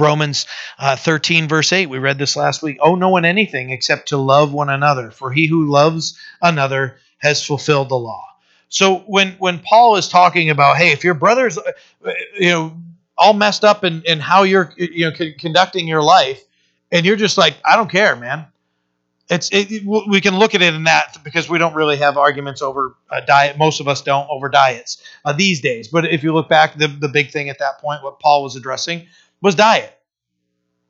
Romans 0.00 0.46
uh, 0.78 0.96
13, 0.96 1.48
verse 1.48 1.72
8, 1.72 1.86
we 1.86 1.98
read 1.98 2.18
this 2.18 2.36
last 2.36 2.62
week. 2.62 2.78
Owe 2.80 2.94
no 2.94 3.08
one 3.08 3.24
anything 3.24 3.70
except 3.70 4.08
to 4.08 4.16
love 4.16 4.52
one 4.52 4.70
another, 4.70 5.10
for 5.10 5.32
he 5.32 5.46
who 5.46 5.70
loves 5.70 6.18
another 6.40 6.98
has 7.18 7.44
fulfilled 7.44 7.88
the 7.88 7.98
law. 7.98 8.24
So 8.68 8.98
when, 9.00 9.32
when 9.38 9.60
Paul 9.60 9.96
is 9.96 10.08
talking 10.08 10.50
about, 10.50 10.76
hey, 10.76 10.92
if 10.92 11.04
your 11.04 11.14
brother's 11.14 11.58
uh, 11.58 11.72
you 12.38 12.50
know 12.50 12.76
all 13.16 13.32
messed 13.32 13.64
up 13.64 13.84
in, 13.84 14.02
in 14.06 14.20
how 14.20 14.44
you're 14.44 14.72
you 14.76 15.10
know 15.10 15.16
conducting 15.38 15.88
your 15.88 16.02
life, 16.02 16.42
and 16.92 17.04
you're 17.04 17.16
just 17.16 17.36
like, 17.36 17.56
I 17.64 17.76
don't 17.76 17.90
care, 17.90 18.16
man. 18.16 18.46
It's 19.30 19.50
it, 19.52 19.84
we 19.84 20.22
can 20.22 20.38
look 20.38 20.54
at 20.54 20.62
it 20.62 20.72
in 20.72 20.84
that 20.84 21.18
because 21.22 21.50
we 21.50 21.58
don't 21.58 21.74
really 21.74 21.98
have 21.98 22.16
arguments 22.16 22.62
over 22.62 22.96
a 23.10 23.20
diet. 23.20 23.58
Most 23.58 23.80
of 23.80 23.86
us 23.86 24.00
don't 24.00 24.26
over 24.30 24.48
diets 24.48 25.02
uh, 25.22 25.34
these 25.34 25.60
days. 25.60 25.88
But 25.88 26.06
if 26.06 26.22
you 26.22 26.32
look 26.32 26.48
back, 26.48 26.78
the 26.78 26.88
the 26.88 27.08
big 27.08 27.30
thing 27.30 27.50
at 27.50 27.58
that 27.58 27.78
point, 27.78 28.02
what 28.02 28.20
Paul 28.20 28.42
was 28.42 28.56
addressing 28.56 29.06
was 29.40 29.54
diet. 29.54 29.92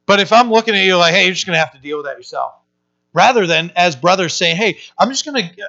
But 0.07 0.21
if 0.21 0.33
I'm 0.33 0.51
looking 0.51 0.75
at 0.75 0.85
you 0.85 0.97
like, 0.97 1.15
hey, 1.15 1.25
you're 1.25 1.35
just 1.35 1.47
going 1.47 1.55
to 1.55 1.61
have 1.61 1.73
to 1.73 1.79
deal 1.79 1.99
with 1.99 2.07
that 2.07 2.17
yourself, 2.17 2.55
rather 3.13 3.47
than 3.47 3.73
as 3.77 3.97
brothers 3.97 4.35
saying, 4.35 4.57
hey, 4.57 4.79
I'm 4.99 5.11
just 5.11 5.25
going 5.25 5.43
to, 5.43 5.65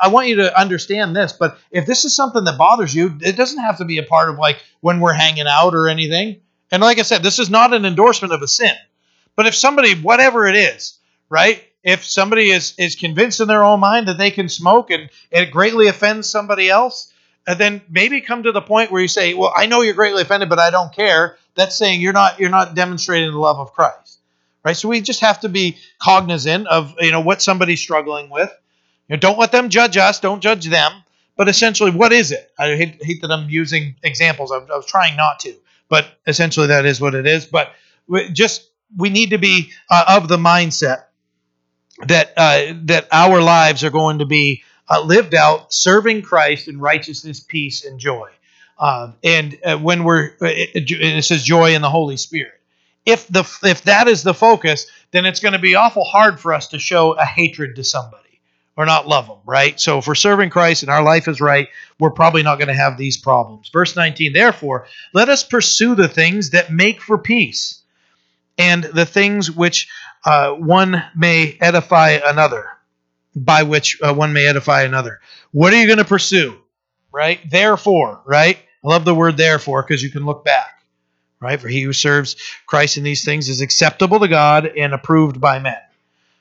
I 0.00 0.08
want 0.08 0.28
you 0.28 0.36
to 0.36 0.58
understand 0.58 1.14
this, 1.14 1.32
but 1.32 1.58
if 1.70 1.86
this 1.86 2.04
is 2.04 2.14
something 2.14 2.44
that 2.44 2.58
bothers 2.58 2.94
you, 2.94 3.16
it 3.20 3.36
doesn't 3.36 3.62
have 3.62 3.78
to 3.78 3.84
be 3.84 3.98
a 3.98 4.02
part 4.02 4.30
of 4.30 4.38
like 4.38 4.62
when 4.80 5.00
we're 5.00 5.12
hanging 5.12 5.46
out 5.46 5.74
or 5.74 5.88
anything. 5.88 6.40
And 6.72 6.82
like 6.82 6.98
I 6.98 7.02
said, 7.02 7.22
this 7.22 7.38
is 7.38 7.50
not 7.50 7.72
an 7.72 7.84
endorsement 7.84 8.34
of 8.34 8.42
a 8.42 8.48
sin. 8.48 8.74
But 9.36 9.46
if 9.46 9.54
somebody, 9.54 9.94
whatever 9.94 10.46
it 10.46 10.56
is, 10.56 10.98
right? 11.28 11.62
If 11.84 12.04
somebody 12.04 12.50
is 12.50 12.74
is 12.78 12.96
convinced 12.96 13.40
in 13.40 13.46
their 13.46 13.62
own 13.62 13.78
mind 13.78 14.08
that 14.08 14.18
they 14.18 14.32
can 14.32 14.48
smoke 14.48 14.90
and 14.90 15.08
it 15.30 15.52
greatly 15.52 15.86
offends 15.86 16.28
somebody 16.28 16.68
else, 16.68 17.12
and 17.46 17.58
then 17.58 17.82
maybe 17.88 18.20
come 18.20 18.42
to 18.42 18.52
the 18.52 18.62
point 18.62 18.90
where 18.90 19.02
you 19.02 19.08
say, 19.08 19.34
"Well, 19.34 19.52
I 19.56 19.66
know 19.66 19.82
you're 19.82 19.94
greatly 19.94 20.22
offended, 20.22 20.48
but 20.48 20.58
I 20.58 20.70
don't 20.70 20.92
care." 20.92 21.36
That's 21.54 21.76
saying 21.76 22.00
you're 22.00 22.12
not 22.12 22.38
you're 22.40 22.50
not 22.50 22.74
demonstrating 22.74 23.30
the 23.30 23.38
love 23.38 23.58
of 23.58 23.72
Christ, 23.72 24.18
right? 24.64 24.76
So 24.76 24.88
we 24.88 25.00
just 25.00 25.20
have 25.20 25.40
to 25.40 25.48
be 25.48 25.78
cognizant 25.98 26.66
of 26.66 26.94
you 27.00 27.12
know 27.12 27.20
what 27.20 27.42
somebody's 27.42 27.80
struggling 27.80 28.30
with. 28.30 28.50
You 29.08 29.16
know, 29.16 29.20
don't 29.20 29.38
let 29.38 29.52
them 29.52 29.68
judge 29.70 29.96
us. 29.96 30.20
Don't 30.20 30.40
judge 30.40 30.66
them. 30.66 30.92
but 31.36 31.48
essentially, 31.48 31.90
what 31.90 32.12
is 32.12 32.32
it? 32.32 32.50
I 32.58 32.76
hate, 32.76 33.04
hate 33.04 33.20
that 33.22 33.30
I'm 33.30 33.48
using 33.48 33.96
examples. 34.02 34.50
I, 34.50 34.56
I 34.56 34.76
was 34.76 34.86
trying 34.86 35.16
not 35.16 35.40
to, 35.40 35.54
but 35.88 36.06
essentially, 36.26 36.68
that 36.68 36.86
is 36.86 37.00
what 37.00 37.14
it 37.14 37.26
is. 37.26 37.46
But 37.46 37.72
we 38.08 38.30
just 38.30 38.68
we 38.96 39.10
need 39.10 39.30
to 39.30 39.38
be 39.38 39.70
uh, 39.90 40.16
of 40.16 40.28
the 40.28 40.38
mindset 40.38 41.04
that 42.06 42.32
uh, 42.36 42.74
that 42.84 43.08
our 43.12 43.40
lives 43.40 43.84
are 43.84 43.90
going 43.90 44.18
to 44.18 44.26
be 44.26 44.62
uh, 44.88 45.02
lived 45.02 45.34
out 45.34 45.72
serving 45.72 46.22
Christ 46.22 46.68
in 46.68 46.78
righteousness, 46.78 47.40
peace, 47.40 47.84
and 47.84 47.98
joy. 47.98 48.30
Um, 48.78 49.14
and 49.24 49.58
uh, 49.64 49.78
when 49.78 50.04
we're 50.04 50.32
uh, 50.40 50.46
it, 50.46 50.90
it 50.90 51.24
says 51.24 51.42
joy 51.42 51.74
in 51.74 51.82
the 51.82 51.90
Holy 51.90 52.16
Spirit. 52.16 52.52
If 53.04 53.26
the 53.28 53.48
if 53.62 53.82
that 53.82 54.08
is 54.08 54.22
the 54.22 54.34
focus, 54.34 54.86
then 55.12 55.26
it's 55.26 55.40
going 55.40 55.52
to 55.52 55.58
be 55.58 55.74
awful 55.74 56.04
hard 56.04 56.40
for 56.40 56.52
us 56.52 56.68
to 56.68 56.78
show 56.78 57.12
a 57.12 57.24
hatred 57.24 57.76
to 57.76 57.84
somebody 57.84 58.26
or 58.76 58.84
not 58.84 59.08
love 59.08 59.26
them, 59.26 59.38
right? 59.46 59.80
So 59.80 59.98
if 59.98 60.06
we're 60.06 60.14
serving 60.14 60.50
Christ 60.50 60.82
and 60.82 60.90
our 60.90 61.02
life 61.02 61.28
is 61.28 61.40
right, 61.40 61.68
we're 61.98 62.10
probably 62.10 62.42
not 62.42 62.58
going 62.58 62.68
to 62.68 62.74
have 62.74 62.98
these 62.98 63.16
problems. 63.16 63.70
Verse 63.72 63.96
19, 63.96 64.32
therefore, 64.32 64.86
let 65.14 65.28
us 65.28 65.44
pursue 65.44 65.94
the 65.94 66.08
things 66.08 66.50
that 66.50 66.70
make 66.70 67.00
for 67.00 67.16
peace 67.16 67.80
and 68.58 68.84
the 68.84 69.06
things 69.06 69.50
which 69.50 69.88
uh, 70.24 70.52
one 70.52 71.02
may 71.16 71.56
edify 71.60 72.18
another, 72.24 72.68
by 73.36 73.62
which 73.62 74.00
uh, 74.02 74.14
one 74.14 74.32
may 74.32 74.46
edify 74.46 74.82
another. 74.82 75.20
What 75.52 75.72
are 75.72 75.80
you 75.80 75.86
going 75.86 75.98
to 75.98 76.04
pursue? 76.04 76.58
Right? 77.12 77.38
Therefore, 77.48 78.22
right? 78.24 78.58
I 78.84 78.88
love 78.88 79.04
the 79.04 79.14
word 79.14 79.36
therefore 79.36 79.82
because 79.82 80.02
you 80.02 80.10
can 80.10 80.24
look 80.24 80.44
back, 80.44 80.82
right? 81.40 81.60
For 81.60 81.68
he 81.68 81.82
who 81.82 81.92
serves 81.92 82.36
Christ 82.66 82.96
in 82.96 83.04
these 83.04 83.24
things 83.24 83.48
is 83.48 83.60
acceptable 83.60 84.20
to 84.20 84.28
God 84.28 84.66
and 84.66 84.92
approved 84.92 85.40
by 85.40 85.58
men. 85.58 85.78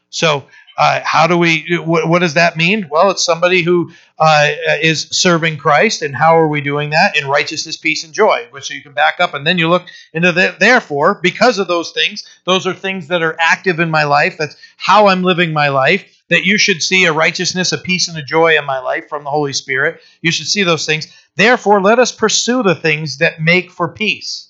So 0.09 0.45
uh, 0.77 1.01
how 1.03 1.27
do 1.27 1.37
we? 1.37 1.65
What, 1.83 2.19
does 2.19 2.33
that 2.33 2.57
mean? 2.57 2.87
Well, 2.89 3.11
it's 3.11 3.23
somebody 3.23 3.61
who 3.61 3.91
uh, 4.19 4.51
is 4.81 5.07
serving 5.11 5.57
Christ, 5.57 6.01
and 6.01 6.13
how 6.13 6.37
are 6.37 6.47
we 6.47 6.59
doing 6.59 6.89
that 6.89 7.17
in 7.17 7.27
righteousness, 7.27 7.77
peace, 7.77 8.03
and 8.03 8.13
joy? 8.13 8.47
So 8.59 8.73
you 8.73 8.81
can 8.81 8.91
back 8.91 9.19
up, 9.19 9.33
and 9.33 9.47
then 9.47 9.57
you 9.57 9.69
look 9.69 9.83
into 10.13 10.33
the. 10.33 10.55
Therefore, 10.59 11.19
because 11.21 11.59
of 11.59 11.67
those 11.67 11.91
things, 11.91 12.25
those 12.43 12.67
are 12.67 12.73
things 12.73 13.07
that 13.07 13.23
are 13.23 13.37
active 13.39 13.79
in 13.79 13.89
my 13.89 14.03
life. 14.03 14.35
That's 14.37 14.57
how 14.75 15.07
I'm 15.07 15.23
living 15.23 15.53
my 15.53 15.69
life. 15.69 16.14
That 16.30 16.45
you 16.45 16.57
should 16.57 16.82
see 16.82 17.05
a 17.05 17.13
righteousness, 17.13 17.71
a 17.71 17.78
peace, 17.78 18.07
and 18.07 18.17
a 18.17 18.23
joy 18.23 18.57
in 18.57 18.65
my 18.65 18.80
life 18.80 19.07
from 19.09 19.23
the 19.23 19.30
Holy 19.30 19.53
Spirit. 19.53 20.01
You 20.21 20.32
should 20.32 20.47
see 20.47 20.63
those 20.63 20.86
things. 20.86 21.07
Therefore, 21.36 21.82
let 21.82 21.99
us 21.99 22.11
pursue 22.11 22.63
the 22.63 22.76
things 22.76 23.19
that 23.19 23.41
make 23.41 23.69
for 23.69 23.89
peace. 23.89 24.49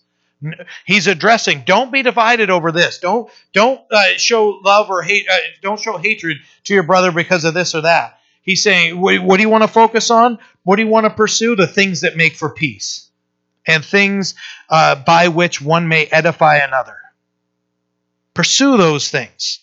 He's 0.85 1.07
addressing. 1.07 1.63
Don't 1.65 1.91
be 1.91 2.03
divided 2.03 2.49
over 2.49 2.71
this. 2.71 2.99
Don't 2.99 3.29
don't 3.53 3.81
uh, 3.91 4.17
show 4.17 4.59
love 4.63 4.89
or 4.89 5.01
hate. 5.01 5.25
Uh, 5.29 5.37
don't 5.61 5.79
show 5.79 5.97
hatred 5.97 6.37
to 6.65 6.73
your 6.73 6.83
brother 6.83 7.11
because 7.11 7.45
of 7.45 7.53
this 7.53 7.73
or 7.73 7.81
that. 7.81 8.19
He's 8.41 8.61
saying, 8.61 8.99
what, 8.99 9.23
what 9.23 9.37
do 9.37 9.43
you 9.43 9.49
want 9.49 9.63
to 9.63 9.67
focus 9.67 10.11
on? 10.11 10.37
What 10.63 10.75
do 10.75 10.83
you 10.83 10.87
want 10.87 11.05
to 11.05 11.09
pursue? 11.09 11.55
The 11.55 11.67
things 11.67 12.01
that 12.01 12.15
make 12.15 12.35
for 12.35 12.49
peace, 12.49 13.09
and 13.65 13.83
things 13.83 14.35
uh, 14.69 14.95
by 14.95 15.29
which 15.29 15.61
one 15.61 15.87
may 15.87 16.05
edify 16.05 16.57
another. 16.57 16.97
Pursue 18.35 18.77
those 18.77 19.09
things. 19.09 19.59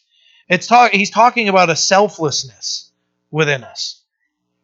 It's 0.49 0.66
talk. 0.66 0.93
He's 0.93 1.11
talking 1.11 1.49
about 1.49 1.70
a 1.70 1.76
selflessness 1.76 2.90
within 3.30 3.64
us, 3.64 4.01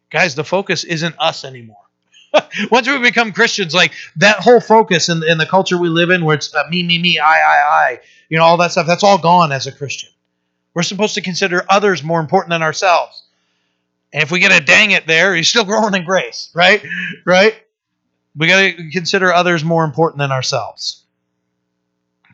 guys. 0.09 0.35
The 0.35 0.43
focus 0.43 0.83
isn't 0.83 1.15
us 1.19 1.43
anymore. 1.43 1.77
Once 2.71 2.87
we 2.87 2.97
become 2.99 3.31
Christians, 3.31 3.73
like 3.73 3.93
that 4.17 4.37
whole 4.37 4.59
focus 4.59 5.09
in, 5.09 5.23
in 5.23 5.37
the 5.37 5.45
culture 5.45 5.77
we 5.77 5.89
live 5.89 6.09
in, 6.09 6.23
where 6.23 6.35
it's 6.35 6.53
uh, 6.53 6.63
me, 6.69 6.83
me, 6.83 6.99
me, 6.99 7.19
I, 7.19 7.25
I, 7.25 7.57
I, 7.91 7.99
you 8.29 8.37
know, 8.37 8.43
all 8.43 8.57
that 8.57 8.71
stuff, 8.71 8.87
that's 8.87 9.03
all 9.03 9.17
gone 9.17 9.51
as 9.51 9.67
a 9.67 9.71
Christian. 9.71 10.09
We're 10.73 10.83
supposed 10.83 11.15
to 11.15 11.21
consider 11.21 11.65
others 11.69 12.03
more 12.03 12.19
important 12.19 12.51
than 12.51 12.61
ourselves. 12.61 13.23
And 14.13 14.23
if 14.23 14.31
we 14.31 14.39
get 14.39 14.51
a 14.51 14.63
dang 14.63 14.91
it 14.91 15.07
there, 15.07 15.35
he's 15.35 15.47
still 15.47 15.65
growing 15.65 15.95
in 15.95 16.05
grace, 16.05 16.49
right? 16.53 16.83
Right? 17.25 17.55
We 18.37 18.47
got 18.47 18.61
to 18.61 18.89
consider 18.91 19.33
others 19.33 19.63
more 19.63 19.83
important 19.83 20.19
than 20.19 20.31
ourselves. 20.31 21.03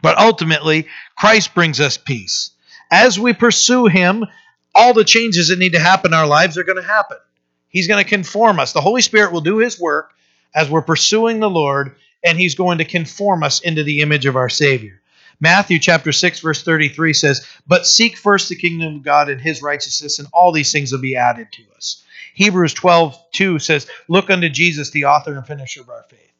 But 0.02 0.18
ultimately, 0.20 0.88
Christ 1.18 1.56
brings 1.56 1.80
us 1.80 1.98
peace. 1.98 2.52
As 2.96 3.20
we 3.20 3.34
pursue 3.34 3.88
him, 3.88 4.24
all 4.74 4.93
the 4.93 5.04
changes 5.04 5.50
that 5.50 5.60
need 5.60 5.74
to 5.74 5.82
happen 5.82 6.12
in 6.12 6.18
our 6.18 6.26
lives 6.26 6.58
are 6.58 6.64
going 6.64 6.82
to 6.82 6.88
happen. 6.88 7.18
He's 7.68 7.89
going 7.89 8.02
to 8.02 8.10
conform 8.10 8.58
us. 8.58 8.72
The 8.72 8.80
Holy 8.80 9.02
Spirit 9.02 9.34
will 9.34 9.41
do 9.41 9.58
his 9.58 9.78
work 9.78 10.14
as 10.56 10.70
we're 10.70 10.82
pursuing 10.82 11.41
the 11.41 11.50
Lord, 11.50 11.98
and 12.24 12.38
he's 12.38 12.56
going 12.56 12.78
to 12.78 12.86
conform 12.86 13.43
us 13.43 13.60
into 13.60 13.84
the 13.84 14.00
image 14.00 14.26
of 14.26 14.38
our 14.38 14.48
Savior. 14.48 15.02
Matthew 15.41 15.78
chapter 15.78 16.14
6 16.14 16.39
verse 16.39 16.64
33 16.64 17.12
says, 17.12 17.46
"But 17.68 17.86
seek 17.86 18.16
first 18.16 18.48
the 18.48 18.56
kingdom 18.56 18.96
of 18.96 19.04
God 19.04 19.28
and 19.28 19.41
his 19.41 19.62
righteousness, 19.62 20.18
and 20.18 20.30
all 20.32 20.54
these 20.54 20.72
things 20.72 20.93
will 20.93 21.00
be 21.00 21.18
added 21.18 21.52
to 21.52 21.64
us." 21.76 22.02
Hebrews 22.34 22.74
12, 22.76 23.18
2 23.34 23.60
says, 23.60 23.88
Look 24.08 24.30
unto 24.30 24.48
Jesus, 24.48 24.91
the 24.91 25.04
author 25.04 25.36
and 25.36 25.46
finisher 25.46 25.82
of 25.82 25.89
our 25.89 26.06
faith. 26.10 26.32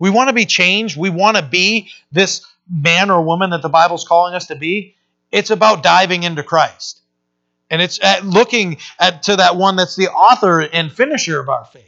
We 0.00 0.10
want 0.10 0.28
to 0.28 0.34
be 0.34 0.44
changed. 0.44 0.96
We 0.96 1.10
want 1.10 1.36
to 1.36 1.42
be 1.44 1.90
this 2.10 2.44
man 2.68 3.10
or 3.10 3.22
woman 3.22 3.50
that 3.50 3.62
the 3.62 3.68
Bible's 3.68 4.04
calling 4.04 4.34
us 4.34 4.46
to 4.48 4.56
be. 4.56 4.96
It's 5.34 5.50
about 5.50 5.82
diving 5.82 6.22
into 6.22 6.44
Christ. 6.44 7.00
And 7.68 7.82
it's 7.82 7.98
at 8.02 8.24
looking 8.24 8.78
at 9.00 9.24
to 9.24 9.36
that 9.36 9.56
one 9.56 9.74
that's 9.74 9.96
the 9.96 10.08
author 10.08 10.60
and 10.60 10.92
finisher 10.92 11.40
of 11.40 11.48
our 11.48 11.64
faith. 11.64 11.82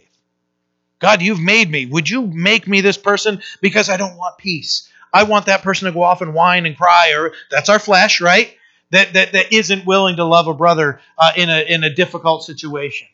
God, 0.99 1.23
you've 1.23 1.41
made 1.41 1.71
me. 1.71 1.87
Would 1.87 2.11
you 2.11 2.27
make 2.27 2.67
me 2.67 2.81
this 2.81 2.99
person 2.99 3.41
because 3.61 3.89
I 3.89 3.97
don't 3.97 4.17
want 4.17 4.37
peace? 4.37 4.91
I 5.13 5.23
want 5.23 5.47
that 5.47 5.63
person 5.63 5.87
to 5.87 5.93
go 5.93 6.03
off 6.03 6.23
and 6.23 6.35
whine 6.35 6.67
and 6.67 6.77
cry, 6.77 7.13
or 7.13 7.35
that's 7.49 7.69
our 7.69 7.79
flesh, 7.79 8.21
right? 8.21 8.53
That 8.91 9.13
that, 9.13 9.33
that 9.33 9.53
isn't 9.53 9.87
willing 9.87 10.17
to 10.17 10.25
love 10.25 10.49
a 10.49 10.55
brother 10.55 11.01
uh, 11.17 11.31
in 11.37 11.49
a 11.49 11.61
in 11.61 11.85
a 11.85 11.95
difficult 11.95 12.43
situation. 12.43 13.07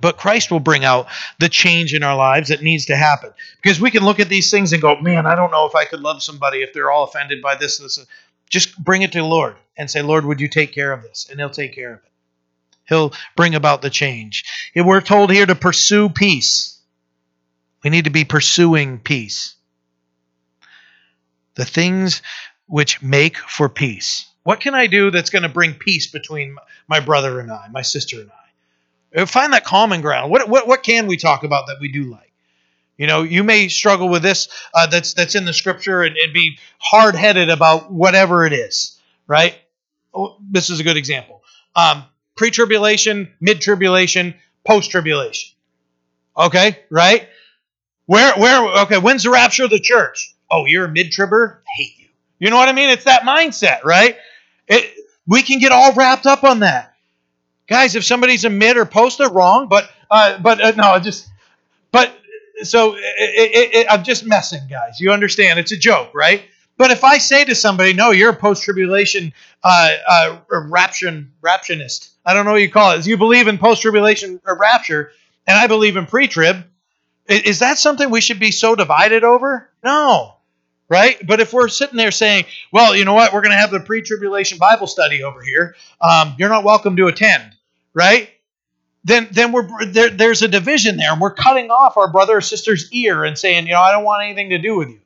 But 0.00 0.16
Christ 0.16 0.50
will 0.50 0.60
bring 0.60 0.84
out 0.86 1.08
the 1.38 1.50
change 1.50 1.92
in 1.92 2.02
our 2.02 2.16
lives 2.16 2.48
that 2.48 2.62
needs 2.62 2.86
to 2.86 2.96
happen. 2.96 3.32
Because 3.62 3.78
we 3.78 3.90
can 3.90 4.04
look 4.04 4.20
at 4.20 4.30
these 4.30 4.50
things 4.50 4.72
and 4.72 4.80
go, 4.80 4.98
man, 4.98 5.26
I 5.26 5.34
don't 5.34 5.50
know 5.50 5.66
if 5.66 5.74
I 5.74 5.84
could 5.84 6.00
love 6.00 6.22
somebody 6.22 6.62
if 6.62 6.72
they're 6.72 6.90
all 6.90 7.04
offended 7.04 7.42
by 7.42 7.56
this, 7.56 7.78
and 7.78 7.86
this. 7.86 7.98
Just 8.50 8.82
bring 8.82 9.02
it 9.02 9.12
to 9.12 9.18
the 9.18 9.24
Lord 9.24 9.56
and 9.78 9.90
say, 9.90 10.02
Lord, 10.02 10.26
would 10.26 10.40
you 10.40 10.48
take 10.48 10.72
care 10.72 10.92
of 10.92 11.02
this? 11.02 11.28
And 11.30 11.40
He'll 11.40 11.48
take 11.48 11.74
care 11.74 11.94
of 11.94 11.98
it. 12.00 12.10
He'll 12.86 13.12
bring 13.36 13.54
about 13.54 13.80
the 13.80 13.90
change. 13.90 14.44
We're 14.76 15.00
told 15.00 15.30
here 15.30 15.46
to 15.46 15.54
pursue 15.54 16.10
peace. 16.10 16.78
We 17.82 17.90
need 17.90 18.04
to 18.04 18.10
be 18.10 18.24
pursuing 18.24 18.98
peace. 18.98 19.54
The 21.54 21.64
things 21.64 22.20
which 22.66 23.00
make 23.00 23.36
for 23.36 23.68
peace. 23.68 24.26
What 24.42 24.60
can 24.60 24.74
I 24.74 24.86
do 24.86 25.10
that's 25.10 25.30
going 25.30 25.44
to 25.44 25.48
bring 25.48 25.74
peace 25.74 26.10
between 26.10 26.56
my 26.88 27.00
brother 27.00 27.40
and 27.40 27.50
I, 27.50 27.68
my 27.70 27.82
sister 27.82 28.20
and 28.20 28.30
I? 28.30 29.24
Find 29.26 29.52
that 29.52 29.64
common 29.64 30.00
ground. 30.00 30.30
What, 30.30 30.48
what, 30.48 30.66
what 30.66 30.82
can 30.82 31.06
we 31.06 31.16
talk 31.16 31.44
about 31.44 31.66
that 31.68 31.78
we 31.80 31.88
do 31.92 32.04
like? 32.04 32.29
You 33.00 33.06
know, 33.06 33.22
you 33.22 33.42
may 33.44 33.68
struggle 33.68 34.10
with 34.10 34.22
this 34.22 34.48
uh, 34.74 34.86
that's 34.86 35.14
that's 35.14 35.34
in 35.34 35.46
the 35.46 35.54
scripture 35.54 36.02
and, 36.02 36.18
and 36.18 36.34
be 36.34 36.58
hard 36.76 37.14
headed 37.14 37.48
about 37.48 37.90
whatever 37.90 38.44
it 38.44 38.52
is, 38.52 39.00
right? 39.26 39.54
Oh, 40.12 40.36
this 40.50 40.68
is 40.68 40.80
a 40.80 40.84
good 40.84 40.98
example. 40.98 41.42
Um, 41.74 42.04
Pre 42.36 42.50
tribulation, 42.50 43.32
mid 43.40 43.62
tribulation, 43.62 44.34
post 44.66 44.90
tribulation. 44.90 45.56
Okay, 46.36 46.78
right? 46.90 47.26
Where 48.04 48.34
where 48.34 48.82
okay? 48.82 48.98
When's 48.98 49.22
the 49.22 49.30
rapture 49.30 49.64
of 49.64 49.70
the 49.70 49.80
church? 49.80 50.34
Oh, 50.50 50.66
you're 50.66 50.84
a 50.84 50.88
mid 50.90 51.10
tribber. 51.10 51.62
Hate 51.74 51.94
you. 51.96 52.08
You 52.38 52.50
know 52.50 52.56
what 52.56 52.68
I 52.68 52.72
mean? 52.72 52.90
It's 52.90 53.04
that 53.04 53.22
mindset, 53.22 53.82
right? 53.82 54.18
It, 54.68 54.94
we 55.26 55.40
can 55.40 55.58
get 55.58 55.72
all 55.72 55.94
wrapped 55.94 56.26
up 56.26 56.44
on 56.44 56.60
that, 56.60 56.94
guys. 57.66 57.96
If 57.96 58.04
somebody's 58.04 58.44
a 58.44 58.50
mid 58.50 58.76
or 58.76 58.84
post, 58.84 59.16
they're 59.16 59.30
wrong. 59.30 59.68
But 59.68 59.90
uh, 60.10 60.38
but 60.38 60.60
uh, 60.60 60.72
no, 60.72 60.98
just 60.98 61.28
but 61.92 62.14
so 62.62 62.94
it, 62.94 63.00
it, 63.18 63.74
it, 63.74 63.86
I'm 63.90 64.04
just 64.04 64.26
messing, 64.26 64.66
guys. 64.68 65.00
You 65.00 65.12
understand? 65.12 65.58
It's 65.58 65.72
a 65.72 65.76
joke, 65.76 66.10
right? 66.14 66.42
But 66.76 66.90
if 66.90 67.04
I 67.04 67.18
say 67.18 67.44
to 67.44 67.54
somebody, 67.54 67.92
"No, 67.92 68.10
you're 68.10 68.30
a 68.30 68.36
post-tribulation 68.36 69.32
uh, 69.62 69.96
uh, 70.08 70.38
raption, 70.50 71.30
raptionist," 71.42 72.08
I 72.24 72.32
don't 72.32 72.46
know 72.46 72.52
what 72.52 72.62
you 72.62 72.70
call 72.70 72.92
it. 72.92 73.06
You 73.06 73.18
believe 73.18 73.48
in 73.48 73.58
post-tribulation 73.58 74.40
or 74.46 74.56
rapture, 74.58 75.12
and 75.46 75.58
I 75.58 75.66
believe 75.66 75.96
in 75.96 76.06
pre-trib. 76.06 76.64
Is 77.26 77.58
that 77.58 77.78
something 77.78 78.10
we 78.10 78.22
should 78.22 78.40
be 78.40 78.50
so 78.50 78.74
divided 78.74 79.24
over? 79.24 79.70
No, 79.84 80.36
right? 80.88 81.24
But 81.26 81.40
if 81.40 81.52
we're 81.52 81.68
sitting 81.68 81.98
there 81.98 82.10
saying, 82.10 82.46
"Well, 82.72 82.96
you 82.96 83.04
know 83.04 83.14
what? 83.14 83.32
We're 83.34 83.42
going 83.42 83.52
to 83.52 83.58
have 83.58 83.70
the 83.70 83.80
pre-tribulation 83.80 84.56
Bible 84.56 84.86
study 84.86 85.22
over 85.22 85.42
here. 85.42 85.76
Um, 86.00 86.34
you're 86.38 86.48
not 86.48 86.64
welcome 86.64 86.96
to 86.96 87.08
attend," 87.08 87.52
right? 87.92 88.30
Then 89.04 89.28
then 89.32 89.52
we're 89.52 89.86
there, 89.86 90.10
there's 90.10 90.42
a 90.42 90.48
division 90.48 90.96
there. 90.96 91.12
And 91.12 91.20
we're 91.20 91.34
cutting 91.34 91.70
off 91.70 91.96
our 91.96 92.10
brother 92.10 92.38
or 92.38 92.40
sister's 92.40 92.92
ear 92.92 93.24
and 93.24 93.38
saying 93.38 93.66
you 93.66 93.72
know 93.72 93.80
i 93.80 93.92
don't 93.92 94.04
want 94.04 94.22
anything 94.22 94.50
to 94.50 94.58
do 94.58 94.76
with 94.76 94.88
you. 94.88 95.00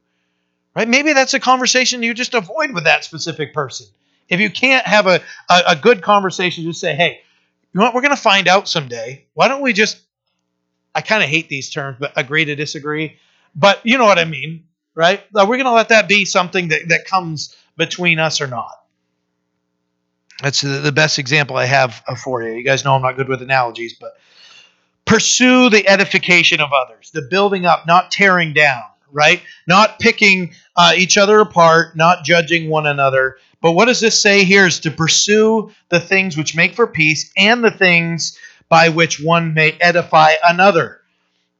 Right? 0.74 0.88
Maybe 0.88 1.12
that's 1.12 1.34
a 1.34 1.40
conversation 1.40 2.02
you 2.02 2.14
just 2.14 2.34
avoid 2.34 2.74
with 2.74 2.84
that 2.84 3.04
specific 3.04 3.54
person. 3.54 3.86
If 4.28 4.40
you 4.40 4.50
can't 4.50 4.84
have 4.86 5.06
a, 5.06 5.20
a, 5.48 5.62
a 5.68 5.76
good 5.76 6.02
conversation 6.02 6.64
just 6.64 6.80
say 6.80 6.94
hey 6.94 7.20
you 7.72 7.80
know 7.80 7.86
what? 7.86 7.94
We're 7.94 8.02
going 8.02 8.14
to 8.14 8.22
find 8.22 8.46
out 8.46 8.68
someday. 8.68 9.24
Why 9.34 9.48
don't 9.48 9.62
we 9.62 9.72
just 9.72 10.00
i 10.94 11.00
kind 11.00 11.22
of 11.22 11.28
hate 11.28 11.48
these 11.48 11.70
terms 11.70 11.96
but 12.00 12.12
agree 12.16 12.44
to 12.44 12.54
disagree. 12.54 13.18
But 13.56 13.80
you 13.84 13.98
know 13.98 14.04
what 14.04 14.18
i 14.18 14.24
mean 14.24 14.64
right? 14.94 15.22
Are 15.34 15.46
we 15.46 15.56
going 15.56 15.66
to 15.66 15.72
let 15.72 15.88
that 15.88 16.08
be 16.08 16.24
something 16.24 16.68
that, 16.68 16.88
that 16.88 17.04
comes 17.06 17.56
between 17.76 18.18
us 18.18 18.40
or 18.40 18.46
not 18.46 18.83
that's 20.42 20.60
the 20.60 20.92
best 20.92 21.18
example 21.18 21.56
I 21.56 21.66
have 21.66 22.02
for 22.22 22.42
you. 22.42 22.52
You 22.54 22.64
guys 22.64 22.84
know 22.84 22.94
I'm 22.94 23.02
not 23.02 23.16
good 23.16 23.28
with 23.28 23.42
analogies, 23.42 23.94
but 23.94 24.14
pursue 25.04 25.70
the 25.70 25.88
edification 25.88 26.60
of 26.60 26.70
others, 26.72 27.10
the 27.10 27.22
building 27.22 27.66
up, 27.66 27.86
not 27.86 28.10
tearing 28.10 28.52
down, 28.52 28.82
right? 29.12 29.42
Not 29.66 29.98
picking 29.98 30.54
uh, 30.76 30.92
each 30.96 31.16
other 31.16 31.40
apart, 31.40 31.96
not 31.96 32.24
judging 32.24 32.68
one 32.68 32.86
another. 32.86 33.36
But 33.60 33.72
what 33.72 33.86
does 33.86 34.00
this 34.00 34.20
say 34.20 34.44
here 34.44 34.66
is 34.66 34.80
to 34.80 34.90
pursue 34.90 35.70
the 35.88 36.00
things 36.00 36.36
which 36.36 36.56
make 36.56 36.74
for 36.74 36.86
peace 36.86 37.30
and 37.36 37.62
the 37.62 37.70
things 37.70 38.38
by 38.68 38.88
which 38.88 39.20
one 39.22 39.54
may 39.54 39.72
edify 39.80 40.32
another. 40.42 41.00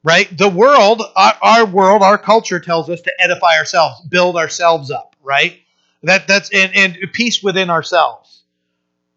Right? 0.03 0.37
The 0.37 0.49
world, 0.49 1.03
our, 1.17 1.35
our 1.41 1.65
world, 1.65 2.03
our 2.03 2.19
culture 2.19 2.61
tells 2.61 2.91
us 2.91 3.01
to 3.03 3.13
edify 3.19 3.57
ourselves, 3.57 4.03
build 4.03 4.37
ourselves 4.37 4.91
up, 4.91 5.17
right? 5.23 5.61
That 6.03 6.27
that's 6.29 6.51
and, 6.53 6.75
and 6.77 6.99
peace 7.13 7.43
within 7.43 7.71
ourselves. 7.71 8.34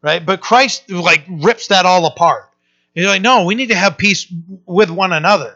Right? 0.02 0.26
But 0.26 0.42
Christ 0.42 0.90
like 0.90 1.26
rips 1.28 1.68
that 1.68 1.86
all 1.86 2.06
apart. 2.06 2.50
He's 2.94 3.06
like, 3.06 3.22
no, 3.22 3.46
we 3.46 3.56
need 3.56 3.70
to 3.70 3.76
have 3.76 3.98
peace 3.98 4.32
with 4.66 4.90
one 4.90 5.14
another. 5.14 5.56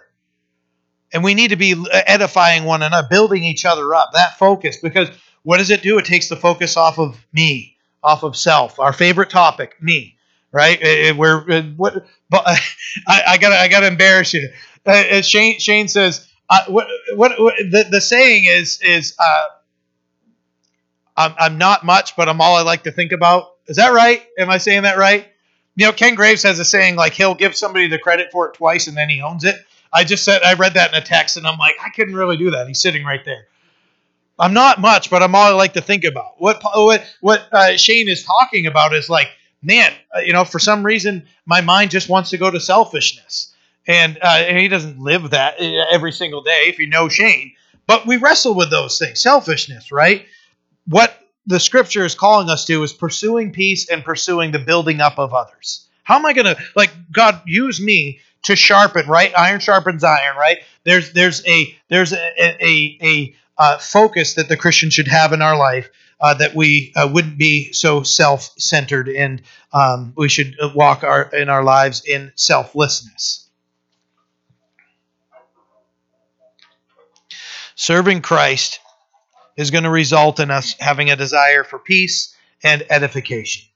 And 1.13 1.23
we 1.23 1.33
need 1.33 1.49
to 1.49 1.55
be 1.55 1.75
edifying 1.91 2.63
one 2.63 2.83
another, 2.83 3.07
building 3.09 3.43
each 3.43 3.65
other 3.65 3.93
up. 3.93 4.11
That 4.13 4.37
focus, 4.37 4.77
because 4.77 5.09
what 5.43 5.57
does 5.57 5.71
it 5.71 5.81
do? 5.81 5.97
It 5.97 6.05
takes 6.05 6.29
the 6.29 6.35
focus 6.35 6.77
off 6.77 6.99
of 6.99 7.17
me, 7.33 7.77
off 8.03 8.23
of 8.23 8.37
self. 8.37 8.79
Our 8.79 8.93
favorite 8.93 9.29
topic, 9.29 9.81
me. 9.81 10.17
Right? 10.51 11.15
Where 11.15 11.41
what? 11.75 12.05
But 12.29 12.43
I, 13.07 13.37
gotta 13.39 13.59
I 13.59 13.67
gotta 13.67 13.87
embarrass 13.87 14.33
you. 14.33 14.49
Uh, 14.85 15.21
Shane 15.21 15.59
Shane 15.59 15.87
says 15.87 16.27
uh, 16.49 16.65
what, 16.67 16.87
what, 17.15 17.39
what 17.39 17.55
the 17.57 17.87
the 17.89 18.01
saying 18.01 18.43
is 18.45 18.79
is 18.81 19.15
uh, 19.17 19.45
I'm 21.15 21.33
I'm 21.39 21.57
not 21.57 21.85
much, 21.85 22.15
but 22.15 22.27
I'm 22.27 22.41
all 22.41 22.55
I 22.55 22.63
like 22.63 22.83
to 22.83 22.91
think 22.91 23.13
about. 23.13 23.50
Is 23.67 23.77
that 23.77 23.93
right? 23.93 24.25
Am 24.37 24.49
I 24.49 24.57
saying 24.57 24.83
that 24.83 24.97
right? 24.97 25.27
You 25.75 25.85
know, 25.85 25.93
Ken 25.93 26.15
Graves 26.15 26.43
has 26.43 26.59
a 26.59 26.65
saying 26.65 26.95
like 26.95 27.13
he'll 27.13 27.35
give 27.35 27.55
somebody 27.55 27.87
the 27.87 27.97
credit 27.97 28.31
for 28.31 28.49
it 28.49 28.55
twice 28.55 28.87
and 28.87 28.97
then 28.97 29.09
he 29.09 29.21
owns 29.21 29.43
it. 29.43 29.55
I 29.93 30.03
just 30.03 30.23
said 30.23 30.41
I 30.43 30.53
read 30.53 30.73
that 30.75 30.91
in 30.91 31.01
a 31.01 31.03
text 31.03 31.37
and 31.37 31.47
I'm 31.47 31.57
like, 31.57 31.75
I 31.83 31.89
couldn't 31.89 32.15
really 32.15 32.37
do 32.37 32.51
that. 32.51 32.67
He's 32.67 32.81
sitting 32.81 33.03
right 33.05 33.23
there. 33.23 33.47
I'm 34.39 34.53
not 34.53 34.81
much, 34.81 35.09
but 35.09 35.21
I'm 35.21 35.35
all 35.35 35.43
I 35.43 35.51
like 35.51 35.73
to 35.73 35.81
think 35.81 36.03
about. 36.03 36.41
What 36.41 36.61
what 36.63 37.05
what 37.21 37.47
uh, 37.51 37.77
Shane 37.77 38.09
is 38.09 38.23
talking 38.23 38.65
about 38.65 38.93
is 38.93 39.09
like, 39.09 39.27
man, 39.61 39.93
uh, 40.15 40.19
you 40.19 40.33
know, 40.33 40.45
for 40.45 40.59
some 40.59 40.83
reason 40.83 41.27
my 41.45 41.61
mind 41.61 41.91
just 41.91 42.09
wants 42.09 42.31
to 42.31 42.37
go 42.37 42.49
to 42.49 42.59
selfishness, 42.59 43.53
and, 43.87 44.17
uh, 44.21 44.43
and 44.47 44.57
he 44.57 44.67
doesn't 44.67 44.99
live 44.99 45.29
that 45.29 45.61
uh, 45.61 45.85
every 45.91 46.11
single 46.11 46.41
day. 46.41 46.63
If 46.65 46.79
you 46.79 46.87
know 46.87 47.07
Shane, 47.07 47.53
but 47.85 48.07
we 48.07 48.17
wrestle 48.17 48.55
with 48.55 48.71
those 48.71 48.97
things, 48.97 49.21
selfishness, 49.21 49.91
right? 49.91 50.25
What 50.87 51.15
the 51.45 51.59
scripture 51.59 52.05
is 52.05 52.15
calling 52.15 52.49
us 52.49 52.65
to 52.65 52.83
is 52.83 52.93
pursuing 52.93 53.51
peace 53.51 53.89
and 53.89 54.03
pursuing 54.03 54.51
the 54.51 54.59
building 54.59 55.01
up 55.01 55.17
of 55.17 55.33
others. 55.33 55.87
How 56.03 56.17
am 56.17 56.25
I 56.25 56.33
going 56.33 56.55
to 56.55 56.61
like 56.75 56.91
God 57.11 57.41
use 57.45 57.79
me 57.79 58.19
to 58.43 58.55
sharpen, 58.55 59.07
right? 59.07 59.31
Iron 59.37 59.59
sharpens 59.59 60.03
iron, 60.03 60.35
right? 60.35 60.59
There's 60.83 61.13
there's 61.13 61.45
a 61.47 61.75
there's 61.89 62.13
a 62.13 62.17
a, 62.39 62.97
a, 63.01 63.35
uh, 63.57 63.77
focus 63.77 64.35
that 64.35 64.49
the 64.49 64.57
Christian 64.57 64.89
should 64.89 65.07
have 65.07 65.33
in 65.33 65.41
our 65.41 65.55
life 65.55 65.89
uh, 66.19 66.33
that 66.35 66.55
we 66.55 66.93
uh, 66.95 67.07
wouldn't 67.11 67.37
be 67.37 67.71
so 67.73 68.01
self-centered 68.01 69.09
and 69.09 69.41
um, 69.73 70.13
we 70.15 70.29
should 70.29 70.55
walk 70.73 71.03
our 71.03 71.23
in 71.33 71.49
our 71.49 71.63
lives 71.63 72.03
in 72.05 72.31
selflessness. 72.35 73.47
Serving 77.75 78.21
Christ 78.21 78.80
is 79.61 79.71
going 79.71 79.83
to 79.83 79.89
result 79.89 80.39
in 80.39 80.51
us 80.51 80.75
having 80.79 81.11
a 81.11 81.15
desire 81.15 81.63
for 81.63 81.79
peace 81.79 82.35
and 82.63 82.83
edification. 82.89 83.67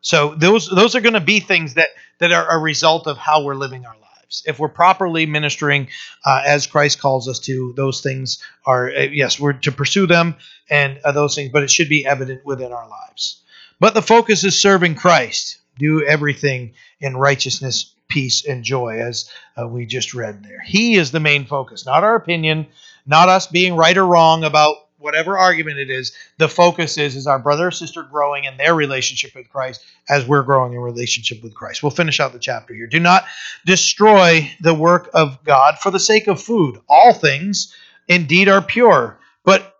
So 0.00 0.34
those 0.34 0.68
those 0.68 0.94
are 0.94 1.00
going 1.00 1.14
to 1.14 1.20
be 1.20 1.40
things 1.40 1.74
that 1.74 1.88
that 2.18 2.32
are 2.32 2.56
a 2.56 2.58
result 2.58 3.06
of 3.06 3.16
how 3.16 3.42
we're 3.42 3.54
living 3.54 3.84
our 3.84 3.96
lives. 3.96 4.42
If 4.46 4.58
we're 4.58 4.68
properly 4.68 5.26
ministering 5.26 5.88
uh, 6.24 6.42
as 6.44 6.66
Christ 6.66 7.00
calls 7.00 7.28
us 7.28 7.38
to, 7.40 7.72
those 7.76 8.00
things 8.00 8.42
are 8.66 8.90
uh, 8.90 9.00
yes, 9.10 9.40
we're 9.40 9.54
to 9.54 9.72
pursue 9.72 10.06
them 10.06 10.36
and 10.70 11.00
uh, 11.04 11.12
those 11.12 11.34
things, 11.34 11.50
but 11.52 11.62
it 11.62 11.70
should 11.70 11.88
be 11.88 12.06
evident 12.06 12.44
within 12.44 12.72
our 12.72 12.88
lives. 12.88 13.42
But 13.80 13.94
the 13.94 14.02
focus 14.02 14.44
is 14.44 14.60
serving 14.60 14.94
Christ. 14.94 15.58
Do 15.78 16.04
everything 16.06 16.74
in 17.00 17.16
righteousness, 17.16 17.94
peace, 18.06 18.46
and 18.46 18.62
joy, 18.62 19.00
as 19.00 19.28
uh, 19.60 19.66
we 19.66 19.86
just 19.86 20.14
read 20.14 20.44
there. 20.44 20.60
He 20.64 20.94
is 20.94 21.10
the 21.10 21.18
main 21.18 21.46
focus, 21.46 21.84
not 21.84 22.04
our 22.04 22.14
opinion, 22.14 22.68
not 23.06 23.28
us 23.28 23.48
being 23.48 23.74
right 23.74 23.96
or 23.96 24.06
wrong 24.06 24.44
about 24.44 24.76
whatever 25.04 25.36
argument 25.36 25.78
it 25.78 25.90
is, 25.90 26.12
the 26.38 26.48
focus 26.48 26.96
is 26.96 27.14
is 27.14 27.26
our 27.26 27.38
brother 27.38 27.68
or 27.68 27.70
sister 27.70 28.02
growing 28.02 28.44
in 28.44 28.56
their 28.56 28.74
relationship 28.74 29.34
with 29.34 29.50
Christ 29.50 29.84
as 30.08 30.26
we're 30.26 30.42
growing 30.42 30.72
in 30.72 30.80
relationship 30.80 31.42
with 31.42 31.54
Christ. 31.54 31.82
We'll 31.82 31.90
finish 31.90 32.18
out 32.18 32.32
the 32.32 32.38
chapter 32.38 32.74
here. 32.74 32.86
Do 32.86 32.98
not 32.98 33.24
destroy 33.66 34.50
the 34.60 34.74
work 34.74 35.10
of 35.12 35.44
God 35.44 35.78
for 35.78 35.90
the 35.90 36.00
sake 36.00 36.26
of 36.26 36.42
food. 36.42 36.80
All 36.88 37.12
things 37.12 37.74
indeed 38.08 38.48
are 38.48 38.62
pure, 38.62 39.18
but 39.44 39.76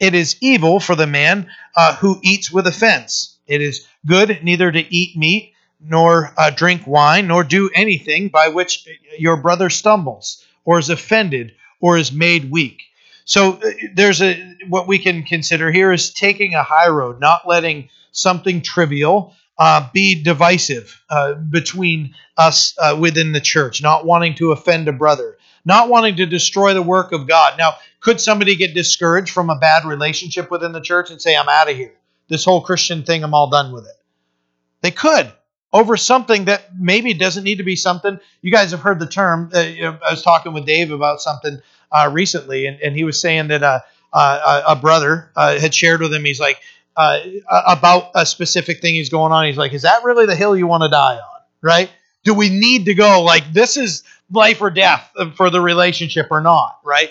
it 0.00 0.14
is 0.14 0.36
evil 0.40 0.80
for 0.80 0.96
the 0.96 1.06
man 1.06 1.48
uh, 1.76 1.94
who 1.96 2.18
eats 2.22 2.50
with 2.50 2.66
offense. 2.66 3.38
It 3.46 3.62
is 3.62 3.86
good 4.04 4.40
neither 4.42 4.70
to 4.70 4.94
eat 4.94 5.16
meat 5.16 5.54
nor 5.80 6.32
uh, 6.36 6.50
drink 6.50 6.86
wine 6.86 7.28
nor 7.28 7.44
do 7.44 7.70
anything 7.74 8.28
by 8.28 8.48
which 8.48 8.86
your 9.18 9.36
brother 9.36 9.70
stumbles 9.70 10.44
or 10.64 10.78
is 10.78 10.90
offended 10.90 11.54
or 11.80 11.96
is 11.96 12.12
made 12.12 12.50
weak. 12.50 12.82
So 13.26 13.54
uh, 13.54 13.70
there's 13.92 14.22
a 14.22 14.56
what 14.68 14.86
we 14.86 14.98
can 14.98 15.24
consider 15.24 15.70
here 15.70 15.92
is 15.92 16.14
taking 16.14 16.54
a 16.54 16.62
high 16.62 16.88
road, 16.88 17.20
not 17.20 17.46
letting 17.46 17.90
something 18.12 18.62
trivial 18.62 19.34
uh, 19.58 19.88
be 19.92 20.22
divisive 20.22 21.02
uh, 21.10 21.34
between 21.34 22.14
us 22.36 22.74
uh, 22.78 22.96
within 22.98 23.32
the 23.32 23.40
church, 23.40 23.82
not 23.82 24.06
wanting 24.06 24.36
to 24.36 24.52
offend 24.52 24.86
a 24.88 24.92
brother, 24.92 25.36
not 25.64 25.88
wanting 25.88 26.16
to 26.16 26.26
destroy 26.26 26.72
the 26.72 26.82
work 26.82 27.12
of 27.12 27.26
God. 27.26 27.58
Now, 27.58 27.74
could 28.00 28.20
somebody 28.20 28.54
get 28.54 28.74
discouraged 28.74 29.32
from 29.32 29.50
a 29.50 29.58
bad 29.58 29.84
relationship 29.84 30.50
within 30.50 30.72
the 30.72 30.80
church 30.80 31.10
and 31.10 31.20
say, 31.20 31.36
"I'm 31.36 31.48
out 31.48 31.68
of 31.68 31.76
here. 31.76 31.94
This 32.28 32.44
whole 32.44 32.60
Christian 32.60 33.02
thing, 33.02 33.24
I'm 33.24 33.34
all 33.34 33.50
done 33.50 33.72
with 33.72 33.86
it." 33.86 33.96
They 34.82 34.92
could 34.92 35.32
over 35.72 35.96
something 35.96 36.44
that 36.44 36.68
maybe 36.78 37.12
doesn't 37.12 37.42
need 37.42 37.58
to 37.58 37.64
be 37.64 37.76
something. 37.76 38.20
You 38.40 38.52
guys 38.52 38.70
have 38.70 38.80
heard 38.80 39.00
the 39.00 39.06
term. 39.06 39.50
Uh, 39.52 39.58
I 39.58 40.10
was 40.10 40.22
talking 40.22 40.52
with 40.52 40.64
Dave 40.64 40.92
about 40.92 41.20
something 41.20 41.60
uh, 41.92 42.10
recently, 42.12 42.66
and, 42.66 42.80
and 42.80 42.96
he 42.96 43.04
was 43.04 43.20
saying 43.20 43.48
that 43.48 43.62
uh, 43.62 43.80
uh, 44.12 44.62
a 44.68 44.76
brother 44.76 45.30
uh, 45.36 45.58
had 45.58 45.74
shared 45.74 46.00
with 46.00 46.12
him. 46.12 46.24
He's 46.24 46.40
like 46.40 46.60
uh, 46.96 47.20
about 47.66 48.10
a 48.14 48.24
specific 48.26 48.80
thing 48.80 48.94
he's 48.94 49.10
going 49.10 49.32
on. 49.32 49.46
He's 49.46 49.56
like, 49.56 49.72
"Is 49.72 49.82
that 49.82 50.04
really 50.04 50.26
the 50.26 50.36
hill 50.36 50.56
you 50.56 50.66
want 50.66 50.82
to 50.82 50.88
die 50.88 51.16
on? 51.16 51.40
Right? 51.62 51.90
Do 52.24 52.34
we 52.34 52.50
need 52.50 52.86
to 52.86 52.94
go 52.94 53.22
like 53.22 53.52
this 53.52 53.76
is 53.76 54.02
life 54.30 54.60
or 54.60 54.70
death 54.70 55.10
for 55.36 55.50
the 55.50 55.60
relationship 55.60 56.28
or 56.30 56.40
not? 56.40 56.78
Right?" 56.84 57.10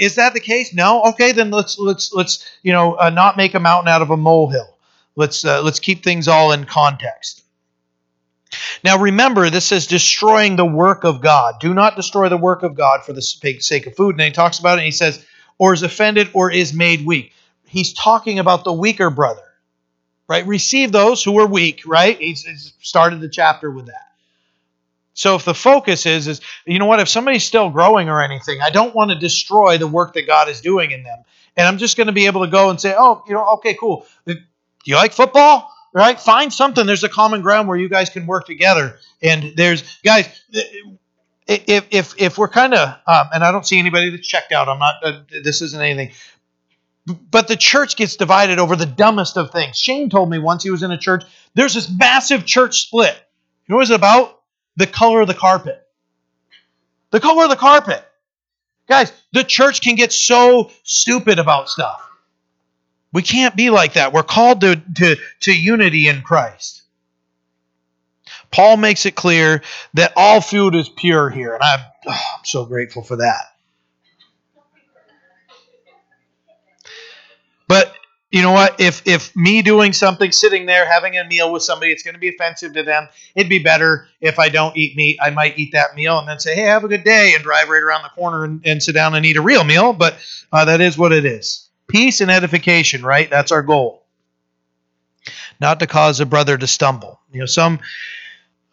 is 0.00 0.14
that 0.14 0.32
the 0.32 0.40
case? 0.40 0.72
No. 0.72 1.02
Okay, 1.02 1.32
then 1.32 1.50
let's 1.50 1.78
let's 1.78 2.10
let's 2.14 2.48
you 2.62 2.72
know 2.72 2.94
not 3.10 3.36
make 3.36 3.52
a 3.52 3.60
mountain 3.60 3.88
out 3.88 4.00
of 4.00 4.10
a 4.10 4.16
molehill. 4.16 4.78
Let's 5.14 5.44
let's 5.44 5.78
keep 5.78 6.02
things 6.02 6.26
all 6.26 6.52
in 6.52 6.64
context. 6.64 7.43
Now 8.82 8.98
remember, 8.98 9.50
this 9.50 9.66
says 9.66 9.86
destroying 9.86 10.56
the 10.56 10.64
work 10.64 11.04
of 11.04 11.20
God. 11.20 11.60
Do 11.60 11.74
not 11.74 11.96
destroy 11.96 12.28
the 12.28 12.36
work 12.36 12.62
of 12.62 12.74
God 12.74 13.04
for 13.04 13.12
the 13.12 13.22
sake 13.22 13.86
of 13.86 13.96
food. 13.96 14.14
And 14.14 14.22
he 14.22 14.30
talks 14.30 14.58
about 14.58 14.78
it 14.78 14.82
and 14.82 14.86
he 14.86 14.90
says, 14.90 15.24
or 15.58 15.72
is 15.72 15.82
offended 15.82 16.30
or 16.32 16.50
is 16.50 16.72
made 16.72 17.06
weak. 17.06 17.32
He's 17.66 17.92
talking 17.92 18.38
about 18.38 18.64
the 18.64 18.72
weaker 18.72 19.10
brother, 19.10 19.42
right? 20.28 20.46
Receive 20.46 20.92
those 20.92 21.22
who 21.22 21.38
are 21.40 21.46
weak, 21.46 21.82
right? 21.86 22.18
He's 22.18 22.72
started 22.80 23.20
the 23.20 23.28
chapter 23.28 23.70
with 23.70 23.86
that. 23.86 24.12
So 25.14 25.36
if 25.36 25.44
the 25.44 25.54
focus 25.54 26.06
is, 26.06 26.26
is 26.26 26.40
you 26.66 26.78
know 26.78 26.86
what, 26.86 27.00
if 27.00 27.08
somebody's 27.08 27.44
still 27.44 27.70
growing 27.70 28.08
or 28.08 28.20
anything, 28.20 28.60
I 28.60 28.70
don't 28.70 28.94
want 28.94 29.10
to 29.10 29.18
destroy 29.18 29.78
the 29.78 29.86
work 29.86 30.14
that 30.14 30.26
God 30.26 30.48
is 30.48 30.60
doing 30.60 30.90
in 30.90 31.04
them. 31.04 31.18
And 31.56 31.68
I'm 31.68 31.78
just 31.78 31.96
going 31.96 32.08
to 32.08 32.12
be 32.12 32.26
able 32.26 32.44
to 32.44 32.50
go 32.50 32.70
and 32.70 32.80
say, 32.80 32.94
oh, 32.96 33.22
you 33.28 33.34
know, 33.34 33.46
okay, 33.54 33.74
cool. 33.74 34.06
Do 34.26 34.36
you 34.84 34.96
like 34.96 35.12
football? 35.12 35.70
Right? 35.94 36.20
Find 36.20 36.52
something. 36.52 36.84
There's 36.84 37.04
a 37.04 37.08
common 37.08 37.40
ground 37.40 37.68
where 37.68 37.78
you 37.78 37.88
guys 37.88 38.10
can 38.10 38.26
work 38.26 38.44
together. 38.44 38.98
And 39.22 39.56
there's 39.56 39.98
guys. 40.02 40.28
If 41.46 41.86
if 41.90 42.14
if 42.18 42.38
we're 42.38 42.48
kind 42.48 42.74
of 42.74 42.88
um, 43.06 43.28
and 43.32 43.44
I 43.44 43.52
don't 43.52 43.66
see 43.66 43.78
anybody 43.78 44.10
that's 44.10 44.26
checked 44.26 44.52
out. 44.52 44.68
I'm 44.68 44.78
not. 44.78 44.94
Uh, 45.02 45.20
this 45.42 45.62
isn't 45.62 45.80
anything. 45.80 46.12
But 47.30 47.48
the 47.48 47.56
church 47.56 47.96
gets 47.96 48.16
divided 48.16 48.58
over 48.58 48.76
the 48.76 48.86
dumbest 48.86 49.36
of 49.36 49.50
things. 49.50 49.78
Shane 49.78 50.08
told 50.08 50.30
me 50.30 50.38
once 50.38 50.62
he 50.62 50.70
was 50.70 50.82
in 50.82 50.90
a 50.90 50.96
church. 50.96 51.24
There's 51.54 51.74
this 51.74 51.90
massive 51.90 52.46
church 52.46 52.80
split. 52.80 53.14
You 53.66 53.72
know 53.72 53.76
what 53.76 53.82
it's 53.82 53.90
about? 53.90 54.40
The 54.76 54.86
color 54.86 55.20
of 55.20 55.28
the 55.28 55.34
carpet. 55.34 55.86
The 57.10 57.20
color 57.20 57.44
of 57.44 57.50
the 57.50 57.56
carpet. 57.56 58.02
Guys, 58.88 59.12
the 59.32 59.44
church 59.44 59.82
can 59.82 59.96
get 59.96 60.12
so 60.12 60.70
stupid 60.82 61.38
about 61.38 61.68
stuff. 61.68 62.00
We 63.14 63.22
can't 63.22 63.54
be 63.54 63.70
like 63.70 63.92
that. 63.92 64.12
We're 64.12 64.24
called 64.24 64.60
to, 64.62 64.74
to, 64.96 65.16
to 65.42 65.52
unity 65.56 66.08
in 66.08 66.22
Christ. 66.22 66.82
Paul 68.50 68.76
makes 68.76 69.06
it 69.06 69.14
clear 69.14 69.62
that 69.94 70.12
all 70.16 70.40
food 70.40 70.74
is 70.74 70.88
pure 70.88 71.30
here, 71.30 71.54
and 71.54 71.62
I'm, 71.62 71.80
oh, 72.08 72.10
I'm 72.38 72.44
so 72.44 72.64
grateful 72.64 73.02
for 73.02 73.16
that. 73.16 73.44
But 77.68 77.94
you 78.32 78.42
know 78.42 78.52
what? 78.52 78.80
If 78.80 79.06
if 79.06 79.34
me 79.36 79.62
doing 79.62 79.92
something, 79.92 80.32
sitting 80.32 80.66
there 80.66 80.84
having 80.84 81.16
a 81.16 81.24
meal 81.24 81.52
with 81.52 81.62
somebody, 81.62 81.92
it's 81.92 82.02
going 82.02 82.14
to 82.14 82.20
be 82.20 82.28
offensive 82.28 82.74
to 82.74 82.82
them. 82.82 83.08
It'd 83.36 83.48
be 83.48 83.60
better 83.60 84.08
if 84.20 84.40
I 84.40 84.48
don't 84.48 84.76
eat 84.76 84.96
meat. 84.96 85.18
I 85.22 85.30
might 85.30 85.56
eat 85.56 85.72
that 85.72 85.94
meal 85.94 86.18
and 86.18 86.28
then 86.28 86.40
say, 86.40 86.56
"Hey, 86.56 86.62
have 86.62 86.82
a 86.82 86.88
good 86.88 87.04
day," 87.04 87.32
and 87.34 87.44
drive 87.44 87.68
right 87.68 87.82
around 87.82 88.02
the 88.02 88.08
corner 88.08 88.44
and, 88.44 88.60
and 88.66 88.82
sit 88.82 88.92
down 88.92 89.14
and 89.14 89.24
eat 89.24 89.36
a 89.36 89.42
real 89.42 89.62
meal. 89.62 89.92
But 89.92 90.16
uh, 90.52 90.64
that 90.64 90.80
is 90.80 90.98
what 90.98 91.12
it 91.12 91.24
is. 91.24 91.68
Peace 91.86 92.20
and 92.20 92.30
edification, 92.30 93.04
right? 93.04 93.28
That's 93.28 93.52
our 93.52 93.62
goal. 93.62 94.02
Not 95.60 95.80
to 95.80 95.86
cause 95.86 96.20
a 96.20 96.26
brother 96.26 96.58
to 96.58 96.66
stumble. 96.66 97.20
You 97.32 97.40
know, 97.40 97.46
some, 97.46 97.80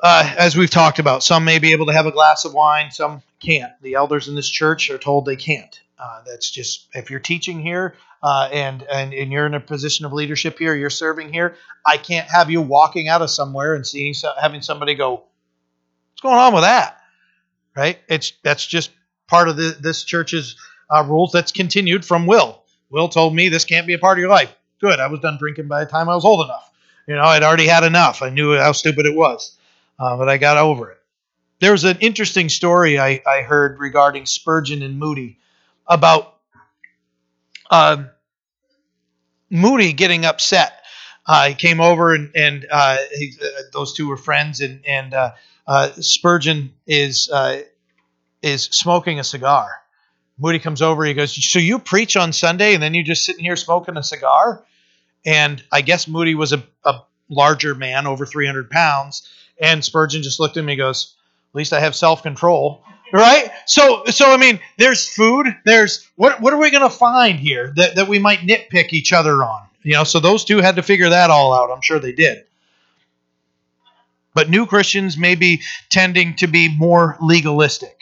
uh, 0.01 0.33
as 0.37 0.55
we've 0.55 0.69
talked 0.69 0.99
about, 0.99 1.23
some 1.23 1.45
may 1.45 1.59
be 1.59 1.73
able 1.73 1.85
to 1.87 1.93
have 1.93 2.05
a 2.05 2.11
glass 2.11 2.45
of 2.45 2.53
wine, 2.53 2.91
some 2.91 3.21
can't. 3.39 3.71
The 3.81 3.95
elders 3.95 4.27
in 4.27 4.35
this 4.35 4.49
church 4.49 4.89
are 4.89 4.97
told 4.97 5.25
they 5.25 5.35
can't. 5.35 5.79
Uh, 5.99 6.21
that's 6.25 6.49
just 6.49 6.87
if 6.93 7.11
you're 7.11 7.19
teaching 7.19 7.61
here 7.61 7.95
uh, 8.23 8.49
and, 8.51 8.83
and 8.83 9.13
and 9.13 9.31
you're 9.31 9.45
in 9.45 9.53
a 9.53 9.59
position 9.59 10.05
of 10.05 10.13
leadership 10.13 10.57
here, 10.57 10.75
you're 10.75 10.89
serving 10.89 11.31
here. 11.31 11.55
I 11.85 11.97
can't 11.97 12.27
have 12.29 12.49
you 12.49 12.61
walking 12.61 13.07
out 13.07 13.21
of 13.21 13.29
somewhere 13.29 13.75
and 13.75 13.85
seeing 13.85 14.13
so, 14.13 14.31
having 14.39 14.61
somebody 14.61 14.95
go, 14.95 15.11
"What's 15.13 16.21
going 16.21 16.37
on 16.37 16.53
with 16.53 16.63
that?" 16.63 16.97
Right? 17.75 17.99
It's 18.07 18.33
that's 18.43 18.65
just 18.65 18.91
part 19.27 19.47
of 19.47 19.57
the, 19.57 19.75
this 19.79 20.03
church's 20.03 20.55
uh, 20.89 21.03
rules. 21.07 21.31
That's 21.31 21.51
continued 21.51 22.03
from 22.03 22.25
Will. 22.25 22.60
Will 22.91 23.07
told 23.07 23.33
me 23.33 23.49
this 23.49 23.65
can't 23.65 23.87
be 23.87 23.93
a 23.93 23.99
part 23.99 24.17
of 24.17 24.21
your 24.21 24.29
life. 24.29 24.53
Good. 24.79 24.99
I 24.99 25.07
was 25.07 25.21
done 25.21 25.37
drinking 25.37 25.67
by 25.67 25.83
the 25.83 25.89
time 25.89 26.09
I 26.09 26.15
was 26.15 26.25
old 26.25 26.45
enough. 26.45 26.71
You 27.07 27.15
know, 27.15 27.23
I'd 27.23 27.43
already 27.43 27.67
had 27.67 27.83
enough. 27.83 28.21
I 28.21 28.29
knew 28.29 28.55
how 28.57 28.73
stupid 28.73 29.05
it 29.05 29.15
was, 29.15 29.57
uh, 29.97 30.17
but 30.17 30.29
I 30.29 30.37
got 30.37 30.57
over 30.57 30.91
it. 30.91 30.97
There 31.59 31.71
was 31.71 31.83
an 31.83 31.97
interesting 31.99 32.49
story 32.49 32.99
I, 32.99 33.21
I 33.25 33.41
heard 33.41 33.79
regarding 33.79 34.25
Spurgeon 34.25 34.81
and 34.81 34.97
Moody 34.99 35.39
about 35.87 36.35
uh, 37.69 38.03
Moody 39.49 39.93
getting 39.93 40.25
upset. 40.25 40.73
Uh, 41.25 41.49
he 41.49 41.55
came 41.55 41.79
over 41.79 42.13
and, 42.13 42.31
and 42.35 42.65
uh, 42.69 42.97
he, 43.15 43.33
uh, 43.41 43.47
those 43.73 43.93
two 43.93 44.07
were 44.07 44.17
friends, 44.17 44.59
and, 44.59 44.85
and 44.85 45.13
uh, 45.13 45.91
Spurgeon 46.01 46.73
is 46.87 47.31
is 48.41 48.63
smoking 48.63 49.19
a 49.19 49.23
cigar. 49.23 49.80
Moody 50.41 50.59
comes 50.59 50.81
over. 50.81 51.05
He 51.05 51.13
goes, 51.13 51.33
"So 51.51 51.59
you 51.59 51.79
preach 51.79 52.17
on 52.17 52.33
Sunday, 52.33 52.73
and 52.73 52.81
then 52.81 52.93
you're 52.93 53.03
just 53.03 53.25
sitting 53.25 53.43
here 53.43 53.55
smoking 53.55 53.97
a 53.97 54.03
cigar?" 54.03 54.63
And 55.25 55.63
I 55.71 55.81
guess 55.81 56.07
Moody 56.07 56.35
was 56.35 56.51
a, 56.51 56.63
a 56.83 57.01
larger 57.29 57.75
man, 57.75 58.07
over 58.07 58.25
300 58.25 58.69
pounds, 58.69 59.29
and 59.61 59.85
Spurgeon 59.85 60.23
just 60.23 60.39
looked 60.39 60.57
at 60.57 60.63
me. 60.63 60.73
and 60.73 60.79
goes, 60.79 61.13
"At 61.53 61.55
least 61.55 61.73
I 61.73 61.79
have 61.79 61.95
self 61.95 62.23
control." 62.23 62.83
right? 63.13 63.51
So, 63.65 64.03
so 64.05 64.31
I 64.31 64.37
mean, 64.37 64.59
there's 64.77 65.07
food. 65.07 65.47
There's 65.65 66.07
what? 66.15 66.41
What 66.41 66.53
are 66.53 66.57
we 66.57 66.71
going 66.71 66.83
to 66.83 66.89
find 66.89 67.39
here 67.39 67.73
that, 67.75 67.95
that 67.95 68.07
we 68.07 68.19
might 68.19 68.39
nitpick 68.39 68.93
each 68.93 69.13
other 69.13 69.43
on? 69.43 69.63
You 69.83 69.93
know, 69.93 70.03
so 70.03 70.19
those 70.19 70.45
two 70.45 70.57
had 70.59 70.75
to 70.75 70.83
figure 70.83 71.09
that 71.09 71.29
all 71.29 71.53
out. 71.53 71.71
I'm 71.71 71.81
sure 71.81 71.99
they 71.99 72.13
did. 72.13 72.43
But 74.33 74.49
new 74.49 74.65
Christians 74.65 75.17
may 75.17 75.35
be 75.35 75.61
tending 75.89 76.35
to 76.37 76.47
be 76.47 76.73
more 76.75 77.17
legalistic. 77.19 78.00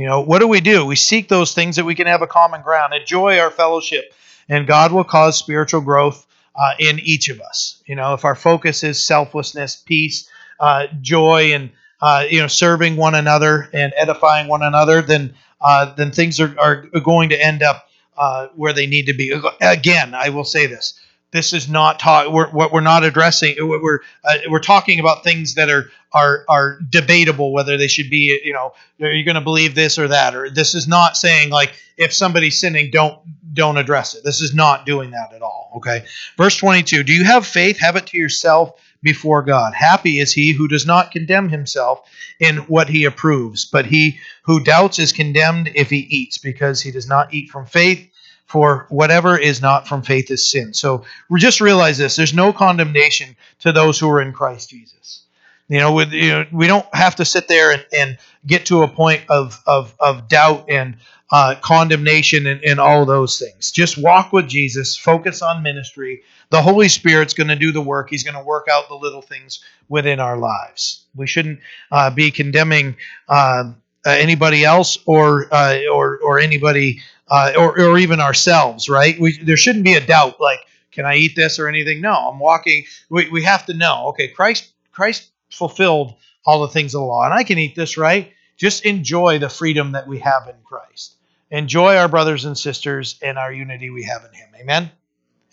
You 0.00 0.06
know, 0.06 0.22
what 0.22 0.38
do 0.38 0.48
we 0.48 0.62
do? 0.62 0.86
We 0.86 0.96
seek 0.96 1.28
those 1.28 1.52
things 1.52 1.76
that 1.76 1.84
we 1.84 1.94
can 1.94 2.06
have 2.06 2.22
a 2.22 2.26
common 2.26 2.62
ground, 2.62 2.94
enjoy 2.94 3.38
our 3.38 3.50
fellowship, 3.50 4.14
and 4.48 4.66
God 4.66 4.92
will 4.92 5.04
cause 5.04 5.36
spiritual 5.36 5.82
growth 5.82 6.26
uh, 6.56 6.72
in 6.78 6.98
each 7.00 7.28
of 7.28 7.38
us. 7.42 7.82
You 7.84 7.96
know, 7.96 8.14
if 8.14 8.24
our 8.24 8.34
focus 8.34 8.82
is 8.82 9.06
selflessness, 9.06 9.76
peace, 9.76 10.26
uh, 10.58 10.86
joy, 11.02 11.52
and 11.52 11.68
uh, 12.00 12.24
you 12.30 12.40
know, 12.40 12.46
serving 12.46 12.96
one 12.96 13.14
another 13.14 13.68
and 13.74 13.92
edifying 13.94 14.48
one 14.48 14.62
another, 14.62 15.02
then 15.02 15.34
uh, 15.60 15.94
then 15.94 16.12
things 16.12 16.40
are, 16.40 16.58
are 16.58 16.86
going 17.04 17.28
to 17.28 17.44
end 17.44 17.62
up 17.62 17.86
uh, 18.16 18.46
where 18.56 18.72
they 18.72 18.86
need 18.86 19.04
to 19.04 19.12
be. 19.12 19.38
Again, 19.60 20.14
I 20.14 20.30
will 20.30 20.44
say 20.44 20.66
this: 20.66 20.98
this 21.32 21.52
is 21.52 21.68
not 21.68 22.00
talk. 22.00 22.32
We're, 22.32 22.50
what 22.50 22.72
we're 22.72 22.80
not 22.80 23.04
addressing. 23.04 23.56
We're 23.58 24.00
uh, 24.24 24.34
we're 24.48 24.60
talking 24.60 25.00
about 25.00 25.24
things 25.24 25.54
that 25.54 25.70
are 25.70 25.90
are 26.12 26.44
are 26.48 26.78
debatable 26.88 27.52
whether 27.52 27.76
they 27.76 27.88
should 27.88 28.10
be. 28.10 28.40
You 28.44 28.52
know, 28.52 28.72
are 29.00 29.12
you 29.12 29.24
going 29.24 29.36
to 29.36 29.40
believe 29.40 29.74
this 29.74 29.98
or 29.98 30.08
that? 30.08 30.34
Or 30.34 30.50
this 30.50 30.74
is 30.74 30.88
not 30.88 31.16
saying 31.16 31.50
like 31.50 31.72
if 31.96 32.12
somebody's 32.12 32.60
sinning, 32.60 32.90
don't 32.90 33.18
don't 33.52 33.76
address 33.76 34.14
it. 34.14 34.24
This 34.24 34.40
is 34.40 34.54
not 34.54 34.86
doing 34.86 35.10
that 35.12 35.32
at 35.32 35.42
all. 35.42 35.72
Okay. 35.76 36.04
Verse 36.36 36.56
twenty 36.56 36.82
two. 36.82 37.02
Do 37.02 37.12
you 37.12 37.24
have 37.24 37.46
faith? 37.46 37.78
Have 37.78 37.96
it 37.96 38.08
to 38.08 38.18
yourself 38.18 38.72
before 39.02 39.42
God. 39.42 39.72
Happy 39.74 40.18
is 40.18 40.32
he 40.32 40.52
who 40.52 40.68
does 40.68 40.84
not 40.84 41.10
condemn 41.10 41.48
himself 41.48 42.06
in 42.38 42.58
what 42.58 42.88
he 42.88 43.04
approves, 43.04 43.64
but 43.64 43.86
he 43.86 44.18
who 44.42 44.62
doubts 44.62 44.98
is 44.98 45.12
condemned 45.12 45.70
if 45.74 45.88
he 45.88 45.98
eats, 45.98 46.38
because 46.38 46.82
he 46.82 46.90
does 46.90 47.08
not 47.08 47.32
eat 47.32 47.50
from 47.50 47.66
faith. 47.66 48.09
For 48.50 48.86
whatever 48.88 49.38
is 49.38 49.62
not 49.62 49.86
from 49.86 50.02
faith 50.02 50.28
is 50.28 50.50
sin. 50.50 50.74
So 50.74 51.04
just 51.38 51.60
realize 51.60 51.98
this: 51.98 52.16
there's 52.16 52.34
no 52.34 52.52
condemnation 52.52 53.36
to 53.60 53.70
those 53.70 53.96
who 53.96 54.10
are 54.10 54.20
in 54.20 54.32
Christ 54.32 54.70
Jesus. 54.70 55.22
You 55.68 55.78
know, 55.78 55.92
with, 55.92 56.12
you 56.12 56.30
know 56.30 56.46
we 56.50 56.66
don't 56.66 56.92
have 56.92 57.14
to 57.16 57.24
sit 57.24 57.46
there 57.46 57.70
and, 57.70 57.86
and 57.96 58.18
get 58.44 58.66
to 58.66 58.82
a 58.82 58.88
point 58.88 59.22
of 59.28 59.62
of, 59.68 59.94
of 60.00 60.26
doubt 60.28 60.64
and 60.68 60.96
uh, 61.30 61.54
condemnation 61.60 62.48
and, 62.48 62.60
and 62.64 62.80
all 62.80 63.06
those 63.06 63.38
things. 63.38 63.70
Just 63.70 63.96
walk 63.96 64.32
with 64.32 64.48
Jesus, 64.48 64.96
focus 64.96 65.42
on 65.42 65.62
ministry. 65.62 66.22
The 66.48 66.60
Holy 66.60 66.88
Spirit's 66.88 67.34
going 67.34 67.50
to 67.50 67.56
do 67.56 67.70
the 67.70 67.80
work. 67.80 68.10
He's 68.10 68.24
going 68.24 68.34
to 68.34 68.42
work 68.42 68.66
out 68.68 68.88
the 68.88 68.96
little 68.96 69.22
things 69.22 69.60
within 69.88 70.18
our 70.18 70.36
lives. 70.36 71.04
We 71.14 71.28
shouldn't 71.28 71.60
uh, 71.92 72.10
be 72.10 72.32
condemning 72.32 72.96
uh, 73.28 73.74
anybody 74.08 74.64
else 74.64 74.98
or 75.06 75.52
uh, 75.52 75.78
or 75.92 76.18
or 76.22 76.38
anybody 76.38 77.02
uh, 77.28 77.52
or 77.58 77.80
or 77.80 77.98
even 77.98 78.20
ourselves. 78.20 78.88
Right? 78.88 79.18
We, 79.18 79.38
there 79.38 79.56
shouldn't 79.56 79.84
be 79.84 79.94
a 79.94 80.04
doubt 80.04 80.40
like, 80.40 80.60
can 80.90 81.06
I 81.06 81.16
eat 81.16 81.36
this 81.36 81.58
or 81.58 81.68
anything? 81.68 82.00
No, 82.00 82.12
I'm 82.12 82.38
walking. 82.38 82.84
We, 83.08 83.28
we 83.28 83.44
have 83.44 83.66
to 83.66 83.74
know. 83.74 84.08
Okay, 84.08 84.28
Christ 84.28 84.72
Christ 84.92 85.30
fulfilled 85.50 86.14
all 86.46 86.62
the 86.62 86.68
things 86.68 86.94
of 86.94 87.00
the 87.00 87.06
law, 87.06 87.24
and 87.24 87.34
I 87.34 87.44
can 87.44 87.58
eat 87.58 87.74
this, 87.74 87.96
right? 87.96 88.32
Just 88.56 88.84
enjoy 88.84 89.38
the 89.38 89.48
freedom 89.48 89.92
that 89.92 90.06
we 90.06 90.18
have 90.18 90.48
in 90.48 90.56
Christ 90.64 91.16
enjoy 91.50 91.96
our 91.96 92.08
brothers 92.08 92.44
and 92.44 92.56
sisters 92.56 93.18
and 93.22 93.38
our 93.38 93.52
unity 93.52 93.90
we 93.90 94.04
have 94.04 94.24
in 94.24 94.32
Him. 94.32 94.48
Amen. 94.60 94.90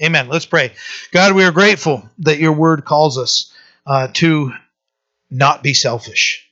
Amen. 0.02 0.30
Let's 0.30 0.46
pray. 0.46 0.74
God, 1.12 1.34
we 1.34 1.44
are 1.44 1.52
grateful 1.52 2.08
that 2.20 2.38
your 2.38 2.54
word 2.54 2.86
calls 2.86 3.18
us 3.18 3.52
uh, 3.86 4.10
to 4.14 4.54
not 5.32 5.64
be 5.64 5.74
selfish. 5.74 6.47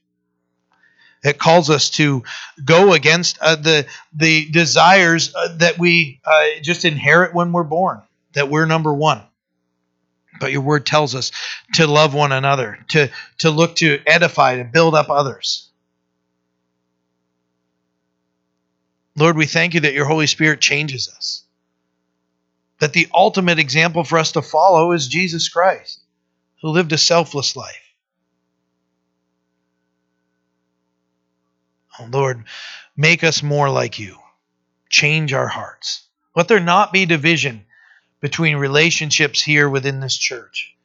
It 1.26 1.40
calls 1.40 1.72
us 1.72 1.90
to 1.92 2.24
go 2.64 2.94
against 2.94 3.40
uh, 3.42 3.56
the 3.56 3.88
the 4.14 4.48
desires 4.50 5.34
uh, 5.36 5.58
that 5.58 5.80
we 5.80 6.22
uh, 6.24 6.62
just 6.62 6.86
inherit 6.86 7.34
when 7.34 7.52
we're 7.52 7.64
born. 7.64 8.02
That 8.34 8.50
we're 8.50 8.68
number 8.68 8.94
one. 8.94 9.22
But 10.40 10.52
your 10.52 10.62
word 10.62 10.86
tells 10.86 11.16
us 11.16 11.32
to 11.76 11.88
love 11.88 12.14
one 12.14 12.32
another, 12.32 12.78
to 12.90 13.10
to 13.40 13.50
look 13.50 13.78
to 13.78 14.00
edify, 14.06 14.58
to 14.58 14.64
build 14.66 14.94
up 14.94 15.10
others. 15.10 15.70
Lord, 19.18 19.36
we 19.36 19.48
thank 19.48 19.74
you 19.74 19.80
that 19.80 19.94
your 19.94 20.06
Holy 20.06 20.28
Spirit 20.28 20.62
changes 20.62 21.10
us. 21.16 21.44
That 22.80 22.94
the 22.94 23.08
ultimate 23.14 23.58
example 23.58 24.04
for 24.04 24.20
us 24.20 24.34
to 24.34 24.42
follow 24.42 24.92
is 24.92 25.08
Jesus 25.08 25.50
Christ, 25.50 26.02
who 26.62 26.70
lived 26.70 26.92
a 26.92 26.98
selfless 26.98 27.56
life. 27.56 27.85
Lord, 32.10 32.44
make 32.96 33.24
us 33.24 33.44
more 33.44 33.70
like 33.70 34.00
you. 34.00 34.18
Change 34.90 35.34
our 35.34 35.48
hearts. 35.48 36.04
Let 36.36 36.48
there 36.48 36.60
not 36.60 36.94
be 36.94 37.06
division 37.06 37.66
between 38.20 38.58
relationships 38.58 39.42
here 39.42 39.70
within 39.70 40.00
this 40.00 40.18
church. 40.18 40.76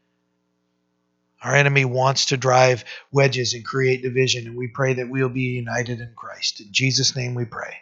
Our 1.42 1.54
enemy 1.56 1.84
wants 1.84 2.26
to 2.26 2.36
drive 2.36 2.84
wedges 3.10 3.54
and 3.54 3.64
create 3.64 4.02
division, 4.02 4.46
and 4.46 4.56
we 4.56 4.68
pray 4.68 4.94
that 4.94 5.08
we'll 5.08 5.30
be 5.30 5.40
united 5.42 6.00
in 6.00 6.12
Christ. 6.14 6.60
In 6.60 6.68
Jesus' 6.70 7.16
name 7.16 7.34
we 7.34 7.46
pray. 7.46 7.74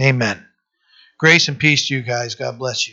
Amen. 0.00 0.46
Grace 1.18 1.48
and 1.48 1.58
peace 1.58 1.88
to 1.88 1.94
you 1.94 2.02
guys. 2.02 2.34
God 2.36 2.58
bless 2.58 2.86
you. 2.86 2.90